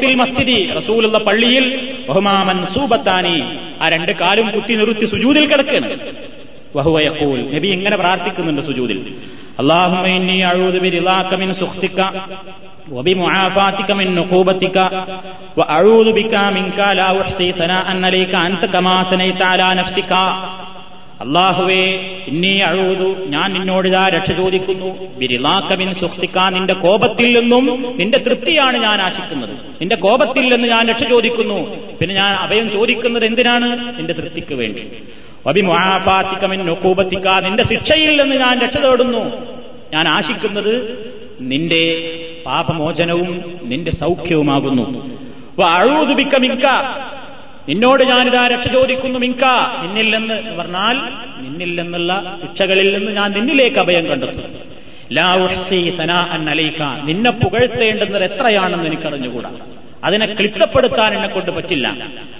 ഫിൽ 0.00 0.14
മസ്ജിദി 0.20 0.58
റസൂലുള്ള 0.78 1.18
പള്ളിയിൽ 1.28 1.64
ബഹുമാമൻ 2.08 2.58
സൂബത്താനി 2.74 3.38
ആ 3.82 3.88
രണ്ട് 3.94 4.12
കാലും 4.20 4.46
കുത്തി 4.54 4.74
നിറുത്തി 4.80 5.06
സുജൂതിൽ 5.12 5.44
കിടക്കുകയാണ്. 5.52 5.88
വഹുവ 6.76 6.96
യഖൂൽ 7.08 7.40
നബി 7.54 7.68
ഇങ്ങനെ 7.76 7.96
പ്രാർത്ഥിക്കുന്നുണ്ട് 7.96 8.62
സുജൂദിൽ 8.68 9.00
اللهم 9.59 10.03
إني 10.11 10.39
أعوذ 10.45 10.75
برضاك 10.79 11.31
من 11.33 11.49
سخطك 11.53 11.99
وبمعافاتك 12.91 13.89
من 13.91 14.07
نقوبتك 14.15 14.77
وأعوذ 15.57 16.07
بك 16.13 16.33
منك 16.49 16.79
لا 16.91 17.09
أحصي 17.21 17.47
ثناء 17.51 17.87
عليك 18.03 18.33
أنت 18.47 18.63
كما 18.65 18.95
ثنيت 19.03 19.41
على 19.43 19.67
نفسك 19.75 20.11
അള്ളാഹുവേ 21.23 21.81
ഇന്നീ 22.31 22.53
അഴുതു 22.67 23.07
ഞാൻ 23.29 23.47
നിന്നോട് 23.55 23.87
ഇതാ 23.87 24.03
രക്ഷ 24.07 24.29
ചോദിക്കുന്നു 24.31 24.89
ബിരിലാക്കമിൻ 25.19 25.89
സുഹ്തിക്ക 25.99 26.37
നിന്റെ 26.55 26.75
കോപത്തിൽ 26.85 27.27
നിന്നും 27.37 27.65
നിന്റെ 27.99 28.19
തൃപ്തിയാണ് 28.27 28.77
ഞാൻ 28.77 28.99
ആശിക്കുന്നത് 29.01 29.53
നിന്റെ 29.81 29.97
കോപത്തിൽ 30.05 30.45
നിന്ന് 30.53 30.69
ഞാൻ 30.75 30.83
രക്ഷ 30.91 31.03
ചോദിക്കുന്നു 31.13 31.59
പിന്നെ 31.99 32.15
ഞാൻ 32.21 32.31
അഭയം 32.45 32.67
ചോദിക്കുന്നത് 32.77 33.25
എന്തിനാണ് 33.29 33.69
നിന്റെ 33.99 34.15
തൃപ്തിക്ക് 34.19 34.57
വേണ്ടി 34.61 34.83
അഭിമുഹാപാത്തിക്കമിൻ 35.48 36.70
ഒക്കൂപത്തിക്ക 36.70 37.28
നിന്റെ 37.28 37.64
ശിക്ഷയിൽ 37.64 38.22
നിന്ന് 38.22 38.36
ഞാൻ 38.36 38.58
രക്ഷ 38.58 38.76
തേടുന്നു. 38.76 39.46
ഞാൻ 39.94 40.08
ആശിക്കുന്നത് 40.08 40.74
നിന്റെ 41.40 41.82
പാപമോചനവും 42.46 43.60
നിന്റെ 43.62 43.90
സൗഖ്യവുമാകുന്നു. 43.90 44.84
അഴുതുബിക്ക 45.64 46.36
മിക്ക 46.36 46.66
നിന്നോട് 47.68 48.04
ഞാനിതാ 48.04 48.48
രക്ഷ 48.48 48.68
ചോദിക്കുന്നു 48.68 49.18
മിങ്ക 49.18 49.44
നിന്നിൽ 49.82 50.16
നിന്ന് 50.16 50.56
പറഞ്ഞാൽ 50.56 50.94
നിന്നിൽ 51.42 51.80
നിന്നുള്ള 51.80 52.36
ശിക്ഷകളിൽ 52.42 52.98
നിന്ന് 52.98 53.12
ഞാൻ 53.12 53.32
നിന്നിലേക്ക് 53.32 53.76
അഭയം 53.76 54.06
കണ്ടെത്തുന്നു. 54.06 54.58
ലാ 55.12 55.54
സനാ 55.96 56.26
നിന്നെ 57.04 57.30
പുകഴ്ത്തേണ്ടുന്നത് 57.30 58.24
എത്രയാണെന്ന് 58.24 58.86
എനിക്കറിഞ്ഞുകൂടാ. 58.86 59.50
അതിനെ 60.06 60.26
ക്ലിപ്തപ്പെടുത്താൻ 60.34 61.14
എന്നെ 61.14 61.28
കൊണ്ട് 61.28 61.50
പറ്റില്ല. 61.50 61.88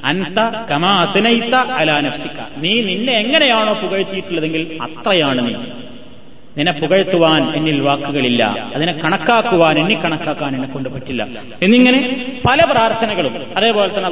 അൻത 0.05 0.39
കമാ 0.71 0.93
അസിനൈത്ത 1.05 1.55
അലാനഫ്സിക്ക 1.55 2.41
നീ 2.57 2.75
നിന്നെ 2.81 3.13
എങ്ങനെയാണോ 3.13 3.73
പുകഴ്ത്തിയിട്ടുള്ളതെങ്കിൽ 3.73 4.79
അത്രയാണ് 4.83 5.43
നീ. 5.49 5.55
നിന്നെ 6.57 6.73
പുകഴ്ത്തുവാൻ 6.73 7.57
എന്നിൽ 7.57 7.81
വാക്കുകളില്ല. 7.81 8.45
അതിനെ 8.75 8.93
കണക്കാക്കുവാൻ 8.93 9.79
എന്നെ 9.79 9.95
കണക്കാക്കാൻ 9.95 10.55
എന്നെ 10.55 10.69
കൊണ്ട് 10.69 10.89
പറ്റില്ല. 10.89 11.27
എന്നിങ്ങനെ 11.63 12.27
പല 12.49 12.65
പ്രാർത്ഥനകളും. 12.71 13.45
അതേപോലെ 13.57 13.99
തന്നെ 13.99 14.11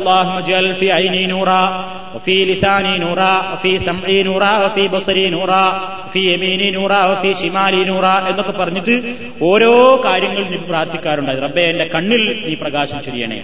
എന്നൊക്കെ 8.28 8.52
പറഞ്ഞിട്ട് 8.52 9.14
ഓരോ 9.42 10.02
കാര്യങ്ങൾ 10.04 10.50
നീ 10.50 10.56
പ്രാർത്ഥിക്കാറുണ്ട് 10.56 11.42
റബ്ബെ 11.42 11.62
എന്റെ 11.62 11.90
കണ്ണിൽ 11.94 12.44
നീ 12.46 12.54
പ്രകാശം 12.54 13.02
ചുരിയണേ. 13.02 13.42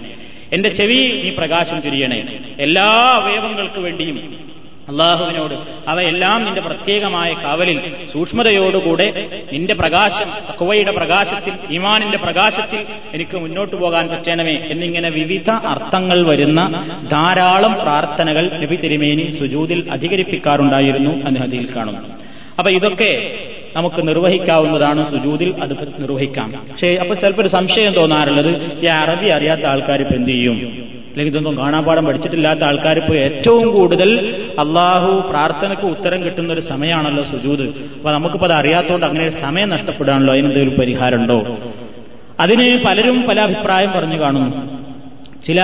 എന്റെ 0.53 0.69
ചെവി 0.69 1.21
നീ 1.23 1.29
പ്രകാശം 1.29 1.81
ചുരിയണേ. 1.81 2.23
എല്ലാ 2.59 3.11
അവയവങ്ങൾക്ക് 3.13 3.79
വേണ്ടിയും 3.79 4.50
അള്ളാഹുവിനോട് 4.91 5.53
അവയെല്ലാം 5.87 6.45
നിന്റെ 6.45 6.61
പ്രത്യേകമായ 6.61 7.33
കാവലിൽ 7.33 7.79
സൂക്ഷ്മതയോടുകൂടെ 8.13 9.29
നിന്റെ 9.53 9.73
പ്രകാശം 9.73 10.29
അക്വയുടെ 10.49 10.91
പ്രകാശത്തിൽ 10.91 11.53
ഇമാനിന്റെ 11.71 12.17
പ്രകാശത്തിൽ 12.17 12.85
എനിക്ക് 13.13 13.37
മുന്നോട്ട് 13.37 13.75
പോകാൻ 13.75 14.07
പറ്റണമേ 14.07 14.55
എന്നിങ്ങനെ 14.55 15.09
വിവിധ 15.09 15.49
അർത്ഥങ്ങൾ 15.49 16.27
വരുന്ന 16.27 16.87
ധാരാളം 17.11 17.73
പ്രാർത്ഥനകൾ 17.73 18.57
നബി 18.57 18.75
തിരുമേനി 18.75 19.35
സുജൂതിൽ 19.39 19.89
അധികരിപ്പിക്കാറുണ്ടായിരുന്നു 19.91 21.27
എന്ന് 21.27 21.39
ഹദിയിൽ 21.39 21.75
കാണുന്നു. 21.75 22.01
അപ്പൊ 22.59 22.71
ഇതൊക്കെ 22.71 23.39
നമുക്ക് 23.75 24.07
നിർവഹിക്കാവുന്നതാണ് 24.07 25.11
സുജൂതിൽ 25.11 25.55
അത് 25.63 26.01
നിർവഹിക്കാം. 26.01 26.51
പക്ഷേ 26.71 26.95
അപ്പൊ 26.95 27.15
ചിലപ്പോൾ 27.15 27.41
ഒരു 27.41 27.49
സംശയം 27.49 27.93
തോന്നാറുള്ളത് 27.93 28.81
ഈ 28.83 28.85
അറബി 28.85 29.27
അറിയാത്ത 29.27 29.65
ആൾക്കാർ 29.65 30.01
ഇപ്പം 30.01 30.15
എന്ത് 30.15 30.29
ചെയ്യും? 30.29 30.80
അല്ലെങ്കിൽ 31.11 31.31
ഇതൊന്നും 31.31 31.57
കാണാപാഠം 31.57 32.05
പഠിച്ചിട്ടില്ലാത്ത 32.05 32.59
ആൾക്കാർ 32.59 32.97
ഇപ്പോൾ 32.97 33.17
ഏറ്റവും 33.17 33.71
കൂടുതൽ 33.71 34.35
അള്ളാഹു 34.59 35.29
പ്രാർത്ഥനയ്ക്ക് 35.29 35.85
ഉത്തരം 35.85 36.23
കിട്ടുന്ന 36.23 36.53
ഒരു 36.53 36.59
സമയമാണല്ലോ 36.59 37.23
സുജൂത്. 37.23 37.61
അപ്പൊ 37.61 38.11
നമുക്കിപ്പോൾ 38.11 38.45
അത് 38.45 38.53
അറിയാത്തതുകൊണ്ട് 38.53 39.05
അങ്ങനെ 39.05 39.29
സമയം 39.29 39.69
നഷ്ടപ്പെടാണല്ലോ. 39.69 40.33
അതിനെന്തെങ്കിലും 40.33 40.79
പരിഹാരമുണ്ടോ? 40.79 41.57
അതിന് 42.39 42.83
പലരും 42.83 43.27
പല 43.29 43.39
അഭിപ്രായം 43.39 43.91
പറഞ്ഞു 43.91 44.19
കാണുന്നു. 44.19 44.81
ചില 45.47 45.63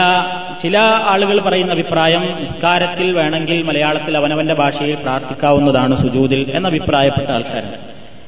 ചില 0.61 0.77
ആളുകൾ 1.03 1.41
പറയുന്ന 1.41 1.71
അഭിപ്രായം 1.71 2.21
നിസ്കാരത്തിൽ 2.39 3.11
വേണമെങ്കിൽ 3.11 3.63
മലയാളത്തിൽ 3.63 4.17
അവനവന്റെ 4.17 4.53
ഭാഷയിൽ 4.53 4.95
പ്രാർത്ഥിക്കാവുന്നതാണ് 4.95 6.01
സുജൂതിൽ 6.01 6.51
എന്ന 6.55 6.67
അഭിപ്രായപ്പെട്ട 6.67 7.31
ആൾക്കാരുണ്ട്. 7.31 7.77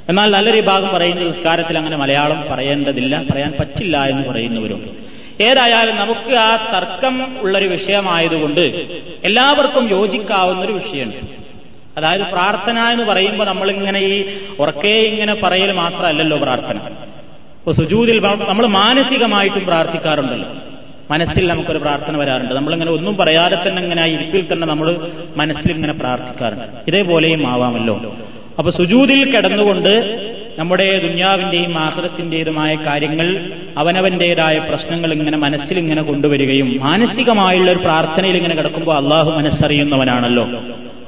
എന്നാൽ 0.10 0.32
നല്ലൊരു 0.32 0.68
ഭാഗം 0.68 0.90
പറയുന്നത് 0.94 1.28
നിസ്കാരത്തിൽ 1.28 1.78
അങ്ങനെ 1.78 1.98
മലയാളം 1.98 2.46
പറയേണ്ടതില്ല 2.52 3.24
പറയാൻ 3.32 3.54
പറ്റില്ല 3.60 4.06
എന്ന് 4.06 4.30
പറയുന്നവരുണ്ട്. 4.30 5.09
ഏതായാലും 5.42 5.96
നമുക്ക് 5.96 6.36
ആ 6.36 6.72
തർക്കം 6.74 7.40
ഉള്ളൊരു 7.40 7.68
വിഷയമായതുകൊണ്ട് 7.68 8.62
എല്ലാവർക്കും 9.24 9.90
യോജിക്കാവുന്ന 9.90 10.62
ഒരു 10.62 10.72
വിഷയമുണ്ട്. 10.72 11.50
അതായത് 11.98 12.22
പ്രാർത്ഥന 12.22 12.80
എന്ന് 12.80 13.04
പറയുമ്പോൾ 13.04 13.46
നമ്മളിങ്ങനെ 13.46 14.00
ഈ 14.00 14.38
ഉറക്കെ 14.60 14.88
ഇങ്ങനെ 14.88 15.34
പറയൽ 15.34 15.72
മാത്രമല്ലല്ലോ 15.72 16.38
പ്രാർത്ഥന. 16.38 16.78
ഇപ്പൊ 17.60 17.72
സുജൂതിൽ 17.72 18.20
നമ്മൾ 18.20 18.68
മാനസികമായിട്ടും 18.68 19.66
പ്രാർത്ഥിക്കാറുണ്ടല്ലോ. 19.66 20.50
മനസ്സിൽ 21.12 21.48
നമുക്കൊരു 21.48 21.78
പ്രാർത്ഥന 21.78 22.18
വരാറുണ്ട്. 22.18 22.54
നമ്മളിങ്ങനെ 22.54 22.92
ഒന്നും 22.92 23.18
പറയാതെ 23.18 23.58
തന്നെ 23.68 23.82
ഇങ്ങനെ 23.82 24.02
ആ 24.02 24.06
ഇരിപ്പിൽ 24.06 24.54
തന്നെ 24.54 24.68
നമ്മൾ 24.68 25.10
മനസ്സിൽ 25.38 25.72
ഇങ്ങനെ 25.72 25.94
പ്രാർത്ഥിക്കാറുണ്ട്. 25.94 26.66
ഇതേപോലെയും 26.88 27.48
ആവാമല്ലോ. 27.48 28.16
അപ്പൊ 28.60 28.72
സുജൂതിൽ 28.72 29.36
കിടന്നുകൊണ്ട് 29.36 29.94
നമ്മുടെ 30.58 31.00
ദുന്യാവിന്റെയും 31.08 31.80
ആഹൃതത്തിന്റേതുമായ 31.80 32.76
കാര്യങ്ങൾ 32.76 33.52
അവനവന്റേതായ 33.78 34.58
പ്രശ്നങ്ങൾ 34.58 35.14
ഇങ്ങനെ 35.14 35.38
മനസ്സിൽ 35.38 35.78
ഇങ്ങനെ 35.78 36.02
കൊണ്ടുവരികയും 36.02 36.80
മാനസികമായുള്ള 36.80 37.72
ഒരു 37.72 37.80
പ്രാർത്ഥനയിൽ 37.80 38.38
ഇങ്ങനെ 38.38 38.56
കിടക്കുമ്പോൾ 38.56 38.98
അള്ളാഹു 38.98 39.32
മനസ്സറിയുന്നവനാണല്ലോ. 39.32 40.50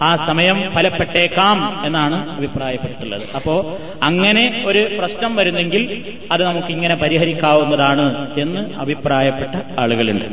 ആ 0.01 0.15
സമയം 0.15 0.71
ഫലപ്പെട്ടേക്കാം 0.73 1.85
എന്നാണ് 1.85 2.37
അഭിപ്രായപ്പെട്ടിട്ടുള്ളത്. 2.37 3.21
അപ്പോ 3.35 3.79
അങ്ങനെ 4.03 4.63
ഒരു 4.65 4.95
പ്രശ്നം 4.99 5.35
വരുന്നെങ്കിൽ 5.35 6.13
അത് 6.31 6.43
നമുക്ക് 6.43 6.67
ഇങ്ങനെ 6.67 6.95
പരിഹരിക്കാവുന്നതാണ് 6.95 8.39
എന്ന് 8.39 8.73
അഭിപ്രായപ്പെട്ട 8.73 9.79
ആളുകളുണ്ട്. 9.79 10.25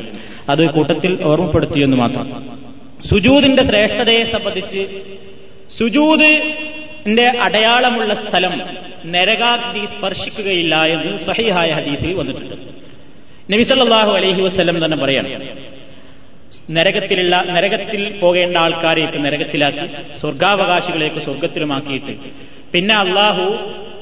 അത് 0.50 0.70
കൂട്ടത്തിൽ 0.70 1.18
ഓർമ്മപ്പെടുത്തിയെന്ന് 1.24 1.96
മാത്രം. 1.96 2.58
സുജൂതിന്റെ 3.10 3.62
ശ്രേഷ്ഠതയെ 3.62 4.24
സംബന്ധിച്ച് 4.24 4.86
സുജൂതിന്റെ 5.78 7.32
അടയാളമുള്ള 7.42 8.14
സ്ഥലം 8.14 8.60
നരകാഗ്നി 9.04 9.86
സ്പർശിക്കുകയില്ല 9.86 10.84
എന്ന് 10.84 11.18
സഹിഹായ 11.18 11.72
ഹദീസിൽ 11.72 12.14
വന്നിട്ടുണ്ട്. 12.14 12.54
നബിസല്ലാഹു 13.52 14.10
അലഹി 14.10 14.40
വസ്ലം 14.40 14.84
തന്നെ 14.84 14.96
പറയണം 14.96 15.30
നരകത്തിലുള്ള 16.70 17.44
നരകത്തിൽ 17.48 18.18
പോകേണ്ട 18.18 18.56
ആൾക്കാരെയൊക്കെ 18.56 19.18
നരകത്തിലാക്കി 19.18 19.86
സ്വർഗാവകാശികളെയൊക്കെ 20.20 21.20
സ്വർഗത്തിലുമാക്കിയിട്ട്. 21.20 22.14
പിന്നെ 22.72 22.94
അള്ളാഹു 22.94 23.58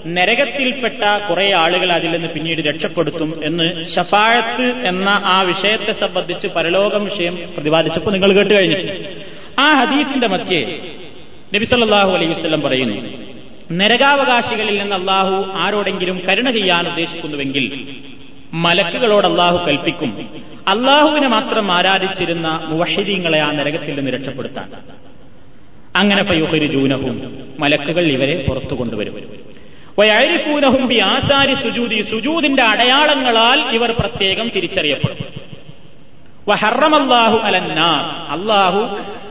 നരകത്തിൽപ്പെട്ട 0.07 1.03
കുറെ 1.29 1.53
ആളുകൾ 1.53 1.93
അതിൽ 1.93 2.11
നിന്ന് 2.11 2.29
പിന്നീട് 2.29 2.61
രക്ഷപ്പെടുത്തും 2.69 3.41
എന്ന് 3.45 3.85
ഷഫായത്ത് 3.85 4.87
എന്ന 4.87 5.09
ആ 5.09 5.43
വിഷയത്തെ 5.43 5.93
സംബന്ധിച്ച് 5.93 6.47
പരലോകം 6.47 7.05
വിഷയം 7.05 7.39
പ്രതിപാദിച്ചപ്പോൾ 7.57 8.11
നിങ്ങൾ 8.11 8.33
കേട്ട് 8.33 8.55
ആ 9.61 9.75
ഹദീസിന്റെ 9.81 10.27
മധ്യേ 10.27 10.93
നബിസല്ലാഹു 11.55 12.11
അലൈഹി 12.11 12.33
വസ്ലം 12.33 12.61
പറയുന്നു 12.61 13.26
നരകാവകാശികളിൽ 13.73 14.79
നിന്ന് 14.79 14.97
അള്ളാഹു 14.97 15.53
ആരോടെങ്കിലും 15.53 16.23
കരുണ 16.29 16.51
ചെയ്യാൻ 16.51 16.89
ഉദ്ദേശിക്കുന്നുവെങ്കിൽ 16.89 17.97
മലക്കുകളോട് 18.53 19.27
അള്ളാഹു 19.27 19.67
കൽപ്പിക്കും. 19.67 20.29
അള്ളാഹുവിനെ 20.69 21.29
മാത്രം 21.29 21.73
ആരാധിച്ചിരുന്ന 21.73 22.63
മുവഹിദീങ്ങളെ 22.65 23.41
ആ 23.41 23.51
നരകത്തിൽ 23.51 23.97
നിന്ന് 23.97 24.11
രക്ഷപ്പെടുത്താൻ. 24.11 24.73
അങ്ങനെ 25.97 26.23
പയ്യൊരു 26.23 26.67
ജൂനഹും 26.67 27.39
മലക്കുകൾ 27.61 28.07
ഇവരെ 28.07 28.45
പുറത്തു 28.49 28.75
കൊണ്ടുവരും. 28.75 29.31
വയരിപ്പൂനഹും 29.99 30.89
ബി 30.89 30.99
ആചാരി 30.99 31.55
സുജൂതി 31.55 32.03
സുജൂതിന്റെ 32.03 32.63
അടയാളങ്ങളാൽ 32.63 33.75
ഇവർ 33.75 33.93
പ്രത്യേകം 33.99 34.49
തിരിച്ചറിയപ്പെടും. 34.49 35.46
അള്ളാഹു 38.33 38.79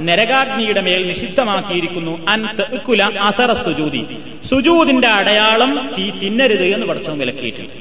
നരകാഗ്നിയുടെ 0.01 0.81
മേൽ 0.81 1.07
നിഷിദ്ധമാക്കിയിരിക്കുന്നു. 1.07 2.25
അൻ 2.29 2.45
അസറ 3.19 3.51
സുജൂതി 3.53 4.03
സുജൂദിന്റെ 4.49 5.07
അടയാളം 5.07 5.95
തീ 5.97 6.09
തിന്നരുത് 6.09 6.63
എന്ന് 6.63 6.85
പഠിച്ചും 6.85 7.19
വിലക്കിയിട്ടുണ്ട്. 7.19 7.73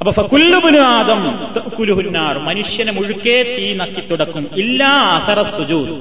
അപ്പൊ 0.00 0.12
ഫക്കുല്ലുബുനു 0.12 1.68
കുലുഹുന്നാർ 1.68 2.38
മനുഷ്യനെ 2.38 2.92
മുഴുക്കെ 2.92 3.56
തീ 3.58 3.74
നക്കി 3.74 4.00
തുടക്കും. 4.00 4.50
ഇല്ലാ 4.56 4.92
അസറ 5.18 5.42
സുജൂദ്. 5.42 5.94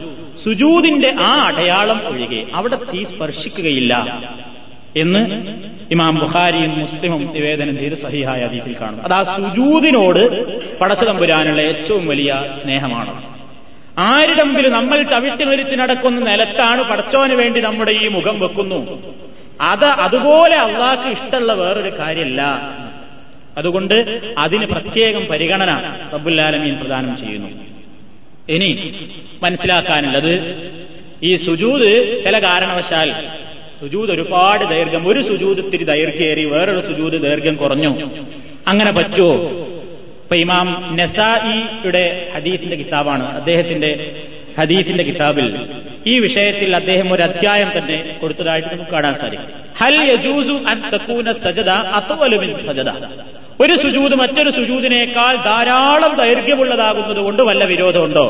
സുജൂദിന്റെ 0.43 1.15
ആ 1.19 1.31
അടയാളം 1.47 1.99
ഒഴികെ 2.07 2.45
അവിടെ 2.53 2.75
തീ 2.75 3.03
സ്പർശിക്കുകയില്ല 3.03 3.93
എന്ന് 4.95 5.21
ഇമാം 5.91 6.19
ബുഖാരിയും 6.19 6.79
മുസ്ലിമും 6.79 7.33
നിവേദനം 7.33 7.77
ചെയ്ത് 7.77 7.95
സഹിഹായ 7.95 8.41
അതീതിൽ 8.41 8.75
കാണും 8.81 9.03
അത് 9.03 9.13
ആ 9.13 9.23
സുജൂദിനോട് 9.23 10.23
പടച്ചു 10.77 11.05
തമ്പുരാനുള്ള 11.05 11.61
ഏറ്റവും 11.61 12.07
വലിയ 12.07 12.43
സ്നേഹമാണ്. 12.63 13.37
ആരുടെ 13.99 14.43
മുമ്പിൽ 14.43 14.69
നമ്മൾ 14.69 15.03
ചവിട്ടി 15.03 15.43
മരിച്ച് 15.45 15.75
നടക്കുന്ന 15.75 16.31
നിലത്താണ് 16.31 16.83
പടച്ചോന് 16.83 17.33
വേണ്ടി 17.33 17.61
നമ്മുടെ 17.61 17.91
ഈ 17.91 18.07
മുഖം 18.07 18.39
വെക്കുന്നു. 18.39 19.13
അത് 19.61 19.85
അതുപോലെ 19.85 20.55
അള്ളാഹ്ക്ക് 20.55 21.07
ഇഷ്ടമുള്ള 21.07 21.53
വേറൊരു 21.53 21.99
കാര്യമല്ല. 21.99 22.41
അതുകൊണ്ട് 23.57 24.21
അതിന് 24.37 24.65
പ്രത്യേകം 24.65 25.25
പരിഗണന 25.25 25.95
റബ്ബുല്ലാലമീൻ 26.13 26.79
പ്രദാനം 26.79 27.17
ചെയ്യുന്നു. 27.17 27.49
ഇനി 28.49 28.93
മനസ്സിലാക്കാനുള്ളത് 29.43 30.33
ഈ 31.23 31.35
സുജൂത് 31.35 32.23
ചില 32.23 32.39
കാരണവശാൽ 32.39 33.13
സുജൂത് 33.81 34.11
ഒരുപാട് 34.11 34.69
ദൈർഘ്യം. 34.69 35.07
ഒരു 35.07 35.21
സുജൂത് 35.27 35.59
ഇത്തിരി 35.59 35.83
ദൈർഘ്യേറി 35.83 36.45
വേറൊരു 36.45 36.79
സുജൂത് 36.79 37.23
ദൈർഘ്യം 37.23 37.55
കുറഞ്ഞു. 37.55 38.09
അങ്ങനെ 38.67 38.91
പറ്റുമോ 38.91 39.33
ഇപ്പൊ 40.23 40.35
ഇമാം 40.35 40.97
നസായിയുടെ 41.01 42.31
ഹദീസിന്റെ 42.35 42.75
കിതാബാണ്. 42.75 43.35
അദ്ദേഹത്തിന്റെ 43.35 44.21
ഹദീസിന്റെ 44.59 45.03
കിതാബിൽ 45.03 45.67
ഈ 46.07 46.19
വിഷയത്തിൽ 46.19 46.75
അദ്ദേഹം 46.75 47.13
ഒരു 47.13 47.21
അധ്യായം 47.21 47.71
തന്നെ 47.77 48.17
കൊടുത്തതായിട്ട് 48.21 48.67
നമുക്ക് 48.73 48.91
കാണാൻ 48.91 49.15
സാധിക്കും. 49.15 49.47
ഹൽ 49.81 50.11
യജൂസു 50.11 50.53
അൻ 50.53 50.91
സജദ 51.31 51.69
സജദ. 52.65 52.89
ഒരു 53.61 53.73
സുജൂത് 53.73 54.15
മറ്റൊരു 54.15 54.49
സുജൂതിനേക്കാൾ 54.49 55.35
ധാരാളം 55.35 56.17
ദൈർഘ്യമുള്ളതാകുന്നത് 56.17 57.17
കൊണ്ട് 57.17 57.43
വല്ല 57.43 57.65
വിരോധമുണ്ടോ? 57.65 58.25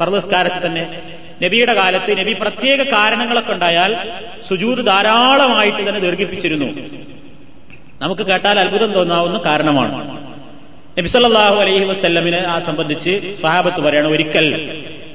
പർവസ്കാരത്തിൽ 0.00 0.66
തന്നെ 0.66 1.00
നബിയുടെ 1.44 1.74
കാലത്ത് 1.74 2.18
നബി 2.18 2.32
പ്രത്യേക 2.32 2.82
കാരണങ്ങളൊക്കെ 2.82 3.52
ഉണ്ടായാൽ 3.52 4.10
സുജൂത് 4.48 4.86
ധാരാളമായിട്ട് 4.86 5.88
തന്നെ 5.88 6.00
ദീർഘിപ്പിച്ചിരുന്നു. 6.00 6.66
നമുക്ക് 8.02 8.22
കേട്ടാൽ 8.22 8.60
അത്ഭുതം 8.60 8.92
തോന്നാവുന്ന 8.92 9.40
കാരണമാണ്. 9.44 10.10
നബി 10.10 11.00
നബിസല്ലാഹു 11.00 11.54
അലൈഹി 11.54 11.84
വസ്ല്ലമിനെ 11.84 12.46
ആ 12.46 12.58
സംബന്ധിച്ച് 12.58 13.34
സ്വഹാബത്ത് 13.40 13.80
പറയണം 13.80 14.10
ഒരിക്കൽ 14.10 14.46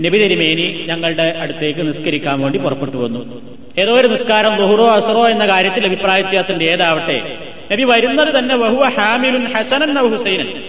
നബി 0.02 0.18
തിരുമേനി 0.18 0.86
ഞങ്ങളുടെ 0.88 1.24
അടുത്തേക്ക് 1.24 1.88
നിസ്കരിക്കാൻ 1.88 2.42
വേണ്ടി 2.42 2.60
പുറപ്പെട്ടു 2.60 2.98
വന്നു. 2.98 3.42
ഏതോ 3.78 3.94
ഒരു 3.94 4.08
നിസ്കാരം 4.08 4.58
ബഹുറോ 4.58 4.96
അസറോ 4.96 5.28
എന്ന 5.28 5.46
കാര്യത്തിൽ 5.48 5.86
അഭിപ്രായ 5.86 6.22
വ്യത്യാസത്തിന്റെ 6.22 6.66
ഏതാവട്ടെ? 6.66 7.38
നബി 7.72 7.84
വരുന്നത് 7.84 8.40
തന്നെ 8.40 8.56
ബഹുവ 8.56 8.90
ഹാമിലുൻ 8.90 9.54
ഹസനൻ 9.54 10.16
ഹുസൈനൻ. 10.16 10.64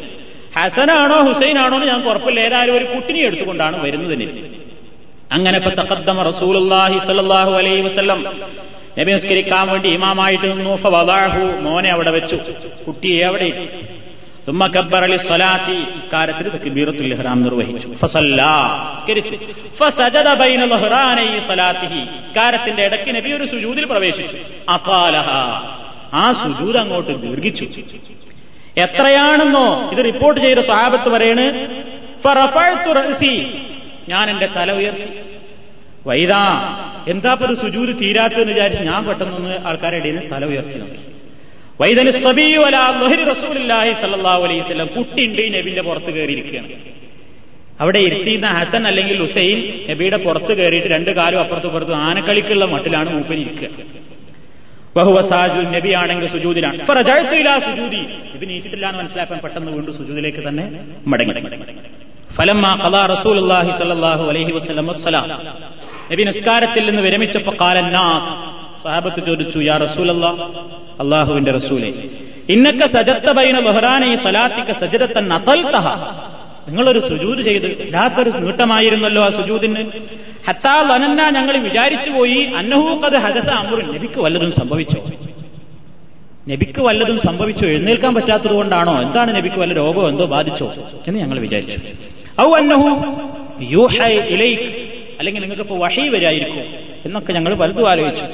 ഹസനാണോ 0.58 1.22
ഹുസൈനാണോ 1.22 1.76
എന്ന് 1.76 1.88
ഞാൻ 1.88 2.04
ഉറപ്പില്ല. 2.08 2.40
ഏതായാലും 2.40 2.76
ഒരു 2.76 2.84
കുട്ടിനെ 2.84 3.20
എടുത്തുകൊണ്ടാണ് 3.20 3.84
വരുന്നത് 3.84 4.18
അങ്ങനെ 5.36 5.58
നമസ്കരിക്കാൻ 5.66 6.16
റസൂലുള്ളാഹി 6.30 6.98
സ്വല്ലല്ലാഹു 7.06 7.52
അലൈഹി 7.60 7.82
വസല്ലം 7.88 8.20
വേണ്ടി 9.72 9.88
ഇമാമായിട്ട് 9.88 10.46
നിന്നു. 10.52 10.72
ഫവദാഹു 10.84 11.42
മോനെ 11.66 11.90
അവിടെ 11.90 12.10
വെച്ചു. 12.16 12.38
കുട്ടിയെ 12.86 13.22
അവിടെ 13.28 13.48
നിസ്കാരത്തിൽ 15.94 16.46
തക്ബീറത്തുൽ 16.54 17.14
നിർവഹിച്ചു. 17.46 17.88
ഫസജദ 19.80 20.28
ഇടയ്ക്ക് 22.86 23.10
നബി 23.16 23.30
ഒരു 23.32 23.46
സുജൂദിൽ 23.52 23.84
പ്രവേശിച്ചു. 23.92 24.38
അഖാലഹ 24.76 25.28
ആ 26.22 26.24
സുജൂദ് 26.42 26.78
അങ്ങോട്ട് 26.82 27.12
ദീർഘിച്ചു. 27.22 27.64
എത്രയാണെന്നോ 28.84 29.66
ഇത് 29.92 30.00
റിപ്പോർട്ട് 30.10 30.40
ചെയ്ത 30.40 30.60
സ്വഹാബത്ത് 30.70 31.08
പറയണ് 31.14 31.46
ഞാൻ 34.08 34.30
എന്റെ 34.30 34.48
തല 34.56 34.72
ഉയർത്തി. 34.72 35.08
വൈദാ 36.06 36.42
എന്താ 37.08 37.32
ഒരു 37.46 37.54
സുജൂത് 37.54 37.92
തീരാത്തെന്ന് 38.00 38.52
വിചാരിച്ച് 38.52 38.82
ഞാൻ 38.82 39.04
പെട്ടെന്ന് 39.06 39.66
ആൾക്കാരുടെ 39.68 40.28
തല 40.32 40.44
ഉയർത്തി 40.44 40.78
നോക്കി. 40.78 41.00
വൈദന് 41.80 42.10
സബിയു 42.10 42.60
അല 42.60 42.76
ലഹരി 43.02 43.22
അലൈഹി 44.30 45.48
നബിന്റെ 45.58 45.82
പുറത്ത് 45.82 46.10
കയറിയിരിക്കുകയാണ്. 46.14 46.68
അവിടെ 47.80 47.98
ഇരുത്തിയിരുന്ന 47.98 48.46
ഹസൻ 48.46 48.86
അല്ലെങ്കിൽ 48.86 49.16
ഹുസൈൻ 49.20 49.58
നബിയുടെ 49.90 50.16
പുറത്ത് 50.16 50.52
കയറിയിട്ട് 50.58 50.88
രണ്ട് 50.88 51.10
കാലും 51.10 51.40
അപ്പുറത്ത് 51.40 51.66
പുറത്ത് 51.66 51.92
ആനക്കളിക്കുള്ള 51.92 52.64
മട്ടിലാണ് 52.64 53.10
മൂപ്പനിരിക്കുക 53.14 53.68
ബഹുവസാജു 54.96 55.60
നബിയാണെങ്കിൽ 55.76 56.26
സുജൂദിലാണ് 56.28 56.78
സുജൂദി. 57.60 58.02
ഇത് 58.36 58.48
നീച്ചിട്ടില്ല 58.48 58.86
എന്ന് 58.86 58.98
മനസ്സിലാക്കാൻ 58.98 59.38
പെട്ടെന്ന് 59.38 59.72
വീണ്ടും 59.72 59.94
സുജൂദിലേക്ക് 59.98 60.48
തന്നെ 60.48 60.64
മടങ്ങി. 61.06 61.34
ഫലമ്മ 62.36 62.78
ഖലാ 62.84 63.06
റസൂലുള്ളാഹി 63.06 63.70
സ്വല്ലല്ലാഹു 63.70 64.28
അലൈഹി 64.28 64.52
വസല്ലം 64.52 64.86
വസ്സലാം. 64.86 65.28
നബി 66.12 66.22
നിസ്കാരത്തിൽ 66.22 66.90
നിന്ന് 66.90 67.02
വിരമിച്ചപ്പോ 67.02 67.54
കാലൻ 67.60 67.92
നാസ്. 67.92 68.52
സഹാബത്ത് 68.82 69.26
ചോദിച്ചു 69.26 69.58
യാ 69.58 69.76
റസൂലല്ലാ 69.76 70.30
അള്ളാഹുവിന്റെ 71.00 71.52
റസൂലെ 71.52 71.92
ഇന്നക്ക 72.48 72.86
സജത്ത 72.86 73.30
ബൈന 73.30 73.60
ബഹ്റാനെ 73.60 74.16
സലാത്തിക്ക 74.16 74.72
സജരത്തൻ 74.80 75.32
അതൽതഹ 75.32 75.86
നിങ്ങളൊരു 76.68 76.98
സുജൂത് 76.98 77.38
ചെയ്ത് 77.38 77.66
ഇല്ലാത്തൊരു 77.66 78.30
നീട്ടമായിരുന്നല്ലോ 78.30 79.24
ആ 79.24 79.28
സുജൂതിന്. 79.28 79.90
ഹത്താ 80.48 80.74
ലനന്ന 80.90 81.30
ഞങ്ങൾ 81.30 81.56
വിചാരിച്ചു 81.56 82.10
പോയി 82.10 82.52
അന്നഹൂക്കത് 82.56 83.16
ഹദസ 83.16 83.48
അമുറിൻ 83.48 83.86
നബിക്ക് 83.94 84.20
വല്ലതും 84.20 84.52
സംഭവിച്ചോ? 84.52 85.02
നബിക്ക് 86.48 86.80
വല്ലതും 86.80 87.18
സംഭവിച്ചോ? 87.18 87.66
എഴുന്നേൽക്കാൻ 87.68 88.14
പറ്റാത്തത് 88.14 88.52
കൊണ്ടാണോ? 88.52 89.02
എന്താണ് 89.02 89.36
നബിക്ക് 89.36 89.56
വല്ല 89.56 89.74
രോഗമോ 89.74 90.08
എന്തോ 90.08 90.24
ബാധിച്ചോ? 90.24 90.72
എന്ന് 91.08 91.20
ഞങ്ങൾ 91.20 91.38
വിചാരിച്ചു. 91.38 91.78
അല്ലെങ്കിൽ 95.18 95.40
നിങ്ങൾക്ക് 95.40 95.62
ഇപ്പൊ 95.62 95.76
വഹി 95.76 96.08
വരായിരിക്കും 96.08 96.64
എന്നൊക്കെ 97.06 97.32
ഞങ്ങൾ 97.32 97.54
പലതും 97.54 97.90
ആലോചിച്ചു. 97.90 98.24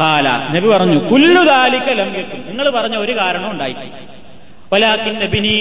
കാല 0.00 0.28
നബി 0.28 0.68
പറഞ്ഞു 0.68 0.98
കുല്ലുദാലിക 1.08 1.88
ലംഘിക്കും 1.92 2.44
നിങ്ങൾ 2.48 2.70
പറഞ്ഞ 2.70 2.96
ഒരു 2.96 3.12
കാരണം 3.12 3.50
ഉണ്ടായിട്ടില്ല. 3.50 5.22
നബിനി 5.24 5.56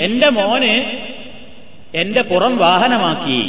എന്റെ 0.00 0.28
മോന് 0.28 0.74
എന്റെ 1.94 2.22
പുറം 2.22 2.56
വാഹനമാക്കി. 2.56 3.40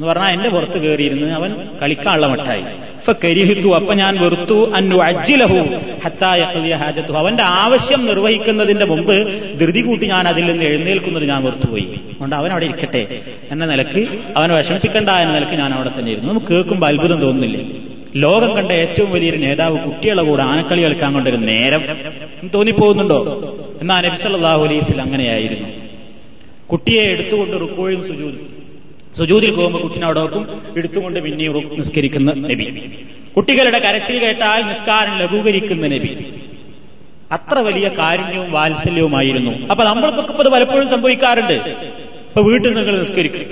എന്ന് 0.00 0.08
പറഞ്ഞാൽ 0.08 0.32
എന്റെ 0.32 0.48
പുറത്ത് 0.48 0.78
കയറിയിരുന്ന് 0.82 1.34
അവൻ 1.34 1.56
കളിക്കാനുള്ള 1.82 2.26
മട്ടായി. 2.26 2.60
ഇപ്പൊ 2.60 3.12
കരിഹിത്തു 3.24 3.74
അപ്പൊ 3.74 3.94
ഞാൻ 3.94 4.20
വെറുത്തു 4.20 4.72
അന്നു 4.74 4.96
അജ്ജിലഹു 4.96 5.58
ഹത്തായ 6.04 6.72
ഹാജത്തു 6.74 7.12
അവന്റെ 7.12 7.42
ആവശ്യം 7.42 8.06
നിർവഹിക്കുന്നതിന്റെ 8.06 8.84
മുമ്പ് 8.84 9.16
ധൃതി 9.60 9.86
കൂട്ടി 9.86 10.06
ഞാൻ 10.06 10.28
അതിൽ 10.28 10.44
നിന്ന് 10.44 10.64
എഴുന്നേൽക്കുന്നത് 10.64 11.28
ഞാൻ 11.28 11.44
വെറുത്തുപോയി. 11.44 11.82
അതുകൊണ്ട് 11.82 12.36
അവൻ 12.36 12.50
അവിടെ 12.50 12.64
ഇരിക്കട്ടെ 12.64 13.20
എന്ന 13.50 13.66
നിലയ്ക്ക് 13.66 14.18
അവനെ 14.36 14.56
വിഷമിപ്പിക്കണ്ട 14.56 15.10
എന്ന 15.10 15.34
നിലയ്ക്ക് 15.34 15.54
ഞാൻ 15.54 15.74
അവിടെ 15.74 15.90
തന്നെ 15.98 16.12
ഇരുന്നു. 16.12 16.32
നമുക്ക് 16.32 16.46
കേൾക്കുമ്പോൾ 16.46 16.86
അത്ഭുതം 16.86 17.20
തോന്നുന്നില്ലേ? 17.20 17.66
ലോകം 18.16 18.56
കണ്ട 18.56 18.72
ഏറ്റവും 18.72 19.10
വലിയൊരു 19.10 19.36
നേതാവ് 19.36 19.78
കുട്ടികളെ 19.78 20.22
കൂടെ 20.22 20.42
ആനക്കളി 20.42 20.82
കളിക്കാൻ 20.82 21.12
കൊണ്ടൊരു 21.12 21.36
നേരം 21.36 21.82
തോന്നിപ്പോകുന്നുണ്ടോ? 22.54 23.20
എന്നാ 23.80 24.00
നബിസല്ലാഹു 24.00 24.64
അലൈസിൽ 24.64 25.00
അങ്ങനെയായിരുന്നു. 25.00 25.68
കുട്ടിയെ 26.72 27.02
എടുത്തുകൊണ്ട് 27.02 27.60
റുക്കോഴും 27.60 28.08
സുജൂദ് 28.08 28.59
സുജൂതിൽ 29.20 29.50
പോകുമ്പോൾ 29.54 29.82
കുട്ടിനെ 29.82 30.04
അവിടെ 30.04 30.20
നോക്കും 30.20 30.62
എടുത്തുകൊണ്ട് 30.76 31.20
പിന്നെയും 31.20 31.76
നിസ്കരിക്കുന്ന 31.78 32.32
നബി. 32.32 32.64
കുട്ടികളുടെ 33.36 33.78
കരച്ചിൽ 33.78 34.18
കേട്ടാൽ 34.18 34.62
നിസ്കാരം 34.62 35.18
ലഘൂകരിക്കുന്ന 35.18 35.86
നബി. 35.86 36.34
അത്ര 37.32 37.58
വലിയ 37.58 37.88
കാരുണ്യവും 37.88 38.52
വാത്സല്യവുമായിരുന്നു. 38.52 39.66
അപ്പൊ 39.66 39.84
നമ്മൾക്കൊക്കെ 39.84 40.32
ഇത് 40.32 40.48
പലപ്പോഴും 40.48 40.90
സംഭവിക്കാറുണ്ട്. 40.90 41.52
ഇപ്പൊ 41.52 42.42
വീട്ടിൽ 42.42 42.72
നിങ്ങൾ 42.74 42.98
നിസ്കരിക്കും. 42.98 43.42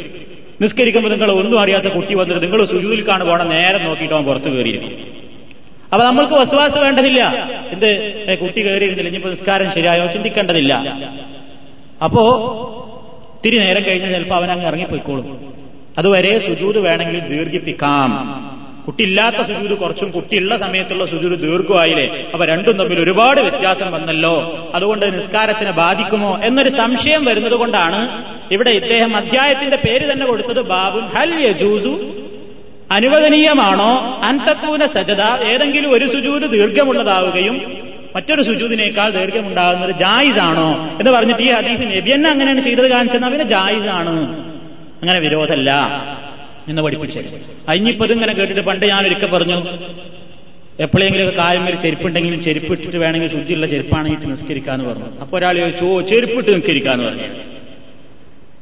നിസ്കരിക്കുമ്പോൾ 0.63 1.11
നിങ്ങൾ 1.11 1.33
ഒന്നും 1.33 1.61
അറിയാത്ത 1.61 1.85
കുട്ടി 1.85 2.15
വന്നിട്ട് 2.15 2.43
നിങ്ങൾ 2.43 2.67
സുജൂതിൽ 2.67 3.09
കാണു 3.09 3.25
പോകണം 3.25 3.49
നേരെ 3.49 3.79
നോക്കിയിട്ട് 3.79 4.15
അവൻ 4.15 4.25
പുറത്തു 4.25 4.49
കയറിയിരിക്കും. 4.49 5.07
അപ്പൊ 5.93 6.05
നമ്മൾക്ക് 6.07 6.35
വസ്വാസ് 6.35 6.79
വേണ്ടതില്ല. 6.79 7.23
എന്ത്? 7.73 7.91
കുട്ടി 8.41 8.61
കയറിയിരുന്നില്ല. 8.63 9.09
ഇനിയിപ്പോ 9.09 9.31
നിസ്കാരം 9.31 9.73
ശരിയായോ? 9.73 10.07
ചിന്തിക്കേണ്ടതില്ല. 10.07 10.75
അപ്പോ 12.05 12.25
തിരി 13.45 13.59
നേരം 13.59 13.85
കഴിഞ്ഞാൽ 13.85 14.13
ചിലപ്പോൾ 14.13 14.35
അവൻ 14.35 14.51
അങ്ങ് 14.51 14.67
ഇറങ്ങിപ്പോയിക്കോളും. 14.67 15.58
അതുവരെ 15.99 16.39
സുജൂത് 16.39 16.79
വേണമെങ്കിൽ 16.79 17.21
ദീർഘിപ്പിക്കാം. 17.21 18.11
കുട്ടിയില്ലാത്ത 18.87 19.37
സുജൂത് 19.37 19.79
കുറച്ചും 19.79 20.11
കുട്ടിയുള്ള 20.11 20.57
സമയത്തുള്ള 20.57 21.07
സുജൂത് 21.07 21.39
ദീർഘമായില്ലേ? 21.43 22.31
അപ്പൊ 22.33 22.45
രണ്ടും 22.47 22.77
തമ്മിൽ 22.77 23.01
ഒരുപാട് 23.01 23.41
വ്യത്യാസം 23.41 23.93
വന്നല്ലോ. 23.93 24.35
അതുകൊണ്ട് 24.75 25.07
നിസ്കാരത്തിനെ 25.17 25.71
ബാധിക്കുമോ 25.71 26.39
എന്നൊരു 26.45 26.69
സംശയം 26.69 27.25
വരുന്നത് 27.25 27.53
കൊണ്ടാണ് 27.53 28.01
ഇവിടെ 28.53 28.71
ഇദ്ദേഹം 28.71 29.17
അധ്യായത്തിന്റെ 29.17 29.77
പേര് 29.77 30.13
തന്നെ 30.13 30.27
കൊടുത്തത് 30.27 30.61
ബാബു 30.61 30.99
ഹൽ 30.99 31.33
അനുവദനീയമാണോ? 32.91 34.21
അൻതക്കൂന 34.25 34.87
സജത 34.87 35.23
ഏതെങ്കിലും 35.23 35.91
ഒരു 35.93 36.07
സുജൂത് 36.07 36.51
ദീർഘമുള്ളതാവുകയും 36.51 37.57
മറ്റൊരു 38.17 38.43
സുജൂദിനേക്കാൾ 38.43 39.11
ദൈർഘ്യമുണ്ടാകുന്നത് 39.11 39.91
ജായിസാണോ? 39.91 40.69
എന്ന് 41.01 41.11
പറഞ്ഞിട്ട് 41.11 41.43
ഈ 41.43 41.51
ഹദീസ് 41.51 41.83
നബി 41.97 42.15
തന്നെ 42.15 42.31
അങ്ങനെയാണ് 42.31 42.61
ചെയ്തത് 42.61 42.91
കാണിച്ചെന്നാൽ 42.91 43.31
പിന്നെ 43.31 43.47
ജായിസ് 43.47 43.87
ആണ് 43.87 44.48
അങ്ങനെ 45.03 45.21
വിരോധമല്ല 45.21 45.71
എന്ന് 46.69 46.83
പഠിപ്പിച്ചു. 46.83 47.21
അഞ്ഞിപ്പത് 47.69 48.13
ഇങ്ങനെ 48.13 48.33
കേട്ടിട്ട് 48.33 48.61
പണ്ട് 48.61 48.87
ഞാൻ 48.87 49.07
ഒരിക്കൽ 49.07 49.31
പറഞ്ഞു 49.31 49.59
എപ്പോഴെങ്കിലും 50.81 51.37
കായമ്മൽ 51.37 51.75
ചെരുപ്പുണ്ടെങ്കിലും 51.75 52.43
ചെരുപ്പിട്ടിട്ട് 52.43 52.97
വേണമെങ്കിൽ 52.97 53.31
ശുദ്ധിയുള്ള 53.31 53.67
ചെരുപ്പാണെങ്കിൽ 53.67 54.29
നിസ്കരിക്കാന്ന് 54.29 54.85
പറഞ്ഞു. 54.85 55.21
അപ്പൊ 55.21 55.39
ഒരാൾ 55.39 55.57
ചോദിച്ചു 55.59 56.15
ചെരുപ്പിട്ട് 56.15 56.51
നിസ്കരിക്കാന്ന് 56.55 57.05
പറഞ്ഞു. 57.05 57.29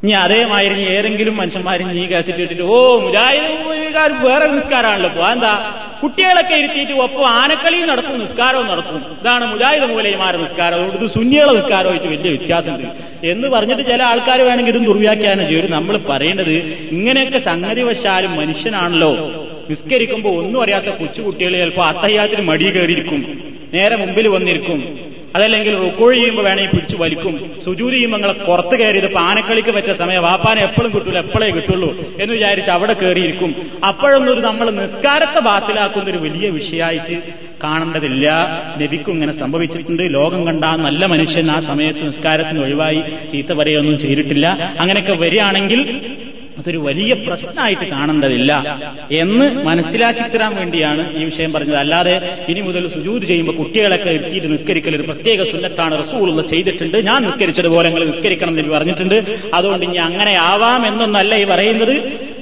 ഇനി 0.02 0.12
അതേമാതിരി 0.12 0.80
ഏതെങ്കിലും 0.80 1.36
മനുഷ്യന്മാർ 1.36 1.82
നീ 1.82 2.06
കാസിറ്റ് 2.06 2.38
ഇട്ടിട്ട് 2.38 2.62
ഓ 2.62 3.00
മുജാഹിദുകാർ 3.00 4.12
വേറെ 4.12 4.46
നിസ്കാരമാണല്ലോ. 4.46 5.10
ഇപ്പൊ 5.10 5.28
എന്താ 5.28 5.82
കുട്ടികളൊക്കെ 6.02 6.54
ഇരുത്തിയിട്ട് 6.54 6.92
ഒപ്പം 6.92 7.28
ആനക്കളിയും 7.28 7.88
നടക്കും 7.88 8.18
നിസ്കാരവും 8.18 8.66
നടക്കും 8.66 8.96
ഇതാണ് 8.96 9.52
മുജാഹിദ് 9.52 9.82
മൂലയമാരുടെ 9.82 10.42
നിസ്കാരം. 10.42 10.76
അതുകൊണ്ട് 10.76 11.04
ഇത് 11.04 11.10
സുന്നികളെ 11.10 11.52
നിസ്കാരമായിട്ട് 11.52 12.06
വലിയ 12.06 12.30
വ്യത്യാസമുണ്ട്. 12.30 12.86
എന്ന് 13.26 13.48
പറഞ്ഞിട്ട് 13.48 13.82
ചില 13.82 14.02
ആൾക്കാർ 14.02 14.40
വേണമെങ്കിൽ 14.40 14.72
ഇതും 14.72 14.84
ദുർവ്യാഖ്യാനം 14.84 15.48
ചെയ്യും. 15.48 15.70
നമ്മൾ 15.70 15.96
പറയേണ്ടത് 15.96 16.52
ഇങ്ങനെയൊക്കെ 16.90 17.38
സംഗതി 17.38 17.82
വശാലും 17.82 18.36
മനുഷ്യനാണല്ലോ. 18.36 19.16
നിസ്കരിക്കുമ്പോൾ 19.70 20.44
ഒന്നും 20.44 20.62
അറിയാത്ത 20.62 20.86
കൊച്ചുകുട്ടികൾ 20.86 21.52
ചിലപ്പോൾ 21.52 21.86
അത്തയ്യാത്തിന് 21.86 22.40
മടി 22.40 22.70
കയറിയിരിക്കും. 22.70 23.52
നേരെ 23.74 23.96
മുമ്പിൽ 23.96 24.28
വന്നിരിക്കും. 24.28 25.05
അതല്ലെങ്കിൽ 25.36 25.72
റുക്കോഴ് 25.84 26.14
ചെയ്യുമ്പോൾ 26.16 26.44
വേണമെങ്കിൽ 26.48 26.72
പിടിച്ചു 26.74 26.96
വലിക്കും. 26.96 27.34
സുജൂരി 27.64 27.94
ചെയ്യുമ്പോൾ 27.94 28.18
നിങ്ങളെ 28.18 28.44
പുറത്ത് 28.46 28.76
കയറിയത് 28.80 29.10
പാനക്കളിക്ക് 29.14 29.70
വെച്ച 29.70 29.90
സമയം 29.90 30.22
വാപ്പാനെ 30.22 30.62
എപ്പോഴും 30.62 30.90
കിട്ടൂല 30.94 31.18
എപ്പോഴേ 31.18 31.50
കിട്ടുള്ളൂ 31.50 31.90
എന്ന് 32.20 32.34
വിചാരിച്ച് 32.34 32.70
അവിടെ 32.70 32.92
കയറിയിരിക്കും. 32.92 33.50
അപ്പോഴൊന്നും 33.88 34.42
നമ്മൾ 34.42 34.70
നിസ്കാരത്തെ 34.70 35.40
ബാത്തിലാക്കുന്ന 35.40 36.10
ഒരു 36.10 36.18
വലിയ 36.18 36.48
വിഷയമായിട്ട് 36.50 37.16
കാണേണ്ടതില്ല. 37.64 38.26
നബിക്കും 38.82 39.12
ഇങ്ങനെ 39.12 39.32
സംഭവിച്ചിട്ടുണ്ട്. 39.32 40.02
ലോകം 40.14 40.46
കണ്ട 40.46 40.64
നല്ല 40.64 41.06
മനുഷ്യൻ 41.06 41.50
ആ 41.50 41.58
സമയത്ത് 41.58 42.06
നിസ്കാരത്തിന് 42.06 42.60
ഒഴിവായി 42.64 43.00
ചീത്ത 43.32 43.52
പറയുകയൊന്നും 43.52 43.98
ചെയ്തിട്ടില്ല. 43.98 44.46
അങ്ങനെയൊക്കെ 44.80 45.12
വരികയാണെങ്കിൽ 45.12 45.80
അതൊരു 46.58 46.78
വലിയ 46.78 47.12
പ്രശ്നമായിട്ട് 47.14 47.86
കാണേണ്ടതില്ല 47.90 48.52
എന്ന് 49.12 49.46
മനസ്സിലാക്കി 49.66 50.20
തരാൻ 50.20 50.52
വേണ്ടിയാണ് 50.56 51.02
ഈ 51.20 51.24
വിഷയം 51.24 51.52
പറഞ്ഞത്. 51.52 51.76
അല്ലാതെ 51.76 52.14
ഇനി 52.48 52.60
മുതൽ 52.60 52.88
സുജൂത് 52.94 53.22
ചെയ്യുമ്പോൾ 53.22 53.56
കുട്ടികളൊക്കെ 53.56 54.10
എത്തിയിട്ട് 54.10 54.52
നിസ്കരിക്കൽ 54.52 54.96
ഒരു 54.96 55.02
പ്രത്യേക 55.02 55.42
സുന്നത്താണ്. 55.50 55.98
റസൂൾ 55.98 56.46
ചെയ്തിട്ടുണ്ട്. 56.52 56.96
ഞാൻ 57.10 57.22
നിസ്കരിച്ചതുപോലെ 57.22 57.88
നിങ്ങൾ 57.88 58.04
നിസ്കരിക്കണം 58.06 58.58
എന്ന് 58.58 58.72
പറഞ്ഞിട്ടുണ്ട്. 58.76 59.18
അതുകൊണ്ട് 59.54 59.84
ഇനി 59.84 59.96
അങ്ങനെ 59.96 60.34
ആവാം 60.50 60.86
എന്നൊന്നല്ല 60.86 61.34
ഈ 61.34 61.44
പറയുന്നത്. 61.44 61.96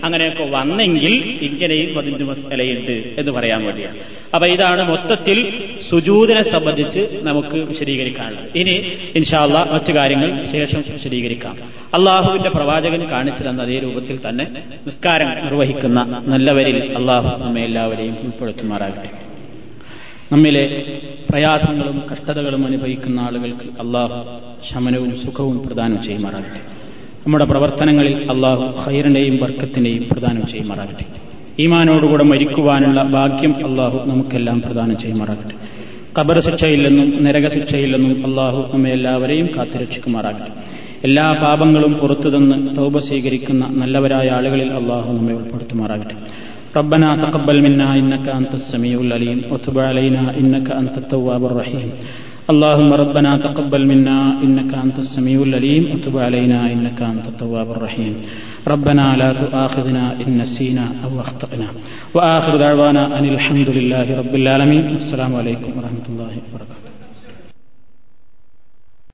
അങ്ങനെയൊക്കെ 0.05 0.45
വന്നെങ്കിൽ 0.45 1.15
ഇങ്ങനെയും 1.43 1.95
പതിനഞ്ച് 1.95 2.25
മസലയുണ്ട് 2.25 3.15
എന്ന് 3.19 3.33
പറയാൻ 3.33 3.65
വേണ്ടിയാണ് 3.65 3.97
അപ്പൊ 4.35 4.49
ഇതാണ് 4.49 4.83
മൊത്തത്തിൽ 4.91 5.63
സുജൂതിനെ 5.91 6.43
സംബന്ധിച്ച് 6.43 7.09
നമുക്ക് 7.23 7.57
വിശദീകരിക്കാനുള്ളത്. 7.57 8.59
ഇനി 8.59 8.93
ഇൻഷാല്ല 9.17 9.71
മറ്റു 9.73 9.93
കാര്യങ്ങൾ 9.93 10.47
ശേഷം 10.53 10.85
വിശദീകരിക്കാം. 10.93 11.57
അള്ളാഹുവിന്റെ 11.95 12.51
പ്രവാചകൻ 12.51 13.11
കാണിച്ചു 13.11 13.43
തന്ന 13.43 13.63
അതേ 13.63 13.79
രൂപത്തിൽ 13.79 14.19
തന്നെ 14.29 14.45
നിസ്കാരം 14.87 15.45
നിർവഹിക്കുന്ന 15.45 16.23
നല്ലവരിൽ 16.27 16.97
അള്ളാഹു 16.97 17.45
നമ്മെ 17.45 17.61
എല്ലാവരെയും 17.61 18.17
ഉൾപ്പെടുത്തുമാറാകട്ടെ. 18.25 19.11
നമ്മിലെ 20.33 20.83
പ്രയാസങ്ങളും 21.31 22.03
കഷ്ടതകളും 22.13 22.67
അനുഭവിക്കുന്ന 22.67 23.21
ആളുകൾക്ക് 23.21 23.67
അള്ളാഹു 23.81 24.41
ശമനവും 24.73 25.23
സുഖവും 25.23 25.67
പ്രദാനം 25.67 26.03
ചെയ്യുമാറാകട്ടെ. 26.03 26.74
നമ്മുടെ 27.24 27.46
പ്രവർത്തനങ്ങളിൽ 27.52 28.16
അള്ളാഹു 28.34 28.66
ഹൈറിന്റെയും 28.84 29.36
വർക്കത്തിന്റെയും 29.42 30.04
പ്രദാനം 30.12 30.44
ചെയ്യുമാറാകട്ടെ 30.52 31.06
ഈമാനോടുകൂടെ 31.64 32.26
മരിക്കുവാനുള്ള 32.32 33.00
ഭാഗ്യം 33.16 33.54
അള്ളാഹു 33.68 33.98
നമുക്കെല്ലാം 34.10 34.60
പ്രദാനം 34.66 34.98
ചെയ്യുമാറാകട്ടെ 35.02 35.56
ഖബർ 36.18 36.38
ശിക്ഷയിൽ 36.46 36.82
നിന്നും 36.88 37.10
നരകശിക്ഷയിൽ 37.26 37.92
നിന്നും 37.96 38.20
അള്ളാഹു 38.28 38.62
നമ്മെ 38.72 38.92
എല്ലാവരെയും 38.92 39.48
കാത്തുരക്ഷിക്കുമാറാകട്ടെ 39.56 40.52
എല്ലാ 41.08 41.26
പാപങ്ങളും 41.42 41.94
പുറത്തുതന്ന് 42.00 42.56
തൗബ 42.78 42.98
സ്വീകരിക്കുന്ന 43.08 43.66
നല്ലവരായ 43.82 44.30
ആളുകളിൽ 44.38 44.72
അള്ളാഹു 44.80 45.10
നമ്മെ 45.18 45.36
ഉൾപ്പെടുത്തുമാറാകട്ടെ 45.40 46.18
ربنا 46.76 47.10
تقبل 47.18 47.58
منا 47.66 47.88
إنك 47.96 48.26
أنت 48.32 48.54
السميع 48.56 48.98
العليم 49.00 49.40
وتب 49.52 49.78
علينا 49.82 50.24
إنك 50.40 50.68
أنت 50.74 50.96
التواب 50.98 51.42
الرحيم 51.46 51.90
اللهم 52.51 52.93
ربنا 52.93 53.37
تقبل 53.37 53.87
منا 53.87 54.43
إنك 54.45 54.75
أنت 54.75 54.99
السميع 54.99 55.43
العليم 55.43 55.85
وتب 55.93 56.19
علينا 56.19 56.73
إنك 56.73 57.03
أنت 57.03 57.27
التواب 57.29 57.71
الرحيم. 57.71 58.17
ربنا 58.69 59.17
لا 59.17 59.33
تؤاخذنا 59.33 60.21
إن 60.21 60.39
نسينا 60.39 60.87
أو 61.05 61.21
أخطأنا. 61.21 61.69
وآخر 62.15 62.57
دعوانا 62.57 63.19
أن 63.19 63.25
الحمد 63.25 63.69
لله 63.69 64.19
رب 64.19 64.35
العالمين. 64.35 64.93
والسلام 64.93 65.37
عليكم 65.37 65.71
ورحمة 65.79 66.07
الله 66.09 66.33
وبركاته. 66.53 66.84